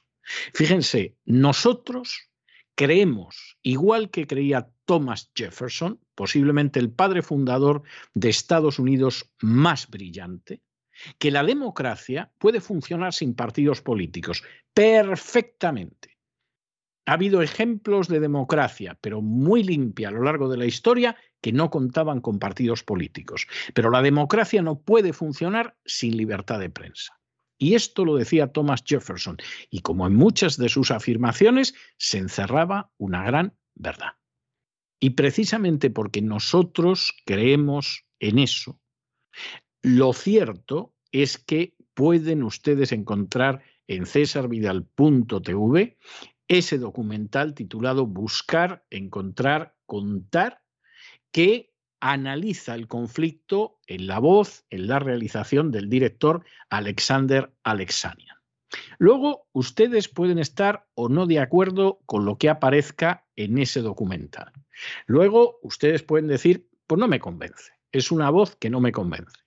Fíjense, 0.52 1.16
nosotros 1.24 2.30
creemos, 2.74 3.56
igual 3.62 4.10
que 4.10 4.26
creía 4.26 4.70
Thomas 4.84 5.30
Jefferson, 5.34 6.00
posiblemente 6.14 6.78
el 6.78 6.90
padre 6.90 7.22
fundador 7.22 7.82
de 8.14 8.28
Estados 8.28 8.78
Unidos 8.78 9.30
más 9.40 9.88
brillante, 9.88 10.62
que 11.18 11.30
la 11.30 11.42
democracia 11.42 12.32
puede 12.38 12.60
funcionar 12.60 13.14
sin 13.14 13.34
partidos 13.34 13.80
políticos 13.82 14.42
perfectamente. 14.72 16.16
Ha 17.06 17.12
habido 17.14 17.42
ejemplos 17.42 18.08
de 18.08 18.20
democracia, 18.20 18.96
pero 19.00 19.20
muy 19.20 19.62
limpia 19.62 20.08
a 20.08 20.12
lo 20.12 20.22
largo 20.22 20.48
de 20.48 20.56
la 20.56 20.64
historia, 20.64 21.16
que 21.42 21.52
no 21.52 21.68
contaban 21.68 22.22
con 22.22 22.38
partidos 22.38 22.82
políticos. 22.82 23.46
Pero 23.74 23.90
la 23.90 24.00
democracia 24.00 24.62
no 24.62 24.80
puede 24.80 25.12
funcionar 25.12 25.76
sin 25.84 26.16
libertad 26.16 26.58
de 26.60 26.70
prensa. 26.70 27.20
Y 27.58 27.74
esto 27.74 28.04
lo 28.04 28.16
decía 28.16 28.52
Thomas 28.52 28.82
Jefferson, 28.84 29.36
y 29.70 29.80
como 29.80 30.06
en 30.06 30.16
muchas 30.16 30.56
de 30.56 30.68
sus 30.68 30.90
afirmaciones, 30.90 31.74
se 31.98 32.18
encerraba 32.18 32.90
una 32.96 33.24
gran 33.24 33.54
verdad. 33.74 34.12
Y 34.98 35.10
precisamente 35.10 35.90
porque 35.90 36.22
nosotros 36.22 37.12
creemos 37.26 38.06
en 38.18 38.38
eso, 38.38 38.80
lo 39.84 40.14
cierto 40.14 40.94
es 41.12 41.36
que 41.36 41.74
pueden 41.92 42.42
ustedes 42.42 42.90
encontrar 42.90 43.62
en 43.86 44.06
cesarvidal.tv 44.06 45.98
ese 46.48 46.78
documental 46.78 47.52
titulado 47.52 48.06
Buscar, 48.06 48.86
Encontrar, 48.88 49.76
Contar, 49.84 50.62
que 51.30 51.74
analiza 52.00 52.74
el 52.74 52.88
conflicto 52.88 53.78
en 53.86 54.06
la 54.06 54.20
voz, 54.20 54.64
en 54.70 54.88
la 54.88 55.00
realización 55.00 55.70
del 55.70 55.90
director 55.90 56.46
Alexander 56.70 57.52
Alexanian. 57.62 58.38
Luego, 58.96 59.48
ustedes 59.52 60.08
pueden 60.08 60.38
estar 60.38 60.86
o 60.94 61.10
no 61.10 61.26
de 61.26 61.40
acuerdo 61.40 62.00
con 62.06 62.24
lo 62.24 62.38
que 62.38 62.48
aparezca 62.48 63.26
en 63.36 63.58
ese 63.58 63.82
documental. 63.82 64.50
Luego, 65.04 65.58
ustedes 65.62 66.02
pueden 66.02 66.26
decir, 66.26 66.70
pues 66.86 66.98
no 66.98 67.06
me 67.06 67.20
convence, 67.20 67.72
es 67.92 68.10
una 68.10 68.30
voz 68.30 68.56
que 68.56 68.70
no 68.70 68.80
me 68.80 68.90
convence. 68.90 69.43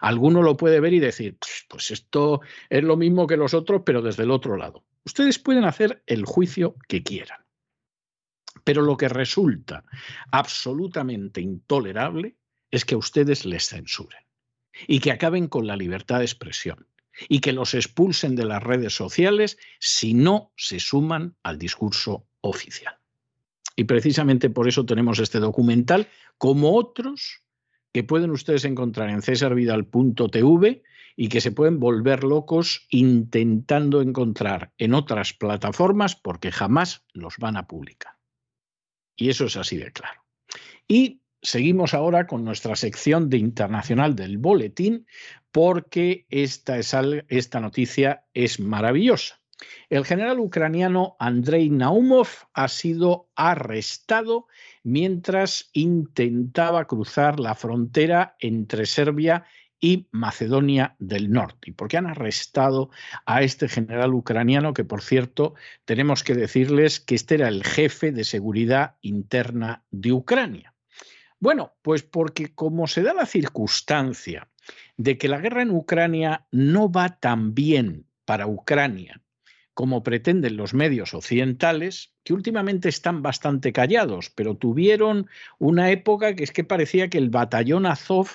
Alguno 0.00 0.42
lo 0.42 0.56
puede 0.56 0.80
ver 0.80 0.92
y 0.92 1.00
decir, 1.00 1.38
pues 1.68 1.90
esto 1.90 2.40
es 2.68 2.82
lo 2.82 2.96
mismo 2.96 3.26
que 3.26 3.36
los 3.36 3.54
otros, 3.54 3.82
pero 3.84 4.02
desde 4.02 4.24
el 4.24 4.30
otro 4.30 4.56
lado. 4.56 4.84
Ustedes 5.04 5.38
pueden 5.38 5.64
hacer 5.64 6.02
el 6.06 6.24
juicio 6.24 6.76
que 6.88 7.02
quieran. 7.02 7.40
Pero 8.64 8.82
lo 8.82 8.96
que 8.96 9.08
resulta 9.08 9.84
absolutamente 10.30 11.40
intolerable 11.40 12.36
es 12.70 12.84
que 12.84 12.96
ustedes 12.96 13.44
les 13.44 13.68
censuren 13.68 14.20
y 14.86 15.00
que 15.00 15.12
acaben 15.12 15.48
con 15.48 15.66
la 15.66 15.76
libertad 15.76 16.18
de 16.18 16.24
expresión 16.24 16.86
y 17.28 17.40
que 17.40 17.52
los 17.52 17.74
expulsen 17.74 18.36
de 18.36 18.44
las 18.44 18.62
redes 18.62 18.94
sociales 18.94 19.58
si 19.78 20.14
no 20.14 20.52
se 20.56 20.80
suman 20.80 21.36
al 21.42 21.58
discurso 21.58 22.26
oficial. 22.40 22.96
Y 23.76 23.84
precisamente 23.84 24.50
por 24.50 24.68
eso 24.68 24.84
tenemos 24.84 25.18
este 25.18 25.38
documental, 25.38 26.08
como 26.38 26.76
otros 26.76 27.42
que 27.92 28.04
pueden 28.04 28.30
ustedes 28.30 28.64
encontrar 28.64 29.10
en 29.10 29.22
cesarvidal.tv 29.22 30.82
y 31.16 31.28
que 31.28 31.40
se 31.40 31.52
pueden 31.52 31.80
volver 31.80 32.24
locos 32.24 32.86
intentando 32.90 34.00
encontrar 34.00 34.72
en 34.78 34.94
otras 34.94 35.32
plataformas 35.32 36.16
porque 36.16 36.52
jamás 36.52 37.04
los 37.12 37.36
van 37.38 37.56
a 37.56 37.66
publicar. 37.66 38.14
Y 39.16 39.28
eso 39.28 39.44
es 39.44 39.56
así 39.56 39.76
de 39.76 39.92
claro. 39.92 40.24
Y 40.88 41.20
seguimos 41.42 41.94
ahora 41.94 42.26
con 42.26 42.44
nuestra 42.44 42.76
sección 42.76 43.28
de 43.28 43.38
internacional 43.38 44.14
del 44.14 44.38
boletín 44.38 45.06
porque 45.52 46.26
esta, 46.30 46.78
es, 46.78 46.94
esta 47.28 47.60
noticia 47.60 48.24
es 48.32 48.60
maravillosa. 48.60 49.39
El 49.88 50.04
general 50.04 50.38
ucraniano 50.38 51.16
Andrei 51.18 51.68
Naumov 51.68 52.28
ha 52.54 52.68
sido 52.68 53.28
arrestado 53.34 54.46
mientras 54.82 55.70
intentaba 55.72 56.86
cruzar 56.86 57.40
la 57.40 57.54
frontera 57.54 58.36
entre 58.38 58.86
Serbia 58.86 59.44
y 59.80 60.06
Macedonia 60.12 60.94
del 60.98 61.30
Norte. 61.30 61.70
¿Y 61.70 61.72
por 61.72 61.88
qué 61.88 61.96
han 61.96 62.06
arrestado 62.06 62.90
a 63.24 63.42
este 63.42 63.68
general 63.68 64.14
ucraniano 64.14 64.74
que, 64.74 64.84
por 64.84 65.02
cierto, 65.02 65.54
tenemos 65.84 66.22
que 66.22 66.34
decirles 66.34 67.00
que 67.00 67.14
este 67.14 67.36
era 67.36 67.48
el 67.48 67.64
jefe 67.64 68.12
de 68.12 68.24
seguridad 68.24 68.96
interna 69.00 69.82
de 69.90 70.12
Ucrania? 70.12 70.74
Bueno, 71.38 71.74
pues 71.82 72.02
porque 72.02 72.54
como 72.54 72.86
se 72.86 73.02
da 73.02 73.14
la 73.14 73.24
circunstancia 73.24 74.48
de 74.98 75.16
que 75.16 75.28
la 75.28 75.38
guerra 75.38 75.62
en 75.62 75.70
Ucrania 75.70 76.46
no 76.52 76.92
va 76.92 77.18
tan 77.18 77.54
bien 77.54 78.06
para 78.26 78.46
Ucrania 78.46 79.20
como 79.80 80.02
pretenden 80.02 80.58
los 80.58 80.74
medios 80.74 81.14
occidentales, 81.14 82.12
que 82.22 82.34
últimamente 82.34 82.90
están 82.90 83.22
bastante 83.22 83.72
callados, 83.72 84.28
pero 84.28 84.54
tuvieron 84.54 85.26
una 85.58 85.90
época 85.90 86.36
que 86.36 86.44
es 86.44 86.52
que 86.52 86.64
parecía 86.64 87.08
que 87.08 87.16
el 87.16 87.30
batallón 87.30 87.86
Azov 87.86 88.28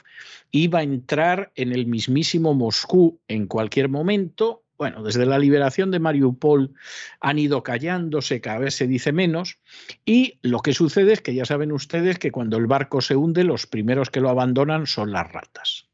iba 0.50 0.80
a 0.80 0.82
entrar 0.82 1.52
en 1.54 1.72
el 1.72 1.86
mismísimo 1.86 2.56
Moscú 2.56 3.20
en 3.28 3.46
cualquier 3.46 3.90
momento. 3.90 4.64
Bueno, 4.80 5.04
desde 5.04 5.28
la 5.28 5.38
liberación 5.38 5.92
de 5.92 6.00
Mariupol 6.00 6.74
han 7.20 7.38
ido 7.38 7.62
callándose, 7.62 8.42
cada 8.42 8.58
vez 8.58 8.74
se 8.74 8.88
dice 8.88 9.12
menos, 9.12 9.60
y 10.04 10.40
lo 10.42 10.62
que 10.62 10.74
sucede 10.74 11.14
es 11.14 11.22
que 11.22 11.36
ya 11.36 11.46
saben 11.46 11.72
ustedes 11.72 12.18
que 12.18 12.32
cuando 12.32 12.58
el 12.58 12.66
barco 12.66 13.02
se 13.02 13.16
hunde, 13.16 13.44
los 13.44 13.68
primeros 13.68 14.10
que 14.10 14.20
lo 14.20 14.32
abandonan 14.32 14.88
son 14.88 15.12
las 15.12 15.32
ratas. 15.32 15.86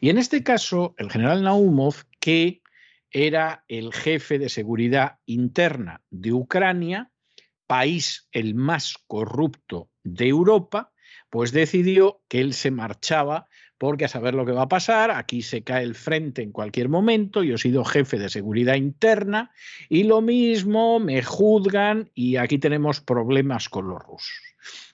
Y 0.00 0.10
en 0.10 0.18
este 0.18 0.42
caso, 0.42 0.96
el 0.98 1.12
general 1.12 1.44
Naumov, 1.44 1.94
que 2.18 2.60
era 3.24 3.64
el 3.66 3.94
jefe 3.94 4.38
de 4.38 4.50
seguridad 4.50 5.20
interna 5.24 6.02
de 6.10 6.34
Ucrania, 6.34 7.10
país 7.66 8.28
el 8.30 8.54
más 8.54 8.96
corrupto 9.06 9.90
de 10.04 10.28
Europa, 10.28 10.92
pues 11.30 11.50
decidió 11.50 12.20
que 12.28 12.40
él 12.40 12.52
se 12.52 12.70
marchaba 12.70 13.46
porque 13.78 14.04
a 14.04 14.08
saber 14.08 14.34
lo 14.34 14.44
que 14.44 14.52
va 14.52 14.62
a 14.62 14.68
pasar, 14.68 15.10
aquí 15.10 15.40
se 15.40 15.62
cae 15.62 15.82
el 15.82 15.94
frente 15.94 16.42
en 16.42 16.52
cualquier 16.52 16.90
momento, 16.90 17.42
yo 17.42 17.54
he 17.54 17.58
sido 17.58 17.84
jefe 17.84 18.18
de 18.18 18.28
seguridad 18.28 18.74
interna 18.74 19.50
y 19.88 20.04
lo 20.04 20.20
mismo 20.20 20.98
me 20.98 21.22
juzgan 21.22 22.10
y 22.14 22.36
aquí 22.36 22.58
tenemos 22.58 23.00
problemas 23.00 23.70
con 23.70 23.88
los 23.88 24.02
rusos. 24.02 24.42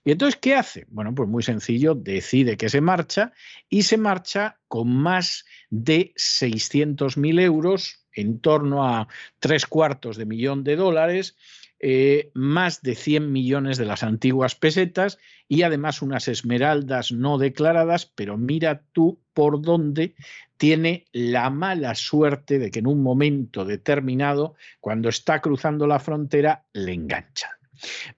¿Y 0.04 0.12
entonces 0.12 0.38
qué 0.40 0.54
hace? 0.54 0.86
Bueno, 0.88 1.14
pues 1.14 1.28
muy 1.28 1.42
sencillo, 1.42 1.94
decide 1.94 2.56
que 2.56 2.68
se 2.68 2.80
marcha 2.80 3.32
y 3.68 3.82
se 3.82 3.96
marcha 3.96 4.60
con 4.68 4.94
más 4.94 5.44
de 5.70 6.12
600.000 6.16 7.40
euros, 7.40 8.01
en 8.14 8.40
torno 8.40 8.86
a 8.86 9.08
tres 9.38 9.66
cuartos 9.66 10.16
de 10.16 10.26
millón 10.26 10.64
de 10.64 10.76
dólares, 10.76 11.36
eh, 11.84 12.30
más 12.34 12.82
de 12.82 12.94
100 12.94 13.32
millones 13.32 13.76
de 13.76 13.86
las 13.86 14.04
antiguas 14.04 14.54
pesetas 14.54 15.18
y 15.48 15.62
además 15.62 16.00
unas 16.00 16.28
esmeraldas 16.28 17.10
no 17.10 17.38
declaradas, 17.38 18.06
pero 18.06 18.38
mira 18.38 18.84
tú 18.92 19.20
por 19.34 19.60
dónde 19.60 20.14
tiene 20.56 21.06
la 21.12 21.50
mala 21.50 21.96
suerte 21.96 22.60
de 22.60 22.70
que 22.70 22.78
en 22.78 22.86
un 22.86 23.02
momento 23.02 23.64
determinado, 23.64 24.54
cuando 24.78 25.08
está 25.08 25.40
cruzando 25.40 25.88
la 25.88 25.98
frontera, 25.98 26.64
le 26.72 26.92
enganchan. 26.92 27.50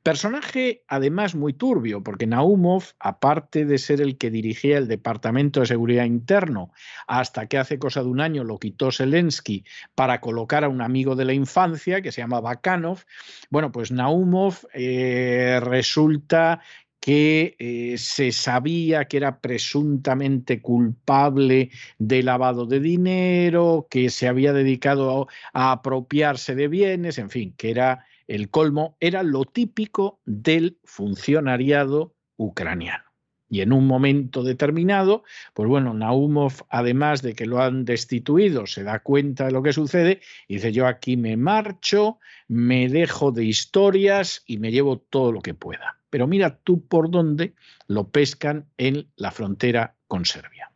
Personaje 0.02 0.84
además 0.88 1.34
muy 1.34 1.52
turbio, 1.52 2.02
porque 2.02 2.26
Naumov, 2.26 2.84
aparte 2.98 3.64
de 3.64 3.78
ser 3.78 4.00
el 4.00 4.18
que 4.18 4.30
dirigía 4.30 4.78
el 4.78 4.88
Departamento 4.88 5.60
de 5.60 5.66
Seguridad 5.66 6.04
Interno, 6.04 6.70
hasta 7.06 7.46
que 7.46 7.58
hace 7.58 7.78
cosa 7.78 8.02
de 8.02 8.08
un 8.08 8.20
año 8.20 8.44
lo 8.44 8.58
quitó 8.58 8.92
Zelensky 8.92 9.64
para 9.94 10.20
colocar 10.20 10.64
a 10.64 10.68
un 10.68 10.82
amigo 10.82 11.16
de 11.16 11.24
la 11.24 11.32
infancia 11.32 12.02
que 12.02 12.12
se 12.12 12.20
llama 12.20 12.40
Bakanov, 12.40 13.04
bueno, 13.50 13.72
pues 13.72 13.90
Naumov 13.90 14.66
eh, 14.74 15.60
resulta 15.62 16.60
que 17.00 17.54
eh, 17.58 17.98
se 17.98 18.32
sabía 18.32 19.04
que 19.04 19.18
era 19.18 19.40
presuntamente 19.40 20.62
culpable 20.62 21.70
de 21.98 22.22
lavado 22.22 22.64
de 22.64 22.80
dinero, 22.80 23.86
que 23.90 24.08
se 24.08 24.26
había 24.26 24.54
dedicado 24.54 25.28
a 25.52 25.72
apropiarse 25.72 26.54
de 26.54 26.66
bienes, 26.68 27.18
en 27.18 27.28
fin, 27.28 27.54
que 27.58 27.70
era 27.70 28.06
el 28.28 28.50
colmo 28.50 28.96
era 29.00 29.22
lo 29.22 29.44
típico 29.44 30.20
del 30.24 30.78
funcionariado 30.84 32.14
ucraniano. 32.36 33.04
Y 33.48 33.60
en 33.60 33.72
un 33.72 33.86
momento 33.86 34.42
determinado, 34.42 35.22
pues 35.52 35.68
bueno, 35.68 35.94
Naumov, 35.94 36.64
además 36.70 37.22
de 37.22 37.34
que 37.34 37.46
lo 37.46 37.62
han 37.62 37.84
destituido, 37.84 38.66
se 38.66 38.82
da 38.82 39.00
cuenta 39.00 39.44
de 39.44 39.52
lo 39.52 39.62
que 39.62 39.72
sucede 39.72 40.20
y 40.48 40.54
dice, 40.54 40.72
yo 40.72 40.86
aquí 40.86 41.16
me 41.16 41.36
marcho, 41.36 42.18
me 42.48 42.88
dejo 42.88 43.30
de 43.30 43.44
historias 43.44 44.42
y 44.46 44.58
me 44.58 44.72
llevo 44.72 44.98
todo 44.98 45.30
lo 45.30 45.40
que 45.40 45.54
pueda. 45.54 46.00
Pero 46.10 46.26
mira 46.26 46.56
tú 46.56 46.86
por 46.86 47.10
dónde 47.10 47.54
lo 47.86 48.08
pescan 48.08 48.66
en 48.78 49.08
la 49.16 49.30
frontera 49.30 49.94
con 50.08 50.24
Serbia. 50.24 50.72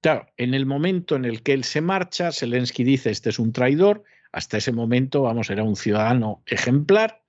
Claro, 0.00 0.28
en 0.36 0.54
el 0.54 0.66
momento 0.66 1.16
en 1.16 1.24
el 1.24 1.42
que 1.42 1.52
él 1.52 1.64
se 1.64 1.80
marcha, 1.80 2.30
Zelensky 2.30 2.84
dice, 2.84 3.10
este 3.10 3.30
es 3.30 3.38
un 3.38 3.52
traidor, 3.52 4.04
hasta 4.36 4.58
ese 4.58 4.70
momento, 4.70 5.22
vamos, 5.22 5.48
era 5.48 5.64
un 5.64 5.76
ciudadano 5.76 6.42
ejemplar. 6.44 7.22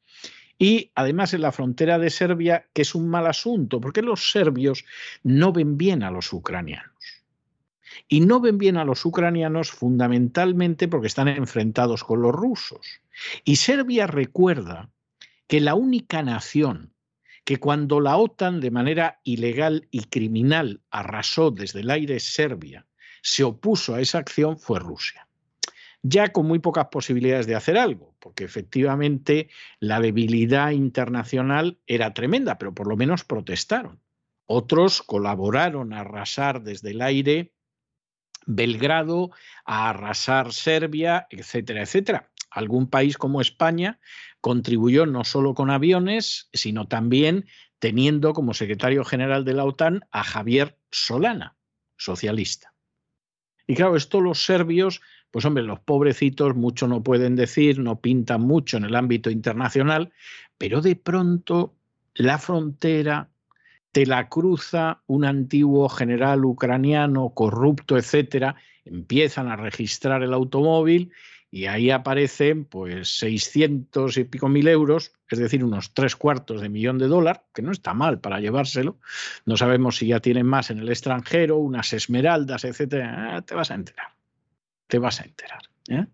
Y 0.60 0.92
además 0.94 1.34
en 1.34 1.42
la 1.42 1.54
frontera 1.54 1.98
de 2.00 2.10
Serbia, 2.10 2.68
que 2.74 2.82
es 2.82 2.96
un 2.96 3.08
mal 3.08 3.28
asunto, 3.28 3.80
porque 3.80 4.02
los 4.02 4.30
serbios 4.30 4.84
no 5.24 5.54
ven 5.54 5.78
bien 5.78 6.04
a 6.04 6.12
los 6.12 6.34
ucranianos. 6.34 7.24
Y 8.10 8.20
no 8.20 8.42
ven 8.42 8.58
bien 8.58 8.76
a 8.76 8.84
los 8.84 9.06
ucranianos 9.06 9.72
fundamentalmente 9.72 10.90
porque 10.90 11.08
están 11.08 11.30
enfrentados 11.30 12.04
con 12.04 12.22
los 12.22 12.36
rusos. 12.36 12.86
Y 13.46 13.56
Serbia 13.56 14.06
recuerda 14.06 14.90
que 15.48 15.62
la 15.62 15.76
única 15.76 16.22
nación 16.24 16.92
que 17.46 17.58
cuando 17.58 18.02
la 18.02 18.18
OTAN 18.18 18.60
de 18.60 18.72
manera 18.72 19.22
ilegal 19.24 19.88
y 19.92 20.04
criminal 20.04 20.82
arrasó 20.92 21.52
desde 21.52 21.80
el 21.80 21.90
aire 21.90 22.20
Serbia, 22.20 22.86
se 23.22 23.46
opuso 23.46 23.96
a 23.96 24.02
esa 24.02 24.18
acción 24.18 24.60
fue 24.60 24.80
Rusia 24.80 25.27
ya 26.10 26.32
con 26.32 26.48
muy 26.48 26.60
pocas 26.60 26.88
posibilidades 26.88 27.48
de 27.48 27.56
hacer 27.56 27.78
algo, 27.78 28.16
porque 28.20 28.44
efectivamente 28.44 29.50
la 29.80 30.00
debilidad 30.00 30.72
internacional 30.72 31.80
era 31.86 32.14
tremenda, 32.14 32.58
pero 32.58 32.74
por 32.74 32.88
lo 32.88 32.96
menos 32.96 33.24
protestaron. 33.24 34.00
Otros 34.46 35.02
colaboraron 35.02 35.94
a 35.94 36.02
arrasar 36.02 36.64
desde 36.64 36.92
el 36.92 37.02
aire 37.02 37.54
Belgrado, 38.46 39.32
a 39.66 39.90
arrasar 39.90 40.54
Serbia, 40.54 41.28
etcétera, 41.30 41.82
etcétera. 41.82 42.32
Algún 42.50 42.90
país 42.90 43.18
como 43.18 43.42
España 43.42 44.00
contribuyó 44.40 45.06
no 45.06 45.26
solo 45.26 45.54
con 45.54 45.70
aviones, 45.70 46.50
sino 46.54 46.88
también 46.88 47.46
teniendo 47.80 48.34
como 48.34 48.54
secretario 48.54 49.04
general 49.04 49.44
de 49.44 49.54
la 49.54 49.66
OTAN 49.66 50.06
a 50.12 50.24
Javier 50.24 50.78
Solana, 50.90 51.58
socialista. 51.98 52.74
Y 53.68 53.76
claro, 53.76 53.98
esto 53.98 54.22
los 54.22 54.46
serbios 54.46 55.02
pues 55.32 55.46
hombre, 55.46 55.64
los 55.64 55.80
pobrecitos 55.80 56.56
mucho 56.56 56.88
no 56.88 57.04
pueden 57.04 57.36
decir, 57.36 57.80
no 57.80 58.00
pintan 58.00 58.42
mucho 58.42 58.78
en 58.78 58.86
el 58.86 58.96
ámbito 58.96 59.30
internacional, 59.30 60.12
pero 60.58 60.82
de 60.82 60.96
pronto 60.96 61.76
la 62.16 62.38
frontera 62.38 63.30
te 63.92 64.06
la 64.06 64.30
cruza 64.30 65.02
un 65.08 65.26
antiguo 65.26 65.90
general 65.90 66.46
ucraniano 66.46 67.30
corrupto, 67.34 67.98
etcétera, 67.98 68.56
empiezan 68.86 69.48
a 69.48 69.56
registrar 69.56 70.24
el 70.24 70.34
automóvil 70.34 71.12
y 71.50 71.66
ahí 71.66 71.92
aparecen 71.92 72.66
pues 72.66 73.18
600 73.20 74.18
y 74.18 74.24
pico 74.26 74.50
mil 74.50 74.68
euros, 74.68 75.14
es 75.30 75.40
decir, 75.40 75.64
unos 75.64 75.94
tres 75.94 76.16
cuartos 76.16 76.62
de 76.62 76.70
millón 76.70 76.98
de 76.98 77.08
dólares, 77.08 77.42
que 77.54 77.62
no 77.62 77.72
está 77.72 77.94
mal 77.94 78.20
para 78.20 78.40
llevárselo. 78.40 78.98
No 79.46 79.56
sabemos 79.56 79.98
si 79.98 80.08
ya 80.08 80.20
tienen 80.20 80.46
más 80.46 80.70
en 80.72 80.80
el 80.80 80.90
extranjero, 80.90 81.58
unas 81.58 81.94
esmeraldas, 81.94 82.66
etcétera. 82.66 83.38
Ah, 83.38 83.42
te 83.42 83.56
vas 83.56 83.72
a 83.72 83.76
enterar 83.76 84.17
te 84.88 85.00
vas 85.00 85.22
a 85.22 85.26
enterar. 85.26 85.62
¿eh? 85.90 86.06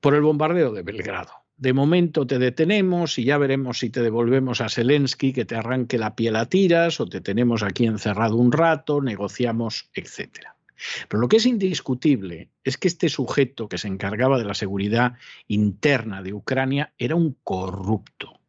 Por 0.00 0.14
el 0.14 0.22
bombardeo 0.22 0.72
de 0.72 0.82
Belgrado. 0.82 1.32
De 1.56 1.72
momento 1.72 2.26
te 2.26 2.38
detenemos 2.38 3.18
y 3.18 3.24
ya 3.24 3.38
veremos 3.38 3.78
si 3.78 3.90
te 3.90 4.02
devolvemos 4.02 4.60
a 4.60 4.68
Zelensky, 4.68 5.32
que 5.32 5.44
te 5.44 5.54
arranque 5.54 5.96
la 5.96 6.16
piel 6.16 6.34
a 6.36 6.46
tiras, 6.46 7.00
o 7.00 7.06
te 7.06 7.20
tenemos 7.20 7.62
aquí 7.62 7.86
encerrado 7.86 8.36
un 8.36 8.50
rato, 8.50 9.00
negociamos, 9.00 9.88
etc. 9.94 10.48
Pero 11.08 11.20
lo 11.20 11.28
que 11.28 11.36
es 11.36 11.46
indiscutible 11.46 12.50
es 12.64 12.78
que 12.78 12.88
este 12.88 13.08
sujeto 13.08 13.68
que 13.68 13.78
se 13.78 13.88
encargaba 13.88 14.38
de 14.38 14.44
la 14.44 14.54
seguridad 14.54 15.14
interna 15.46 16.22
de 16.22 16.32
Ucrania 16.32 16.92
era 16.98 17.14
un 17.14 17.36
corrupto, 17.44 18.40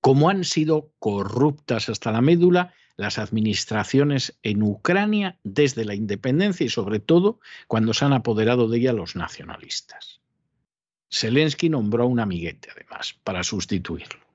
como 0.00 0.30
han 0.30 0.44
sido 0.44 0.92
corruptas 0.98 1.88
hasta 1.88 2.12
la 2.12 2.20
médula 2.20 2.72
las 3.00 3.18
administraciones 3.18 4.38
en 4.42 4.62
Ucrania 4.62 5.38
desde 5.42 5.86
la 5.86 5.94
independencia 5.94 6.66
y 6.66 6.68
sobre 6.68 7.00
todo 7.00 7.40
cuando 7.66 7.94
se 7.94 8.04
han 8.04 8.12
apoderado 8.12 8.68
de 8.68 8.76
ella 8.76 8.92
los 8.92 9.16
nacionalistas. 9.16 10.20
Zelensky 11.10 11.70
nombró 11.70 12.04
a 12.04 12.06
un 12.06 12.20
amiguete, 12.20 12.68
además, 12.70 13.18
para 13.24 13.42
sustituirlo. 13.42 14.29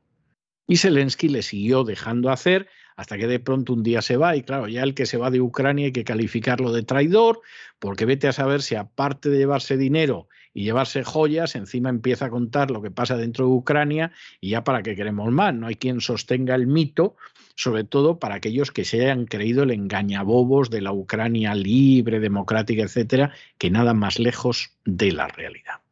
Y 0.67 0.77
Zelensky 0.77 1.29
le 1.29 1.43
siguió 1.43 1.83
dejando 1.83 2.31
hacer 2.31 2.67
hasta 2.95 3.17
que 3.17 3.27
de 3.27 3.39
pronto 3.39 3.73
un 3.73 3.83
día 3.83 4.01
se 4.01 4.17
va 4.17 4.35
y 4.35 4.43
claro, 4.43 4.67
ya 4.67 4.83
el 4.83 4.93
que 4.93 5.05
se 5.05 5.17
va 5.17 5.29
de 5.29 5.41
Ucrania 5.41 5.87
hay 5.87 5.91
que 5.91 6.03
calificarlo 6.03 6.71
de 6.71 6.83
traidor, 6.83 7.41
porque 7.79 8.05
vete 8.05 8.27
a 8.27 8.33
saber 8.33 8.61
si 8.61 8.75
aparte 8.75 9.29
de 9.29 9.37
llevarse 9.37 9.77
dinero 9.77 10.27
y 10.53 10.63
llevarse 10.63 11.03
joyas, 11.03 11.55
encima 11.55 11.89
empieza 11.89 12.25
a 12.25 12.29
contar 12.29 12.71
lo 12.71 12.81
que 12.81 12.91
pasa 12.91 13.17
dentro 13.17 13.45
de 13.45 13.51
Ucrania 13.51 14.11
y 14.39 14.51
ya 14.51 14.63
para 14.63 14.81
qué 14.81 14.95
queremos 14.95 15.31
más, 15.31 15.53
no 15.53 15.67
hay 15.67 15.75
quien 15.75 15.99
sostenga 15.99 16.55
el 16.55 16.67
mito, 16.67 17.17
sobre 17.55 17.83
todo 17.83 18.19
para 18.19 18.35
aquellos 18.35 18.71
que 18.71 18.85
se 18.85 19.01
hayan 19.01 19.25
creído 19.25 19.63
el 19.63 19.71
engañabobos 19.71 20.69
de 20.69 20.81
la 20.81 20.93
Ucrania 20.93 21.53
libre, 21.53 22.19
democrática, 22.19 22.83
etcétera, 22.83 23.33
que 23.57 23.69
nada 23.69 23.93
más 23.93 24.19
lejos 24.19 24.71
de 24.85 25.11
la 25.11 25.27
realidad. 25.27 25.84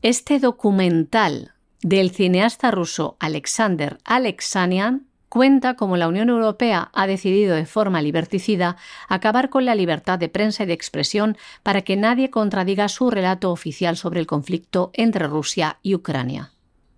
Este 0.02 0.38
documental 0.38 1.54
del 1.82 2.12
cineasta 2.12 2.70
ruso 2.70 3.16
Alexander 3.18 3.98
Alexanian 4.04 5.09
cuenta 5.30 5.74
cómo 5.74 5.96
la 5.96 6.08
Unión 6.08 6.28
Europea 6.28 6.90
ha 6.92 7.06
decidido 7.06 7.54
de 7.54 7.64
forma 7.64 8.02
liberticida 8.02 8.76
acabar 9.08 9.48
con 9.48 9.64
la 9.64 9.74
libertad 9.74 10.18
de 10.18 10.28
prensa 10.28 10.64
y 10.64 10.66
de 10.66 10.74
expresión 10.74 11.38
para 11.62 11.80
que 11.82 11.96
nadie 11.96 12.28
contradiga 12.28 12.88
su 12.88 13.10
relato 13.10 13.50
oficial 13.50 13.96
sobre 13.96 14.20
el 14.20 14.26
conflicto 14.26 14.90
entre 14.92 15.26
Rusia 15.28 15.78
y 15.82 15.94
Ucrania. 15.94 16.50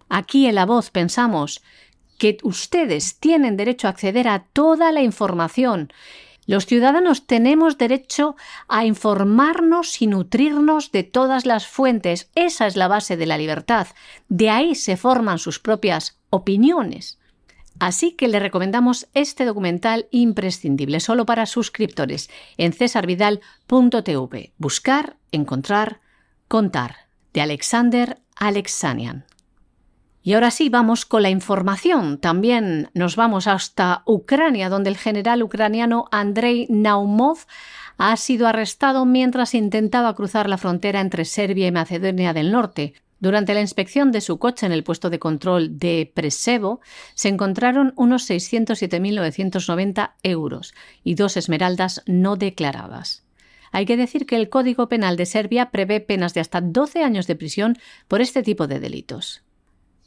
Aquí 0.08 0.46
en 0.46 0.56
La 0.56 0.66
Voz 0.66 0.90
pensamos 0.90 1.62
que 2.18 2.38
ustedes 2.42 3.18
tienen 3.20 3.56
derecho 3.56 3.86
a 3.86 3.90
acceder 3.90 4.28
a 4.28 4.44
toda 4.52 4.92
la 4.92 5.02
información. 5.02 5.92
Los 6.46 6.66
ciudadanos 6.66 7.26
tenemos 7.26 7.78
derecho 7.78 8.34
a 8.66 8.84
informarnos 8.84 10.00
y 10.00 10.06
nutrirnos 10.06 10.90
de 10.90 11.02
todas 11.02 11.46
las 11.46 11.66
fuentes. 11.66 12.30
Esa 12.34 12.66
es 12.66 12.76
la 12.76 12.88
base 12.88 13.16
de 13.16 13.26
la 13.26 13.38
libertad. 13.38 13.88
De 14.28 14.50
ahí 14.50 14.74
se 14.74 14.96
forman 14.96 15.38
sus 15.38 15.58
propias 15.58 16.18
opiniones. 16.30 17.18
Así 17.82 18.12
que 18.12 18.28
le 18.28 18.38
recomendamos 18.38 19.08
este 19.12 19.44
documental 19.44 20.06
imprescindible 20.12 21.00
solo 21.00 21.26
para 21.26 21.46
suscriptores 21.46 22.30
en 22.56 22.72
cesarvidal.tv. 22.72 24.52
Buscar, 24.56 25.16
encontrar, 25.32 26.00
contar. 26.46 27.08
De 27.32 27.40
Alexander 27.40 28.20
Alexanian. 28.36 29.24
Y 30.22 30.34
ahora 30.34 30.52
sí, 30.52 30.68
vamos 30.68 31.04
con 31.04 31.22
la 31.22 31.30
información. 31.30 32.18
También 32.18 32.88
nos 32.94 33.16
vamos 33.16 33.48
hasta 33.48 34.04
Ucrania, 34.06 34.68
donde 34.68 34.90
el 34.90 34.96
general 34.96 35.42
ucraniano 35.42 36.06
Andrei 36.12 36.68
Naumov 36.70 37.38
ha 37.98 38.16
sido 38.16 38.46
arrestado 38.46 39.06
mientras 39.06 39.54
intentaba 39.54 40.14
cruzar 40.14 40.48
la 40.48 40.56
frontera 40.56 41.00
entre 41.00 41.24
Serbia 41.24 41.66
y 41.66 41.72
Macedonia 41.72 42.32
del 42.32 42.52
Norte. 42.52 42.94
Durante 43.22 43.54
la 43.54 43.60
inspección 43.60 44.10
de 44.10 44.20
su 44.20 44.40
coche 44.40 44.66
en 44.66 44.72
el 44.72 44.82
puesto 44.82 45.08
de 45.08 45.20
control 45.20 45.78
de 45.78 46.10
Presevo, 46.12 46.80
se 47.14 47.28
encontraron 47.28 47.92
unos 47.94 48.28
607.990 48.28 50.14
euros 50.24 50.74
y 51.04 51.14
dos 51.14 51.36
esmeraldas 51.36 52.02
no 52.06 52.34
declaradas. 52.34 53.24
Hay 53.70 53.86
que 53.86 53.96
decir 53.96 54.26
que 54.26 54.34
el 54.34 54.48
Código 54.48 54.88
Penal 54.88 55.16
de 55.16 55.26
Serbia 55.26 55.70
prevé 55.70 56.00
penas 56.00 56.34
de 56.34 56.40
hasta 56.40 56.60
12 56.60 57.04
años 57.04 57.28
de 57.28 57.36
prisión 57.36 57.78
por 58.08 58.20
este 58.20 58.42
tipo 58.42 58.66
de 58.66 58.80
delitos. 58.80 59.44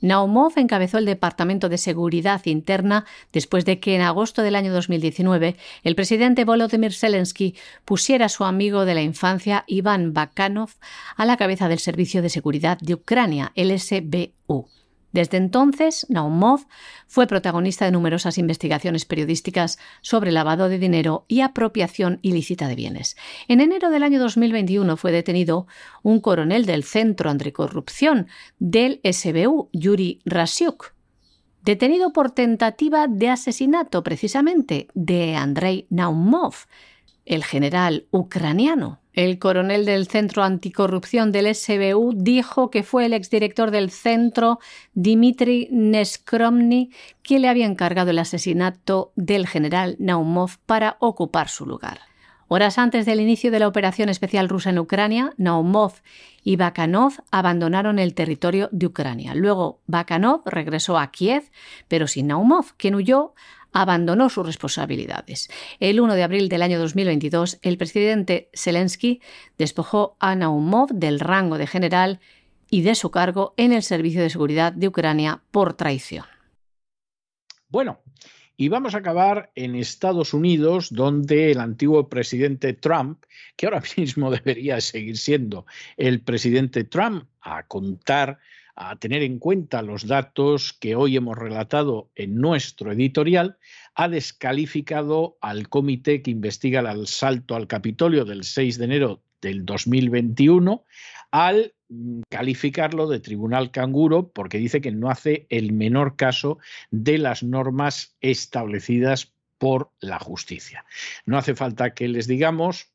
Naumov 0.01 0.53
encabezó 0.57 0.97
el 0.97 1.05
Departamento 1.05 1.69
de 1.69 1.77
Seguridad 1.77 2.45
Interna 2.45 3.05
después 3.31 3.65
de 3.65 3.79
que 3.79 3.95
en 3.95 4.01
agosto 4.01 4.41
del 4.41 4.55
año 4.55 4.73
2019 4.73 5.55
el 5.83 5.95
presidente 5.95 6.45
Volodymyr 6.45 6.93
Zelensky 6.93 7.55
pusiera 7.85 8.25
a 8.25 8.29
su 8.29 8.43
amigo 8.43 8.85
de 8.85 8.95
la 8.95 9.01
infancia 9.01 9.63
Iván 9.67 10.13
Bakanov 10.13 10.71
a 11.15 11.25
la 11.25 11.37
cabeza 11.37 11.69
del 11.69 11.79
Servicio 11.79 12.21
de 12.21 12.29
Seguridad 12.29 12.77
de 12.79 12.93
Ucrania, 12.93 13.51
el 13.55 13.77
SBU. 13.79 14.67
Desde 15.15 15.37
entonces, 15.37 16.05
Naumov 16.09 16.67
fue 17.07 17.25
protagonista 17.25 17.85
de 17.85 17.91
numerosas 17.91 18.37
investigaciones 18.37 19.05
periodísticas 19.05 19.79
sobre 20.01 20.33
lavado 20.33 20.67
de 20.67 20.77
dinero 20.77 21.23
y 21.29 21.39
apropiación 21.39 22.19
ilícita 22.21 22.67
de 22.67 22.75
bienes. 22.75 23.15
En 23.47 23.61
enero 23.61 23.91
del 23.91 24.03
año 24.03 24.19
2021 24.19 24.97
fue 24.97 25.13
detenido 25.13 25.67
un 26.03 26.19
coronel 26.19 26.65
del 26.65 26.83
Centro 26.83 27.29
Anticorrupción 27.29 28.27
del 28.59 28.99
SBU, 29.09 29.69
Yuri 29.71 30.19
Rasiuk, 30.25 30.93
detenido 31.61 32.11
por 32.11 32.31
tentativa 32.31 33.07
de 33.07 33.29
asesinato 33.29 34.03
precisamente 34.03 34.89
de 34.95 35.37
Andrei 35.37 35.87
Naumov, 35.89 36.55
el 37.23 37.45
general 37.45 38.05
ucraniano. 38.11 38.99
El 39.15 39.39
coronel 39.39 39.85
del 39.85 40.07
Centro 40.07 40.43
Anticorrupción 40.43 41.31
del 41.31 41.55
SBU 41.55 42.15
dijo 42.17 42.69
que 42.69 42.83
fue 42.83 43.05
el 43.05 43.13
exdirector 43.13 43.71
del 43.71 43.89
centro, 43.89 44.59
Dmitry 44.93 45.69
Neskromny, 45.71 46.91
quien 47.23 47.43
le 47.43 47.47
había 47.47 47.65
encargado 47.65 48.11
el 48.11 48.19
asesinato 48.19 49.13
del 49.15 49.47
general 49.47 49.95
Naumov 49.99 50.57
para 50.65 50.97
ocupar 50.99 51.47
su 51.47 51.65
lugar. 51.65 51.99
Horas 52.49 52.77
antes 52.77 53.05
del 53.05 53.21
inicio 53.21 53.51
de 53.51 53.59
la 53.59 53.69
operación 53.69 54.09
especial 54.09 54.49
rusa 54.49 54.69
en 54.69 54.79
Ucrania, 54.79 55.33
Naumov 55.37 55.93
y 56.43 56.57
Bakanov 56.57 57.13
abandonaron 57.31 57.99
el 57.99 58.13
territorio 58.13 58.67
de 58.73 58.85
Ucrania. 58.85 59.33
Luego 59.33 59.79
Bakanov 59.87 60.41
regresó 60.45 60.99
a 60.99 61.09
Kiev, 61.09 61.49
pero 61.87 62.07
sin 62.07 62.27
Naumov, 62.27 62.73
quien 62.75 62.95
huyó 62.95 63.33
abandonó 63.75 64.29
sus 64.29 64.45
responsabilidades. 64.45 65.49
El 65.81 65.99
1 65.99 66.15
de 66.15 66.23
abril 66.23 66.47
del 66.47 66.61
año 66.61 66.79
2022, 66.79 67.59
el 67.61 67.77
presidente 67.77 68.49
Zelensky 68.53 69.21
despojó 69.57 70.15
a 70.19 70.33
Naumov 70.33 70.93
del 70.93 71.19
rango 71.19 71.57
de 71.57 71.67
general 71.67 72.21
y 72.69 72.81
de 72.81 72.95
su 72.95 73.11
cargo 73.11 73.53
en 73.57 73.73
el 73.73 73.83
Servicio 73.83 74.21
de 74.21 74.29
Seguridad 74.29 74.71
de 74.71 74.87
Ucrania 74.87 75.41
por 75.51 75.73
traición. 75.73 76.25
Bueno, 77.67 77.99
y 78.55 78.69
vamos 78.69 78.95
a 78.95 78.99
acabar 78.99 79.51
en 79.55 79.75
Estados 79.75 80.33
Unidos, 80.33 80.87
donde 80.89 81.51
el 81.51 81.59
antiguo 81.59 82.07
presidente 82.07 82.71
Trump, 82.71 83.25
que 83.57 83.65
ahora 83.65 83.83
mismo 83.97 84.31
debería 84.31 84.79
seguir 84.79 85.17
siendo 85.17 85.65
el 85.97 86.21
presidente 86.21 86.85
Trump, 86.85 87.25
a 87.41 87.63
contar 87.63 88.39
a 88.75 88.95
tener 88.97 89.23
en 89.23 89.39
cuenta 89.39 89.81
los 89.81 90.07
datos 90.07 90.73
que 90.73 90.95
hoy 90.95 91.15
hemos 91.15 91.37
relatado 91.37 92.09
en 92.15 92.35
nuestro 92.35 92.91
editorial, 92.91 93.57
ha 93.95 94.09
descalificado 94.09 95.37
al 95.41 95.69
comité 95.69 96.21
que 96.21 96.31
investiga 96.31 96.81
el 96.81 96.87
asalto 96.87 97.55
al 97.55 97.67
Capitolio 97.67 98.25
del 98.25 98.43
6 98.43 98.77
de 98.77 98.85
enero 98.85 99.21
del 99.41 99.65
2021 99.65 100.83
al 101.31 101.73
mm, 101.89 102.21
calificarlo 102.29 103.07
de 103.07 103.19
tribunal 103.19 103.71
canguro 103.71 104.31
porque 104.31 104.57
dice 104.57 104.81
que 104.81 104.91
no 104.91 105.09
hace 105.09 105.47
el 105.49 105.71
menor 105.71 106.15
caso 106.15 106.57
de 106.91 107.17
las 107.17 107.43
normas 107.43 108.15
establecidas 108.21 109.33
por 109.57 109.91
la 109.99 110.19
justicia. 110.19 110.85
No 111.25 111.37
hace 111.37 111.55
falta 111.55 111.93
que 111.93 112.07
les 112.07 112.27
digamos 112.27 112.91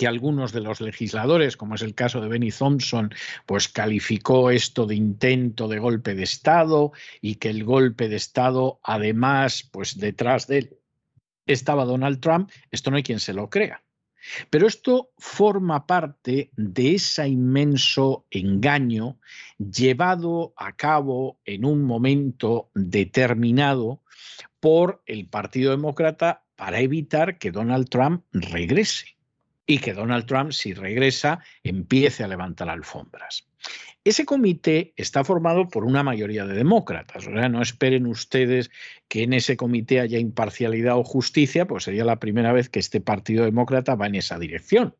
que 0.00 0.06
algunos 0.06 0.52
de 0.52 0.62
los 0.62 0.80
legisladores, 0.80 1.58
como 1.58 1.74
es 1.74 1.82
el 1.82 1.94
caso 1.94 2.22
de 2.22 2.28
Benny 2.28 2.50
Thompson, 2.50 3.12
pues 3.44 3.68
calificó 3.68 4.50
esto 4.50 4.86
de 4.86 4.94
intento 4.94 5.68
de 5.68 5.78
golpe 5.78 6.14
de 6.14 6.22
Estado 6.22 6.92
y 7.20 7.34
que 7.34 7.50
el 7.50 7.64
golpe 7.64 8.08
de 8.08 8.16
Estado, 8.16 8.80
además, 8.82 9.68
pues 9.70 9.98
detrás 9.98 10.46
de 10.46 10.56
él 10.56 10.78
estaba 11.44 11.84
Donald 11.84 12.18
Trump, 12.18 12.50
esto 12.70 12.90
no 12.90 12.96
hay 12.96 13.02
quien 13.02 13.20
se 13.20 13.34
lo 13.34 13.50
crea. 13.50 13.82
Pero 14.48 14.66
esto 14.66 15.10
forma 15.18 15.86
parte 15.86 16.50
de 16.56 16.94
ese 16.94 17.28
inmenso 17.28 18.24
engaño 18.30 19.18
llevado 19.58 20.54
a 20.56 20.76
cabo 20.76 21.40
en 21.44 21.66
un 21.66 21.84
momento 21.84 22.70
determinado 22.74 24.00
por 24.60 25.02
el 25.04 25.28
Partido 25.28 25.72
Demócrata 25.72 26.46
para 26.56 26.80
evitar 26.80 27.36
que 27.36 27.52
Donald 27.52 27.90
Trump 27.90 28.24
regrese 28.32 29.19
y 29.70 29.78
que 29.78 29.94
Donald 29.94 30.26
Trump, 30.26 30.50
si 30.50 30.74
regresa, 30.74 31.38
empiece 31.62 32.24
a 32.24 32.26
levantar 32.26 32.68
alfombras. 32.68 33.46
Ese 34.02 34.24
comité 34.24 34.92
está 34.96 35.22
formado 35.22 35.68
por 35.68 35.84
una 35.84 36.02
mayoría 36.02 36.44
de 36.44 36.54
demócratas, 36.54 37.24
o 37.28 37.30
sea, 37.30 37.48
no 37.48 37.62
esperen 37.62 38.06
ustedes 38.06 38.72
que 39.06 39.22
en 39.22 39.32
ese 39.32 39.56
comité 39.56 40.00
haya 40.00 40.18
imparcialidad 40.18 40.98
o 40.98 41.04
justicia, 41.04 41.68
pues 41.68 41.84
sería 41.84 42.04
la 42.04 42.18
primera 42.18 42.52
vez 42.52 42.68
que 42.68 42.80
este 42.80 43.00
Partido 43.00 43.44
Demócrata 43.44 43.94
va 43.94 44.08
en 44.08 44.16
esa 44.16 44.40
dirección. 44.40 44.96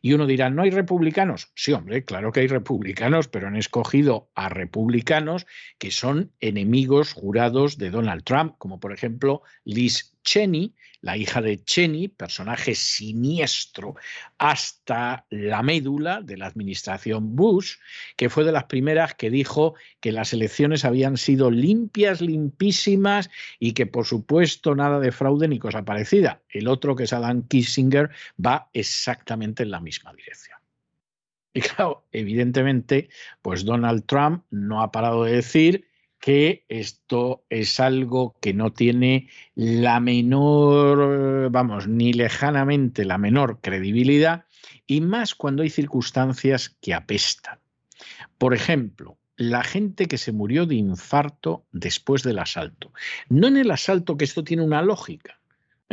Y 0.00 0.12
uno 0.12 0.26
dirá, 0.26 0.48
¿no 0.48 0.62
hay 0.62 0.70
republicanos? 0.70 1.50
Sí, 1.56 1.72
hombre, 1.72 2.04
claro 2.04 2.30
que 2.30 2.38
hay 2.38 2.46
republicanos, 2.46 3.26
pero 3.26 3.48
han 3.48 3.56
escogido 3.56 4.30
a 4.36 4.48
republicanos 4.48 5.44
que 5.78 5.90
son 5.90 6.30
enemigos 6.40 7.14
jurados 7.14 7.78
de 7.78 7.90
Donald 7.90 8.22
Trump, 8.22 8.54
como 8.58 8.78
por 8.78 8.92
ejemplo 8.92 9.42
Liz 9.64 10.13
Cheney, 10.24 10.74
la 11.00 11.16
hija 11.16 11.42
de 11.42 11.62
Cheney, 11.62 12.08
personaje 12.08 12.74
siniestro 12.74 13.94
hasta 14.38 15.26
la 15.30 15.62
médula 15.62 16.22
de 16.22 16.38
la 16.38 16.46
administración 16.46 17.36
Bush, 17.36 17.74
que 18.16 18.30
fue 18.30 18.44
de 18.44 18.52
las 18.52 18.64
primeras 18.64 19.14
que 19.14 19.30
dijo 19.30 19.74
que 20.00 20.12
las 20.12 20.32
elecciones 20.32 20.84
habían 20.84 21.18
sido 21.18 21.50
limpias, 21.50 22.22
limpísimas 22.22 23.30
y 23.58 23.72
que 23.72 23.86
por 23.86 24.06
supuesto 24.06 24.74
nada 24.74 24.98
de 24.98 25.12
fraude 25.12 25.46
ni 25.46 25.58
cosa 25.58 25.84
parecida. 25.84 26.40
El 26.48 26.68
otro, 26.68 26.96
que 26.96 27.04
es 27.04 27.12
Adam 27.12 27.46
Kissinger, 27.46 28.10
va 28.44 28.70
exactamente 28.72 29.62
en 29.62 29.70
la 29.70 29.80
misma 29.80 30.12
dirección. 30.14 30.58
Y 31.52 31.60
claro, 31.60 32.04
evidentemente, 32.10 33.08
pues 33.40 33.64
Donald 33.64 34.06
Trump 34.06 34.44
no 34.50 34.82
ha 34.82 34.90
parado 34.90 35.24
de 35.24 35.36
decir 35.36 35.86
que 36.20 36.64
esto 36.68 37.44
es 37.50 37.80
algo 37.80 38.36
que 38.40 38.54
no 38.54 38.72
tiene 38.72 39.28
la 39.54 40.00
menor, 40.00 41.50
vamos, 41.50 41.86
ni 41.86 42.12
lejanamente 42.12 43.04
la 43.04 43.18
menor 43.18 43.60
credibilidad, 43.60 44.46
y 44.86 45.00
más 45.00 45.34
cuando 45.34 45.62
hay 45.62 45.70
circunstancias 45.70 46.76
que 46.80 46.94
apestan. 46.94 47.58
Por 48.38 48.54
ejemplo, 48.54 49.18
la 49.36 49.64
gente 49.64 50.06
que 50.06 50.18
se 50.18 50.32
murió 50.32 50.66
de 50.66 50.76
infarto 50.76 51.66
después 51.72 52.22
del 52.22 52.38
asalto. 52.38 52.92
No 53.28 53.48
en 53.48 53.56
el 53.56 53.70
asalto 53.70 54.16
que 54.16 54.24
esto 54.24 54.44
tiene 54.44 54.62
una 54.62 54.82
lógica, 54.82 55.40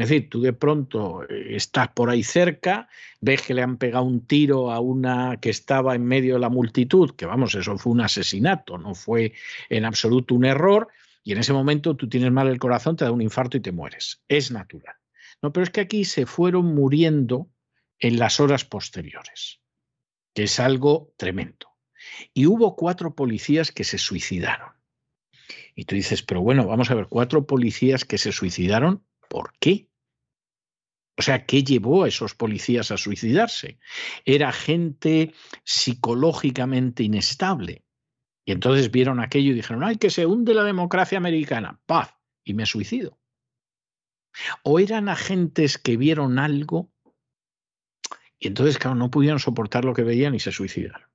es 0.01 0.09
decir, 0.09 0.29
tú 0.29 0.41
de 0.41 0.53
pronto 0.53 1.23
eh, 1.23 1.55
estás 1.55 1.89
por 1.89 2.09
ahí 2.09 2.23
cerca, 2.23 2.87
ves 3.19 3.41
que 3.41 3.53
le 3.53 3.61
han 3.61 3.77
pegado 3.77 4.05
un 4.05 4.25
tiro 4.25 4.71
a 4.71 4.79
una 4.79 5.37
que 5.39 5.49
estaba 5.49 5.95
en 5.95 6.05
medio 6.05 6.35
de 6.35 6.39
la 6.39 6.49
multitud, 6.49 7.15
que 7.15 7.25
vamos, 7.25 7.55
eso 7.55 7.77
fue 7.77 7.93
un 7.93 8.01
asesinato, 8.01 8.77
no 8.77 8.95
fue 8.95 9.33
en 9.69 9.85
absoluto 9.85 10.35
un 10.35 10.45
error, 10.45 10.87
y 11.23 11.33
en 11.33 11.39
ese 11.39 11.53
momento 11.53 11.95
tú 11.95 12.09
tienes 12.09 12.31
mal 12.31 12.47
el 12.47 12.59
corazón, 12.59 12.95
te 12.95 13.05
da 13.05 13.11
un 13.11 13.21
infarto 13.21 13.57
y 13.57 13.61
te 13.61 13.71
mueres. 13.71 14.23
Es 14.27 14.51
natural. 14.51 14.95
No, 15.41 15.53
pero 15.53 15.63
es 15.63 15.69
que 15.69 15.81
aquí 15.81 16.05
se 16.05 16.25
fueron 16.25 16.73
muriendo 16.73 17.49
en 17.99 18.17
las 18.17 18.39
horas 18.39 18.65
posteriores, 18.65 19.59
que 20.33 20.43
es 20.43 20.59
algo 20.59 21.13
tremendo. 21.17 21.67
Y 22.33 22.47
hubo 22.47 22.75
cuatro 22.75 23.15
policías 23.15 23.71
que 23.71 23.83
se 23.83 23.97
suicidaron. 23.97 24.73
Y 25.75 25.85
tú 25.85 25.95
dices, 25.95 26.23
pero 26.23 26.41
bueno, 26.41 26.65
vamos 26.65 26.89
a 26.89 26.95
ver, 26.95 27.07
cuatro 27.07 27.45
policías 27.45 28.03
que 28.03 28.17
se 28.17 28.31
suicidaron 28.31 29.03
¿Por 29.31 29.53
qué? 29.61 29.87
O 31.21 31.23
sea, 31.23 31.45
¿qué 31.45 31.63
llevó 31.63 32.03
a 32.03 32.07
esos 32.07 32.33
policías 32.33 32.89
a 32.89 32.97
suicidarse? 32.97 33.77
Era 34.25 34.51
gente 34.51 35.35
psicológicamente 35.63 37.03
inestable. 37.03 37.85
Y 38.43 38.53
entonces 38.53 38.89
vieron 38.89 39.19
aquello 39.19 39.51
y 39.51 39.53
dijeron, 39.53 39.83
ay, 39.83 39.97
que 39.97 40.09
se 40.09 40.25
hunde 40.25 40.55
la 40.55 40.63
democracia 40.63 41.19
americana, 41.19 41.79
paz, 41.85 42.15
y 42.43 42.55
me 42.55 42.65
suicido. 42.65 43.19
O 44.63 44.79
eran 44.79 45.09
agentes 45.09 45.77
que 45.77 45.95
vieron 45.95 46.39
algo 46.39 46.91
y 48.39 48.47
entonces, 48.47 48.79
claro, 48.79 48.95
no 48.95 49.11
pudieron 49.11 49.37
soportar 49.37 49.85
lo 49.85 49.93
que 49.93 50.01
veían 50.01 50.33
y 50.33 50.39
se 50.39 50.51
suicidaron. 50.51 51.07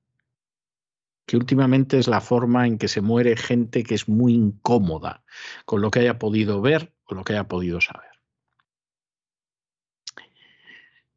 Que 1.27 1.37
últimamente 1.37 1.99
es 1.99 2.07
la 2.07 2.21
forma 2.21 2.69
en 2.69 2.79
que 2.79 2.87
se 2.87 3.01
muere 3.01 3.37
gente 3.37 3.83
que 3.83 3.97
es 3.97 4.09
muy 4.09 4.35
incómoda 4.35 5.25
con 5.65 5.81
lo 5.81 5.91
que 5.91 5.99
haya 5.99 6.21
podido 6.21 6.61
ver 6.61 6.95
o 7.07 7.17
lo 7.17 7.25
que 7.25 7.33
haya 7.33 7.49
podido 7.49 7.81
saber. 7.81 8.16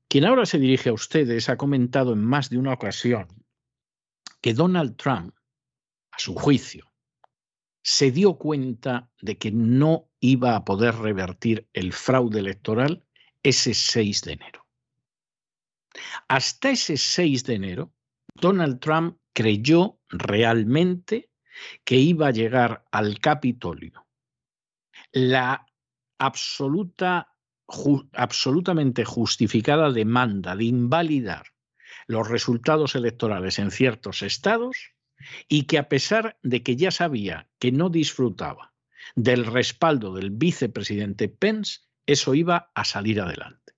Quien 0.10 0.26
ahora 0.26 0.46
se 0.46 0.60
dirige 0.60 0.90
a 0.90 0.94
ustedes 0.94 1.50
ha 1.50 1.58
comentado 1.58 2.14
en 2.14 2.24
más 2.24 2.50
de 2.50 2.58
una 2.58 2.74
ocasión 2.74 3.28
que 4.42 4.54
Donald 4.54 4.98
Trump, 4.98 5.36
a 6.12 6.20
su 6.20 6.34
juicio, 6.34 6.92
se 7.84 8.12
dio 8.12 8.38
cuenta 8.38 9.10
de 9.22 9.38
que 9.38 9.52
no 9.52 10.10
iba 10.20 10.56
a 10.56 10.66
poder 10.66 10.96
revertir 10.96 11.70
el 11.74 11.94
fraude 11.94 12.40
electoral 12.40 13.06
ese 13.44 13.74
6 13.74 14.22
de 14.24 14.34
enero. 14.34 14.66
Hasta 16.28 16.72
ese 16.72 16.98
6 16.98 17.44
de 17.46 17.56
enero, 17.56 17.94
Donald 18.34 18.80
Trump 18.80 19.18
creyó 19.34 20.00
realmente 20.10 21.30
que 21.84 21.96
iba 21.96 22.28
a 22.28 22.32
llegar 22.32 22.86
al 22.92 23.20
Capitolio 23.20 24.08
la 25.12 25.66
absoluta, 26.20 27.36
absolutamente 28.14 29.06
justificada 29.06 29.92
demanda 29.92 30.56
de 30.56 30.66
invalidar 30.66 31.48
los 32.08 32.28
resultados 32.28 32.96
electorales 32.96 33.60
en 33.60 33.72
ciertos 33.72 34.22
estados 34.22 34.94
y 35.48 35.64
que 35.64 35.78
a 35.78 35.90
pesar 35.90 36.38
de 36.42 36.64
que 36.64 36.76
ya 36.76 36.92
sabía 36.92 37.48
que 37.60 37.72
no 37.72 37.90
disfrutaba 37.90 38.74
del 39.16 39.46
respaldo 39.46 40.14
del 40.14 40.32
vicepresidente 40.32 41.30
Pence, 41.30 41.82
eso 42.06 42.34
iba 42.34 42.72
a 42.74 42.86
salir 42.86 43.22
adelante. 43.22 43.74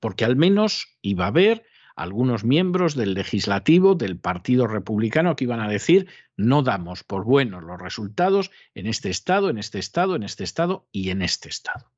Porque 0.00 0.24
al 0.24 0.36
menos 0.36 0.98
iba 1.02 1.24
a 1.24 1.28
haber 1.28 1.64
algunos 1.96 2.44
miembros 2.44 2.94
del 2.94 3.14
legislativo 3.14 3.94
del 3.94 4.18
Partido 4.18 4.66
Republicano 4.66 5.34
que 5.34 5.44
iban 5.44 5.60
a 5.60 5.68
decir 5.68 6.08
no 6.36 6.62
damos 6.62 7.04
por 7.04 7.24
buenos 7.24 7.64
los 7.64 7.80
resultados 7.80 8.50
en 8.74 8.86
este 8.86 9.10
estado, 9.10 9.48
en 9.50 9.58
este 9.58 9.78
estado, 9.78 10.14
en 10.14 10.22
este 10.22 10.44
estado 10.44 10.86
y 10.92 11.10
en 11.10 11.22
este 11.22 11.48
estado. 11.48 11.95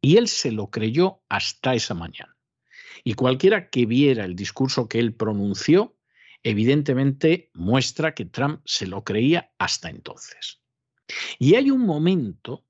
Y 0.00 0.16
él 0.16 0.28
se 0.28 0.52
lo 0.52 0.70
creyó 0.70 1.22
hasta 1.28 1.74
esa 1.74 1.94
mañana. 1.94 2.36
Y 3.04 3.14
cualquiera 3.14 3.70
que 3.70 3.86
viera 3.86 4.24
el 4.24 4.36
discurso 4.36 4.88
que 4.88 4.98
él 4.98 5.14
pronunció, 5.14 5.96
evidentemente 6.42 7.50
muestra 7.54 8.14
que 8.14 8.24
Trump 8.24 8.62
se 8.64 8.86
lo 8.86 9.04
creía 9.04 9.52
hasta 9.58 9.90
entonces. 9.90 10.60
Y 11.38 11.54
hay 11.54 11.70
un 11.70 11.84
momento 11.84 12.64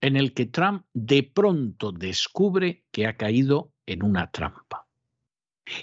en 0.00 0.16
el 0.16 0.34
que 0.34 0.46
Trump 0.46 0.84
de 0.92 1.22
pronto 1.22 1.92
descubre 1.92 2.84
que 2.90 3.06
ha 3.06 3.16
caído 3.16 3.72
en 3.86 4.02
una 4.02 4.30
trampa. 4.30 4.86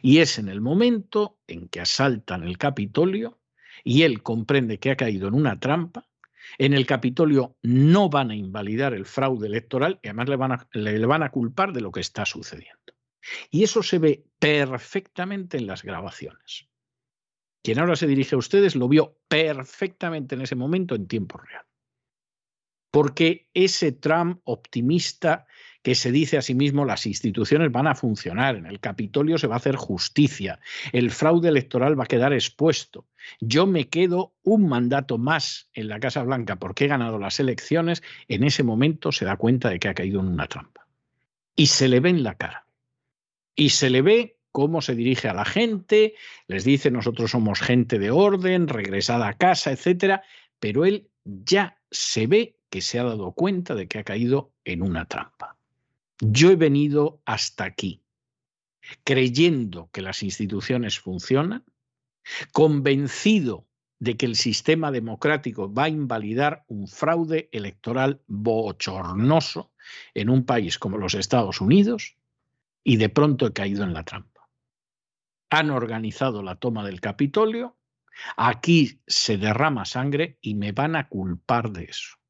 Y 0.01 0.19
es 0.19 0.37
en 0.37 0.49
el 0.49 0.61
momento 0.61 1.39
en 1.47 1.67
que 1.67 1.81
asaltan 1.81 2.43
el 2.43 2.57
Capitolio 2.57 3.39
y 3.83 4.03
él 4.03 4.21
comprende 4.21 4.79
que 4.79 4.91
ha 4.91 4.95
caído 4.95 5.27
en 5.27 5.33
una 5.33 5.59
trampa. 5.59 6.07
En 6.57 6.73
el 6.73 6.85
Capitolio 6.85 7.57
no 7.61 8.09
van 8.09 8.31
a 8.31 8.35
invalidar 8.35 8.93
el 8.93 9.05
fraude 9.05 9.47
electoral 9.47 9.99
y 10.01 10.07
además 10.07 10.29
le 10.73 11.05
van 11.05 11.23
a, 11.23 11.29
culpar 11.31 11.73
de 11.73 11.81
lo 11.81 11.91
que 11.91 11.99
está 11.99 12.25
sucediendo. 12.25 12.79
Y 13.49 13.63
eso 13.63 13.83
se 13.83 13.99
ve 13.99 14.25
perfectamente 14.39 15.57
en 15.57 15.67
las 15.67 15.83
grabaciones. 15.83 16.67
Quien 17.63 17.79
ahora 17.79 17.95
se 17.95 18.07
dirige 18.07 18.35
a 18.35 18.39
ustedes 18.39 18.75
lo 18.75 18.87
vio 18.87 19.19
perfectamente 19.27 20.35
en 20.35 20.41
ese 20.41 20.55
momento 20.55 20.95
en 20.95 21.07
tiempo 21.07 21.37
real. 21.37 21.65
Porque 22.91 23.47
ese 23.53 23.91
Trump 23.91 24.41
optimista 24.43 25.47
que 25.81 25.95
se 25.95 26.11
dice 26.11 26.37
a 26.37 26.41
sí 26.41 26.53
mismo 26.53 26.85
las 26.85 27.05
instituciones 27.05 27.71
van 27.71 27.87
a 27.87 27.95
funcionar, 27.95 28.55
en 28.55 28.65
el 28.65 28.79
Capitolio 28.79 29.37
se 29.37 29.47
va 29.47 29.55
a 29.55 29.57
hacer 29.57 29.75
justicia, 29.75 30.59
el 30.91 31.09
fraude 31.09 31.49
electoral 31.49 31.99
va 31.99 32.03
a 32.03 32.07
quedar 32.07 32.33
expuesto. 32.33 33.07
Yo 33.39 33.65
me 33.65 33.89
quedo 33.89 34.35
un 34.43 34.67
mandato 34.67 35.17
más 35.17 35.69
en 35.73 35.87
la 35.87 35.99
Casa 35.99 36.23
Blanca 36.23 36.57
porque 36.57 36.85
he 36.85 36.87
ganado 36.87 37.17
las 37.17 37.39
elecciones, 37.39 38.03
en 38.27 38.43
ese 38.43 38.63
momento 38.63 39.11
se 39.11 39.25
da 39.25 39.37
cuenta 39.37 39.69
de 39.69 39.79
que 39.79 39.87
ha 39.87 39.93
caído 39.93 40.19
en 40.19 40.27
una 40.27 40.47
trampa. 40.47 40.87
Y 41.55 41.67
se 41.67 41.87
le 41.87 41.99
ve 41.99 42.09
en 42.09 42.23
la 42.23 42.35
cara. 42.35 42.65
Y 43.55 43.69
se 43.69 43.89
le 43.89 44.01
ve 44.01 44.37
cómo 44.51 44.81
se 44.81 44.95
dirige 44.95 45.29
a 45.29 45.33
la 45.33 45.45
gente, 45.45 46.15
les 46.47 46.63
dice 46.63 46.91
nosotros 46.91 47.31
somos 47.31 47.59
gente 47.59 47.99
de 47.99 48.11
orden, 48.11 48.67
regresada 48.67 49.27
a 49.27 49.33
casa, 49.33 49.71
etcétera, 49.71 50.23
pero 50.59 50.85
él 50.85 51.11
ya 51.26 51.80
se 51.89 52.28
ve 52.28 52.57
que 52.69 52.82
se 52.82 52.99
ha 52.99 53.03
dado 53.03 53.34
cuenta 53.34 53.76
de 53.76 53.88
que 53.88 53.99
ha 53.99 54.03
caído 54.03 54.53
en 54.63 54.82
una 54.82 55.05
trampa. 55.05 55.57
Yo 56.19 56.51
he 56.51 56.55
venido 56.55 57.22
hasta 57.26 57.65
aquí 57.65 58.01
creyendo 59.03 59.89
que 59.91 60.01
las 60.01 60.24
instituciones 60.24 60.99
funcionan, 60.99 61.63
convencido 62.51 63.67
de 63.99 64.17
que 64.17 64.26
el 64.26 64.36
sistema 64.36 64.91
democrático 64.91 65.72
va 65.72 65.86
a 65.86 65.89
invalidar 65.89 66.65
un 66.67 66.88
fraude 66.88 67.49
electoral 67.51 68.22
bochornoso 68.28 69.72
en 70.13 70.30
un 70.30 70.45
país 70.45 70.80
como 70.80 70.97
los 70.97 71.13
Estados 71.13 71.61
Unidos, 71.61 72.17
y 72.84 72.97
de 72.97 73.09
pronto 73.09 73.45
he 73.45 73.53
caído 73.53 73.84
en 73.84 73.93
la 73.93 74.03
trampa. 74.03 74.49
Han 75.51 75.69
organizado 75.69 76.41
la 76.41 76.55
toma 76.55 76.84
del 76.84 76.99
Capitolio, 76.99 77.78
aquí 78.38 79.01
se 79.07 79.38
derrama 79.38 79.86
sangre 79.86 80.38
y 80.41 80.55
me 80.55 80.72
van 80.72 80.95
a 80.95 81.07
culpar 81.07 81.72
de 81.72 81.86
eso 81.86 82.22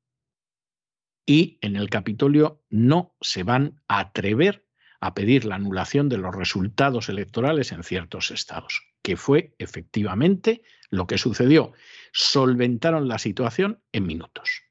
y 1.26 1.60
en 1.62 1.76
el 1.78 1.90
Capitolio 1.90 2.62
no 2.70 3.16
se 3.22 3.44
van 3.44 3.82
a 3.88 4.00
atrever 4.00 4.66
a 5.00 5.14
pedir 5.14 5.46
la 5.46 5.56
anulación 5.56 6.10
de 6.10 6.18
los 6.18 6.36
resultados 6.36 7.10
electorales 7.10 7.72
en 7.72 7.84
ciertos 7.84 8.32
estados, 8.32 8.84
que 9.02 9.18
fue 9.18 9.56
efectivamente 9.58 10.62
lo 10.90 11.08
que 11.08 11.18
sucedió. 11.18 11.72
Solventaron 12.12 13.08
la 13.08 13.18
situación 13.18 13.82
en 13.94 14.06
minutos. 14.06 14.64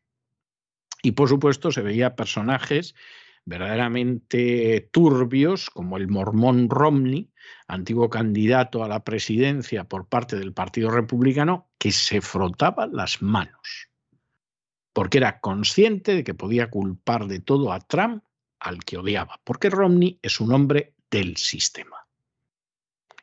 Y 1.02 1.12
por 1.12 1.30
supuesto 1.30 1.72
se 1.72 1.80
veía 1.80 2.14
personajes 2.14 2.94
verdaderamente 3.50 4.88
turbios, 4.92 5.68
como 5.70 5.96
el 5.96 6.08
mormón 6.08 6.70
Romney, 6.70 7.30
antiguo 7.66 8.08
candidato 8.08 8.84
a 8.84 8.88
la 8.88 9.04
presidencia 9.04 9.84
por 9.84 10.08
parte 10.08 10.36
del 10.36 10.52
Partido 10.52 10.90
Republicano, 10.90 11.68
que 11.78 11.92
se 11.92 12.20
frotaba 12.20 12.86
las 12.86 13.20
manos 13.22 13.90
porque 14.92 15.18
era 15.18 15.40
consciente 15.40 16.14
de 16.14 16.24
que 16.24 16.34
podía 16.34 16.70
culpar 16.70 17.26
de 17.26 17.40
todo 17.40 17.72
a 17.72 17.80
Trump 17.80 18.24
al 18.58 18.84
que 18.84 18.98
odiaba, 18.98 19.40
porque 19.44 19.70
Romney 19.70 20.18
es 20.22 20.40
un 20.40 20.52
hombre 20.52 20.94
del 21.10 21.36
sistema. 21.36 22.06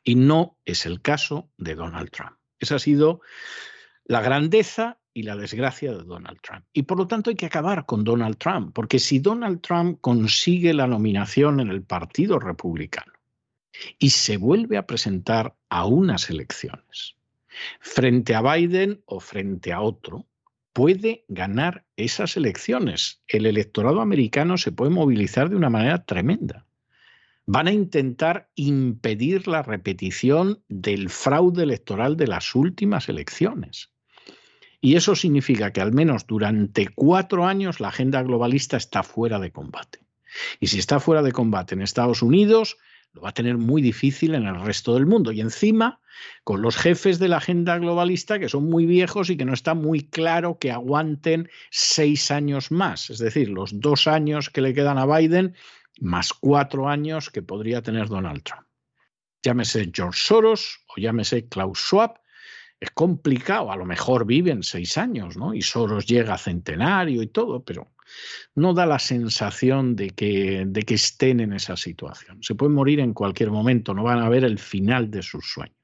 Y 0.03 0.15
no 0.15 0.57
es 0.65 0.85
el 0.85 1.01
caso 1.01 1.51
de 1.57 1.75
Donald 1.75 2.09
Trump. 2.09 2.37
Esa 2.59 2.75
ha 2.75 2.79
sido 2.79 3.21
la 4.05 4.21
grandeza 4.21 4.99
y 5.17 5.23
la 5.23 5.35
desgracia 5.35 5.93
de 5.93 6.03
Donald 6.03 6.37
Trump. 6.41 6.63
Y 6.73 6.83
por 6.83 6.99
lo 6.99 7.07
tanto 7.07 7.31
hay 7.31 7.35
que 7.35 7.47
acabar 7.47 7.87
con 7.87 8.03
Donald 8.03 8.37
Trump, 8.37 8.71
porque 8.71 8.99
si 8.99 9.17
Donald 9.17 9.61
Trump 9.61 9.97
consigue 9.99 10.75
la 10.75 10.85
nominación 10.85 11.59
en 11.59 11.69
el 11.69 11.81
Partido 11.81 12.37
Republicano 12.37 13.13
y 13.97 14.11
se 14.11 14.37
vuelve 14.37 14.77
a 14.77 14.85
presentar 14.85 15.55
a 15.69 15.87
unas 15.87 16.29
elecciones 16.29 17.15
frente 17.79 18.35
a 18.35 18.43
Biden 18.43 19.01
o 19.05 19.19
frente 19.19 19.73
a 19.73 19.81
otro, 19.81 20.27
puede 20.71 21.25
ganar 21.29 21.83
esas 21.95 22.37
elecciones. 22.37 23.19
El 23.27 23.47
electorado 23.47 24.01
americano 24.01 24.59
se 24.59 24.71
puede 24.71 24.91
movilizar 24.91 25.49
de 25.49 25.55
una 25.55 25.71
manera 25.71 26.05
tremenda. 26.05 26.67
Van 27.47 27.67
a 27.67 27.71
intentar 27.71 28.51
impedir 28.53 29.47
la 29.47 29.63
repetición 29.63 30.61
del 30.69 31.09
fraude 31.09 31.63
electoral 31.63 32.17
de 32.17 32.27
las 32.27 32.53
últimas 32.53 33.09
elecciones. 33.09 33.96
Y 34.79 34.95
eso 34.95 35.15
significa 35.15 35.71
que 35.71 35.81
al 35.81 35.91
menos 35.91 36.27
durante 36.27 36.87
cuatro 36.89 37.45
años 37.45 37.79
la 37.79 37.89
agenda 37.89 38.21
globalista 38.21 38.77
está 38.77 39.03
fuera 39.03 39.39
de 39.39 39.51
combate. 39.51 39.99
Y 40.59 40.67
si 40.67 40.79
está 40.79 40.99
fuera 40.99 41.23
de 41.23 41.31
combate 41.31 41.73
en 41.73 41.81
Estados 41.81 42.21
Unidos, 42.21 42.77
lo 43.13 43.21
va 43.21 43.29
a 43.29 43.33
tener 43.33 43.57
muy 43.57 43.81
difícil 43.81 44.35
en 44.35 44.45
el 44.45 44.61
resto 44.61 44.93
del 44.93 45.07
mundo. 45.07 45.31
Y 45.31 45.41
encima, 45.41 45.99
con 46.43 46.61
los 46.61 46.77
jefes 46.77 47.17
de 47.17 47.27
la 47.27 47.37
agenda 47.37 47.77
globalista 47.79 48.37
que 48.39 48.49
son 48.49 48.65
muy 48.65 48.85
viejos 48.85 49.29
y 49.29 49.37
que 49.37 49.45
no 49.45 49.53
está 49.53 49.73
muy 49.73 50.07
claro 50.07 50.59
que 50.59 50.71
aguanten 50.71 51.49
seis 51.71 52.29
años 52.29 52.71
más, 52.71 53.09
es 53.09 53.19
decir, 53.19 53.49
los 53.49 53.79
dos 53.79 54.07
años 54.07 54.49
que 54.49 54.61
le 54.61 54.73
quedan 54.73 54.97
a 54.97 55.05
Biden 55.05 55.55
más 55.99 56.33
cuatro 56.33 56.87
años 56.87 57.29
que 57.29 57.41
podría 57.41 57.81
tener 57.81 58.07
Donald 58.07 58.43
Trump. 58.43 58.67
Llámese 59.41 59.89
George 59.93 60.19
Soros 60.21 60.85
o 60.87 60.99
llámese 60.99 61.47
Klaus 61.47 61.79
Schwab, 61.79 62.19
es 62.79 62.91
complicado, 62.91 63.71
a 63.71 63.75
lo 63.75 63.85
mejor 63.85 64.25
viven 64.25 64.61
seis 64.63 64.97
años, 64.97 65.35
¿no? 65.35 65.53
Y 65.53 65.61
Soros 65.61 66.05
llega 66.05 66.35
a 66.35 66.37
centenario 66.37 67.23
y 67.23 67.27
todo, 67.27 67.63
pero 67.63 67.91
no 68.55 68.73
da 68.73 68.85
la 68.85 68.99
sensación 68.99 69.95
de 69.95 70.11
que, 70.11 70.63
de 70.67 70.83
que 70.83 70.93
estén 70.93 71.39
en 71.39 71.53
esa 71.53 71.75
situación. 71.75 72.43
Se 72.43 72.55
pueden 72.55 72.75
morir 72.75 72.99
en 72.99 73.13
cualquier 73.13 73.51
momento, 73.51 73.93
no 73.93 74.03
van 74.03 74.19
a 74.19 74.29
ver 74.29 74.43
el 74.43 74.59
final 74.59 75.09
de 75.09 75.23
sus 75.23 75.51
sueños. 75.51 75.75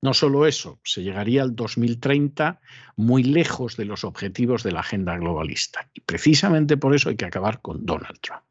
No 0.00 0.14
solo 0.14 0.46
eso, 0.46 0.78
se 0.84 1.02
llegaría 1.02 1.42
al 1.42 1.56
2030 1.56 2.60
muy 2.96 3.24
lejos 3.24 3.76
de 3.76 3.84
los 3.84 4.04
objetivos 4.04 4.62
de 4.62 4.72
la 4.72 4.80
agenda 4.80 5.16
globalista. 5.16 5.90
Y 5.92 6.00
precisamente 6.02 6.76
por 6.76 6.94
eso 6.94 7.08
hay 7.08 7.16
que 7.16 7.24
acabar 7.24 7.60
con 7.60 7.84
Donald 7.84 8.20
Trump. 8.20 8.42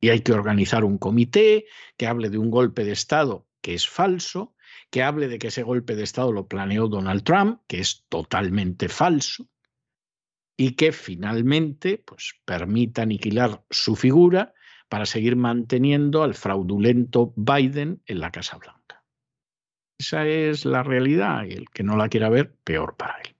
Y 0.00 0.08
hay 0.08 0.20
que 0.20 0.32
organizar 0.32 0.84
un 0.84 0.98
comité 0.98 1.66
que 1.96 2.06
hable 2.06 2.30
de 2.30 2.38
un 2.38 2.50
golpe 2.50 2.84
de 2.84 2.92
Estado 2.92 3.46
que 3.60 3.74
es 3.74 3.88
falso, 3.88 4.54
que 4.96 5.02
hable 5.02 5.28
de 5.28 5.38
que 5.38 5.48
ese 5.48 5.62
golpe 5.62 5.94
de 5.94 6.04
Estado 6.04 6.32
lo 6.32 6.48
planeó 6.48 6.88
Donald 6.88 7.22
Trump, 7.22 7.60
que 7.66 7.80
es 7.80 8.06
totalmente 8.08 8.88
falso, 8.88 9.46
y 10.56 10.70
que 10.70 10.90
finalmente 10.90 11.98
pues, 11.98 12.32
permita 12.46 13.02
aniquilar 13.02 13.62
su 13.68 13.94
figura 13.94 14.54
para 14.88 15.04
seguir 15.04 15.36
manteniendo 15.36 16.22
al 16.22 16.32
fraudulento 16.32 17.34
Biden 17.36 18.00
en 18.06 18.20
la 18.20 18.30
Casa 18.30 18.56
Blanca. 18.56 19.04
Esa 19.98 20.26
es 20.26 20.64
la 20.64 20.82
realidad 20.82 21.44
y 21.44 21.52
el 21.52 21.68
que 21.68 21.82
no 21.82 21.98
la 21.98 22.08
quiera 22.08 22.30
ver, 22.30 22.54
peor 22.64 22.96
para 22.96 23.18
él. 23.18 23.34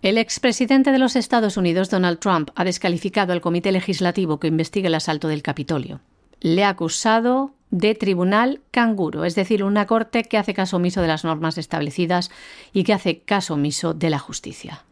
El 0.00 0.16
expresidente 0.16 0.92
de 0.92 1.00
los 1.00 1.16
Estados 1.16 1.56
Unidos, 1.56 1.90
Donald 1.90 2.20
Trump, 2.20 2.50
ha 2.54 2.62
descalificado 2.62 3.32
al 3.32 3.40
comité 3.40 3.72
legislativo 3.72 4.38
que 4.38 4.46
investiga 4.46 4.86
el 4.86 4.94
asalto 4.94 5.26
del 5.26 5.42
Capitolio. 5.42 6.02
Le 6.38 6.62
ha 6.62 6.68
acusado 6.68 7.53
de 7.74 7.96
tribunal 7.96 8.60
canguro, 8.70 9.24
es 9.24 9.34
decir, 9.34 9.64
una 9.64 9.88
corte 9.88 10.22
que 10.22 10.38
hace 10.38 10.54
caso 10.54 10.76
omiso 10.76 11.02
de 11.02 11.08
las 11.08 11.24
normas 11.24 11.58
establecidas 11.58 12.30
y 12.72 12.84
que 12.84 12.92
hace 12.92 13.18
caso 13.18 13.54
omiso 13.54 13.94
de 13.94 14.10
la 14.10 14.20
justicia 14.20 14.84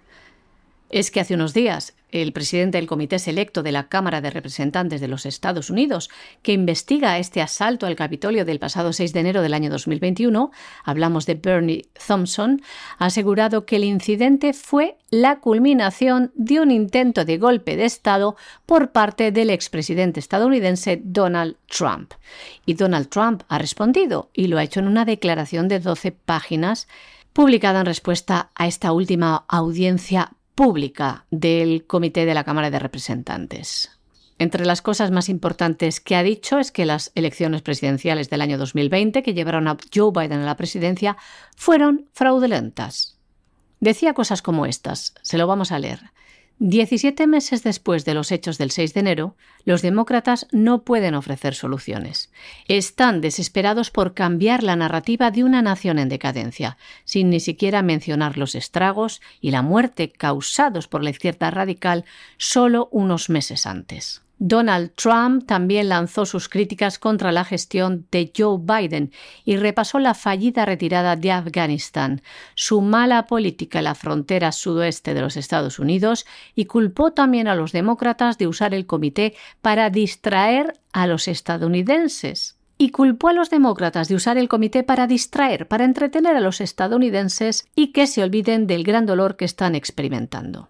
es 0.93 1.11
que 1.11 1.20
hace 1.20 1.34
unos 1.34 1.55
días 1.55 1.95
el 2.11 2.34
presidente 2.34 2.76
del 2.76 2.86
Comité 2.86 3.18
Selecto 3.18 3.62
de 3.62 3.72
la 3.72 3.88
Cámara 3.88 4.20
de 4.20 4.30
Representantes 4.30 5.01
de 5.01 5.09
los 5.09 5.24
Estados 5.24 5.70
Unidos, 5.70 6.11
que 6.43 6.53
investiga 6.53 7.18
este 7.18 7.40
asalto 7.40 7.86
al 7.86 7.97
Capitolio 7.97 8.45
del 8.45 8.59
pasado 8.59 8.93
6 8.93 9.14
de 9.14 9.20
enero 9.20 9.40
del 9.40 9.55
año 9.55 9.70
2021, 9.70 10.51
hablamos 10.84 11.24
de 11.24 11.34
Bernie 11.34 11.88
Thompson, 12.07 12.61
ha 12.99 13.07
asegurado 13.07 13.64
que 13.64 13.76
el 13.76 13.84
incidente 13.84 14.53
fue 14.53 14.99
la 15.11 15.40
culminación 15.40 16.32
de 16.34 16.61
un 16.61 16.70
intento 16.70 17.24
de 17.24 17.38
golpe 17.38 17.76
de 17.76 17.86
Estado 17.86 18.36
por 18.66 18.93
parte 18.93 19.32
del 19.32 19.49
expresidente 19.49 20.20
estadounidense 20.20 21.01
Donald 21.03 21.57
Trump. 21.66 22.12
Y 22.66 22.74
Donald 22.74 23.09
Trump 23.09 23.43
ha 23.49 23.57
respondido 23.57 24.28
y 24.34 24.49
lo 24.49 24.59
ha 24.59 24.64
hecho 24.64 24.80
en 24.80 24.88
una 24.88 25.07
declaración 25.07 25.68
de 25.68 25.80
12 25.80 26.12
páginas 26.12 26.86
publicada 27.32 27.80
en 27.80 27.86
respuesta 27.86 28.51
a 28.55 28.66
esta 28.66 28.93
última 28.93 29.47
audiencia 29.49 30.32
pública 30.55 31.26
del 31.30 31.86
Comité 31.86 32.26
de 32.26 32.34
la 32.34 32.44
Cámara 32.44 32.70
de 32.70 32.78
Representantes. 32.78 33.90
Entre 34.38 34.66
las 34.66 34.82
cosas 34.82 35.11
más 35.11 35.28
importantes 35.28 36.00
que 36.00 36.16
ha 36.16 36.22
dicho 36.22 36.59
es 36.59 36.72
que 36.72 36.86
las 36.86 37.12
elecciones 37.14 37.62
presidenciales 37.62 38.28
del 38.28 38.40
año 38.40 38.59
2020 38.59 39.22
que 39.22 39.34
llevaron 39.34 39.68
a 39.68 39.76
Joe 39.94 40.11
Biden 40.12 40.40
a 40.40 40.46
la 40.46 40.57
presidencia 40.57 41.16
fueron 41.57 42.09
fraudulentas. 42.12 43.18
Decía 43.78 44.14
cosas 44.14 44.42
como 44.42 44.66
estas, 44.66 45.14
se 45.22 45.38
lo 45.38 45.46
vamos 45.46 45.72
a 45.72 45.78
leer. 45.78 46.11
17 46.65 47.27
meses 47.27 47.65
después 47.65 48.05
de 48.05 48.15
los 48.15 48.31
hechos 48.31 48.57
del 48.57 48.71
6 48.71 48.95
de 48.95 49.01
enero, 49.01 49.35
los 49.65 49.83
demócratas 49.83 50.47
no 50.53 50.85
pueden 50.85 51.17
ofrecer 51.17 51.57
soluciones. 51.57 52.31
Están 52.69 53.21
desesperados 53.21 53.91
por 53.91 54.15
cambiar 54.15 54.63
la 54.63 54.77
narrativa 54.77 55.33
de 55.33 55.43
una 55.43 55.61
nación 55.61 55.99
en 55.99 56.09
decadencia, 56.09 56.77
sin 57.05 57.31
ni 57.31 57.41
siquiera 57.41 57.83
mencionar 57.83 58.39
los 58.39 58.55
estragos 58.55 59.21
y 59.41 59.51
la 59.51 59.63
muerte 59.63 60.13
causados 60.13 60.87
por 60.87 61.03
la 61.03 61.11
izquierda 61.11 61.51
radical 61.51 62.05
solo 62.37 62.89
unos 62.93 63.29
meses 63.29 63.67
antes. 63.67 64.23
Donald 64.45 64.90
Trump 64.97 65.47
también 65.47 65.88
lanzó 65.88 66.26
sus 66.26 66.49
críticas 66.49 66.99
contra 66.99 67.30
la 67.30 67.45
gestión 67.45 68.09
de 68.11 68.32
Joe 68.36 68.59
Biden 68.61 69.12
y 69.45 69.57
repasó 69.57 70.01
la 70.01 70.14
fallida 70.14 70.66
retirada 70.66 71.14
de 71.14 71.30
Afganistán, 71.30 72.22
su 72.57 72.80
mala 72.80 73.28
política 73.28 73.78
en 73.78 73.84
la 73.84 73.95
frontera 73.95 74.51
sudoeste 74.51 75.14
de 75.14 75.20
los 75.20 75.36
Estados 75.36 75.78
Unidos 75.78 76.26
y 76.57 76.64
culpó 76.64 77.12
también 77.12 77.47
a 77.47 77.55
los 77.55 77.70
demócratas 77.70 78.36
de 78.36 78.49
usar 78.49 78.74
el 78.74 78.84
comité 78.84 79.36
para 79.61 79.90
distraer 79.90 80.76
a 80.93 81.07
los 81.07 81.28
estadounidenses 81.28 82.57
y 82.78 82.90
culpó 82.90 83.28
a 83.28 83.34
los 83.34 83.49
demócratas 83.49 84.09
de 84.09 84.16
usar 84.16 84.38
el 84.38 84.49
comité 84.49 84.82
para 84.82 85.07
distraer, 85.07 85.68
para 85.68 85.84
entretener 85.84 86.34
a 86.34 86.40
los 86.40 86.61
estadounidenses 86.61 87.64
y 87.76 87.93
que 87.93 88.09
se 88.09 88.24
olviden 88.24 88.66
del 88.66 88.82
gran 88.82 89.07
dolor 89.07 89.36
que 89.36 89.45
están 89.45 89.76
experimentando. 89.76 90.68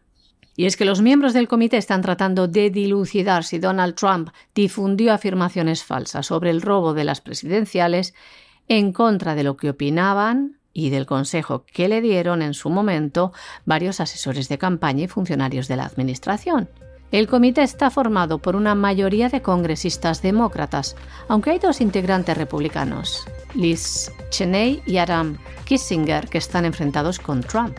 Y 0.56 0.66
es 0.66 0.76
que 0.76 0.84
los 0.84 1.00
miembros 1.00 1.32
del 1.32 1.48
comité 1.48 1.78
están 1.78 2.02
tratando 2.02 2.46
de 2.46 2.70
dilucidar 2.70 3.44
si 3.44 3.58
Donald 3.58 3.94
Trump 3.94 4.30
difundió 4.54 5.12
afirmaciones 5.12 5.82
falsas 5.82 6.26
sobre 6.26 6.50
el 6.50 6.60
robo 6.60 6.92
de 6.92 7.04
las 7.04 7.20
presidenciales 7.20 8.14
en 8.68 8.92
contra 8.92 9.34
de 9.34 9.44
lo 9.44 9.56
que 9.56 9.70
opinaban 9.70 10.58
y 10.72 10.90
del 10.90 11.06
consejo 11.06 11.64
que 11.64 11.88
le 11.88 12.00
dieron 12.00 12.42
en 12.42 12.54
su 12.54 12.70
momento 12.70 13.32
varios 13.64 14.00
asesores 14.00 14.48
de 14.48 14.58
campaña 14.58 15.04
y 15.04 15.08
funcionarios 15.08 15.68
de 15.68 15.76
la 15.76 15.84
Administración. 15.84 16.68
El 17.10 17.28
comité 17.28 17.62
está 17.62 17.90
formado 17.90 18.38
por 18.38 18.56
una 18.56 18.74
mayoría 18.74 19.28
de 19.28 19.42
congresistas 19.42 20.22
demócratas, 20.22 20.96
aunque 21.28 21.50
hay 21.50 21.58
dos 21.58 21.82
integrantes 21.82 22.38
republicanos, 22.38 23.26
Liz 23.54 24.10
Cheney 24.30 24.82
y 24.86 24.96
Adam 24.96 25.36
Kissinger, 25.66 26.28
que 26.28 26.38
están 26.38 26.64
enfrentados 26.64 27.18
con 27.18 27.42
Trump. 27.42 27.76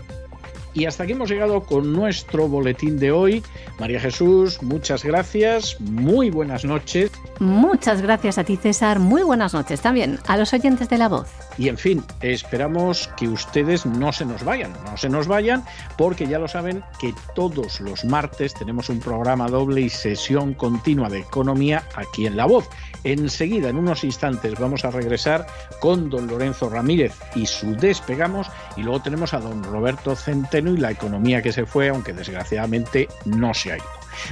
Y 0.73 0.85
hasta 0.85 1.03
aquí 1.03 1.11
hemos 1.11 1.29
llegado 1.29 1.61
con 1.61 1.93
nuestro 1.93 2.47
boletín 2.47 2.97
de 2.97 3.11
hoy. 3.11 3.43
María 3.79 3.99
Jesús, 3.99 4.61
muchas 4.63 5.03
gracias, 5.03 5.79
muy 5.79 6.31
buenas 6.31 6.65
noches. 6.65 7.11
Muchas 7.39 8.01
gracias 8.01 8.37
a 8.39 8.43
ti, 8.43 8.57
César, 8.57 8.99
muy 8.99 9.21
buenas 9.21 9.53
noches 9.53 9.81
también 9.81 10.19
a 10.27 10.35
los 10.35 10.51
oyentes 10.53 10.89
de 10.89 10.97
la 10.97 11.09
voz. 11.09 11.29
Y 11.59 11.69
en 11.69 11.77
fin, 11.77 12.03
esperamos 12.21 13.09
que 13.17 13.27
ustedes 13.27 13.85
no 13.85 14.11
se 14.11 14.25
nos 14.25 14.43
vayan, 14.43 14.73
no 14.85 14.97
se 14.97 15.09
nos 15.09 15.27
vayan, 15.27 15.63
porque 15.95 16.25
ya 16.25 16.39
lo 16.39 16.47
saben 16.47 16.83
que 16.99 17.13
todos 17.35 17.79
los 17.79 18.03
martes 18.05 18.55
tenemos 18.55 18.89
un 18.89 18.99
programa 18.99 19.47
doble 19.49 19.81
y 19.81 19.89
sesión 19.89 20.55
continua 20.55 21.09
de 21.09 21.19
economía 21.19 21.83
aquí 21.95 22.25
en 22.25 22.35
La 22.35 22.45
Voz. 22.45 22.67
Enseguida, 23.03 23.69
en 23.69 23.77
unos 23.77 24.03
instantes, 24.03 24.57
vamos 24.57 24.85
a 24.85 24.91
regresar 24.91 25.45
con 25.79 26.09
don 26.09 26.25
Lorenzo 26.27 26.69
Ramírez 26.69 27.13
y 27.35 27.45
su 27.45 27.75
despegamos, 27.75 28.47
y 28.77 28.81
luego 28.81 29.01
tenemos 29.01 29.33
a 29.33 29.39
don 29.39 29.63
Roberto 29.63 30.15
Centeno 30.15 30.62
y 30.71 30.77
la 30.77 30.91
economía 30.91 31.41
que 31.41 31.51
se 31.51 31.65
fue, 31.65 31.89
aunque 31.89 32.13
desgraciadamente 32.13 33.07
no 33.25 33.53
se 33.53 33.73
ha 33.73 33.77
ido. 33.77 33.85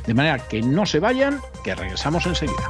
De 0.06 0.14
manera 0.14 0.40
que 0.40 0.62
no 0.62 0.86
se 0.86 1.00
vayan, 1.00 1.40
que 1.64 1.76
regresamos 1.76 2.26
enseguida. 2.26 2.68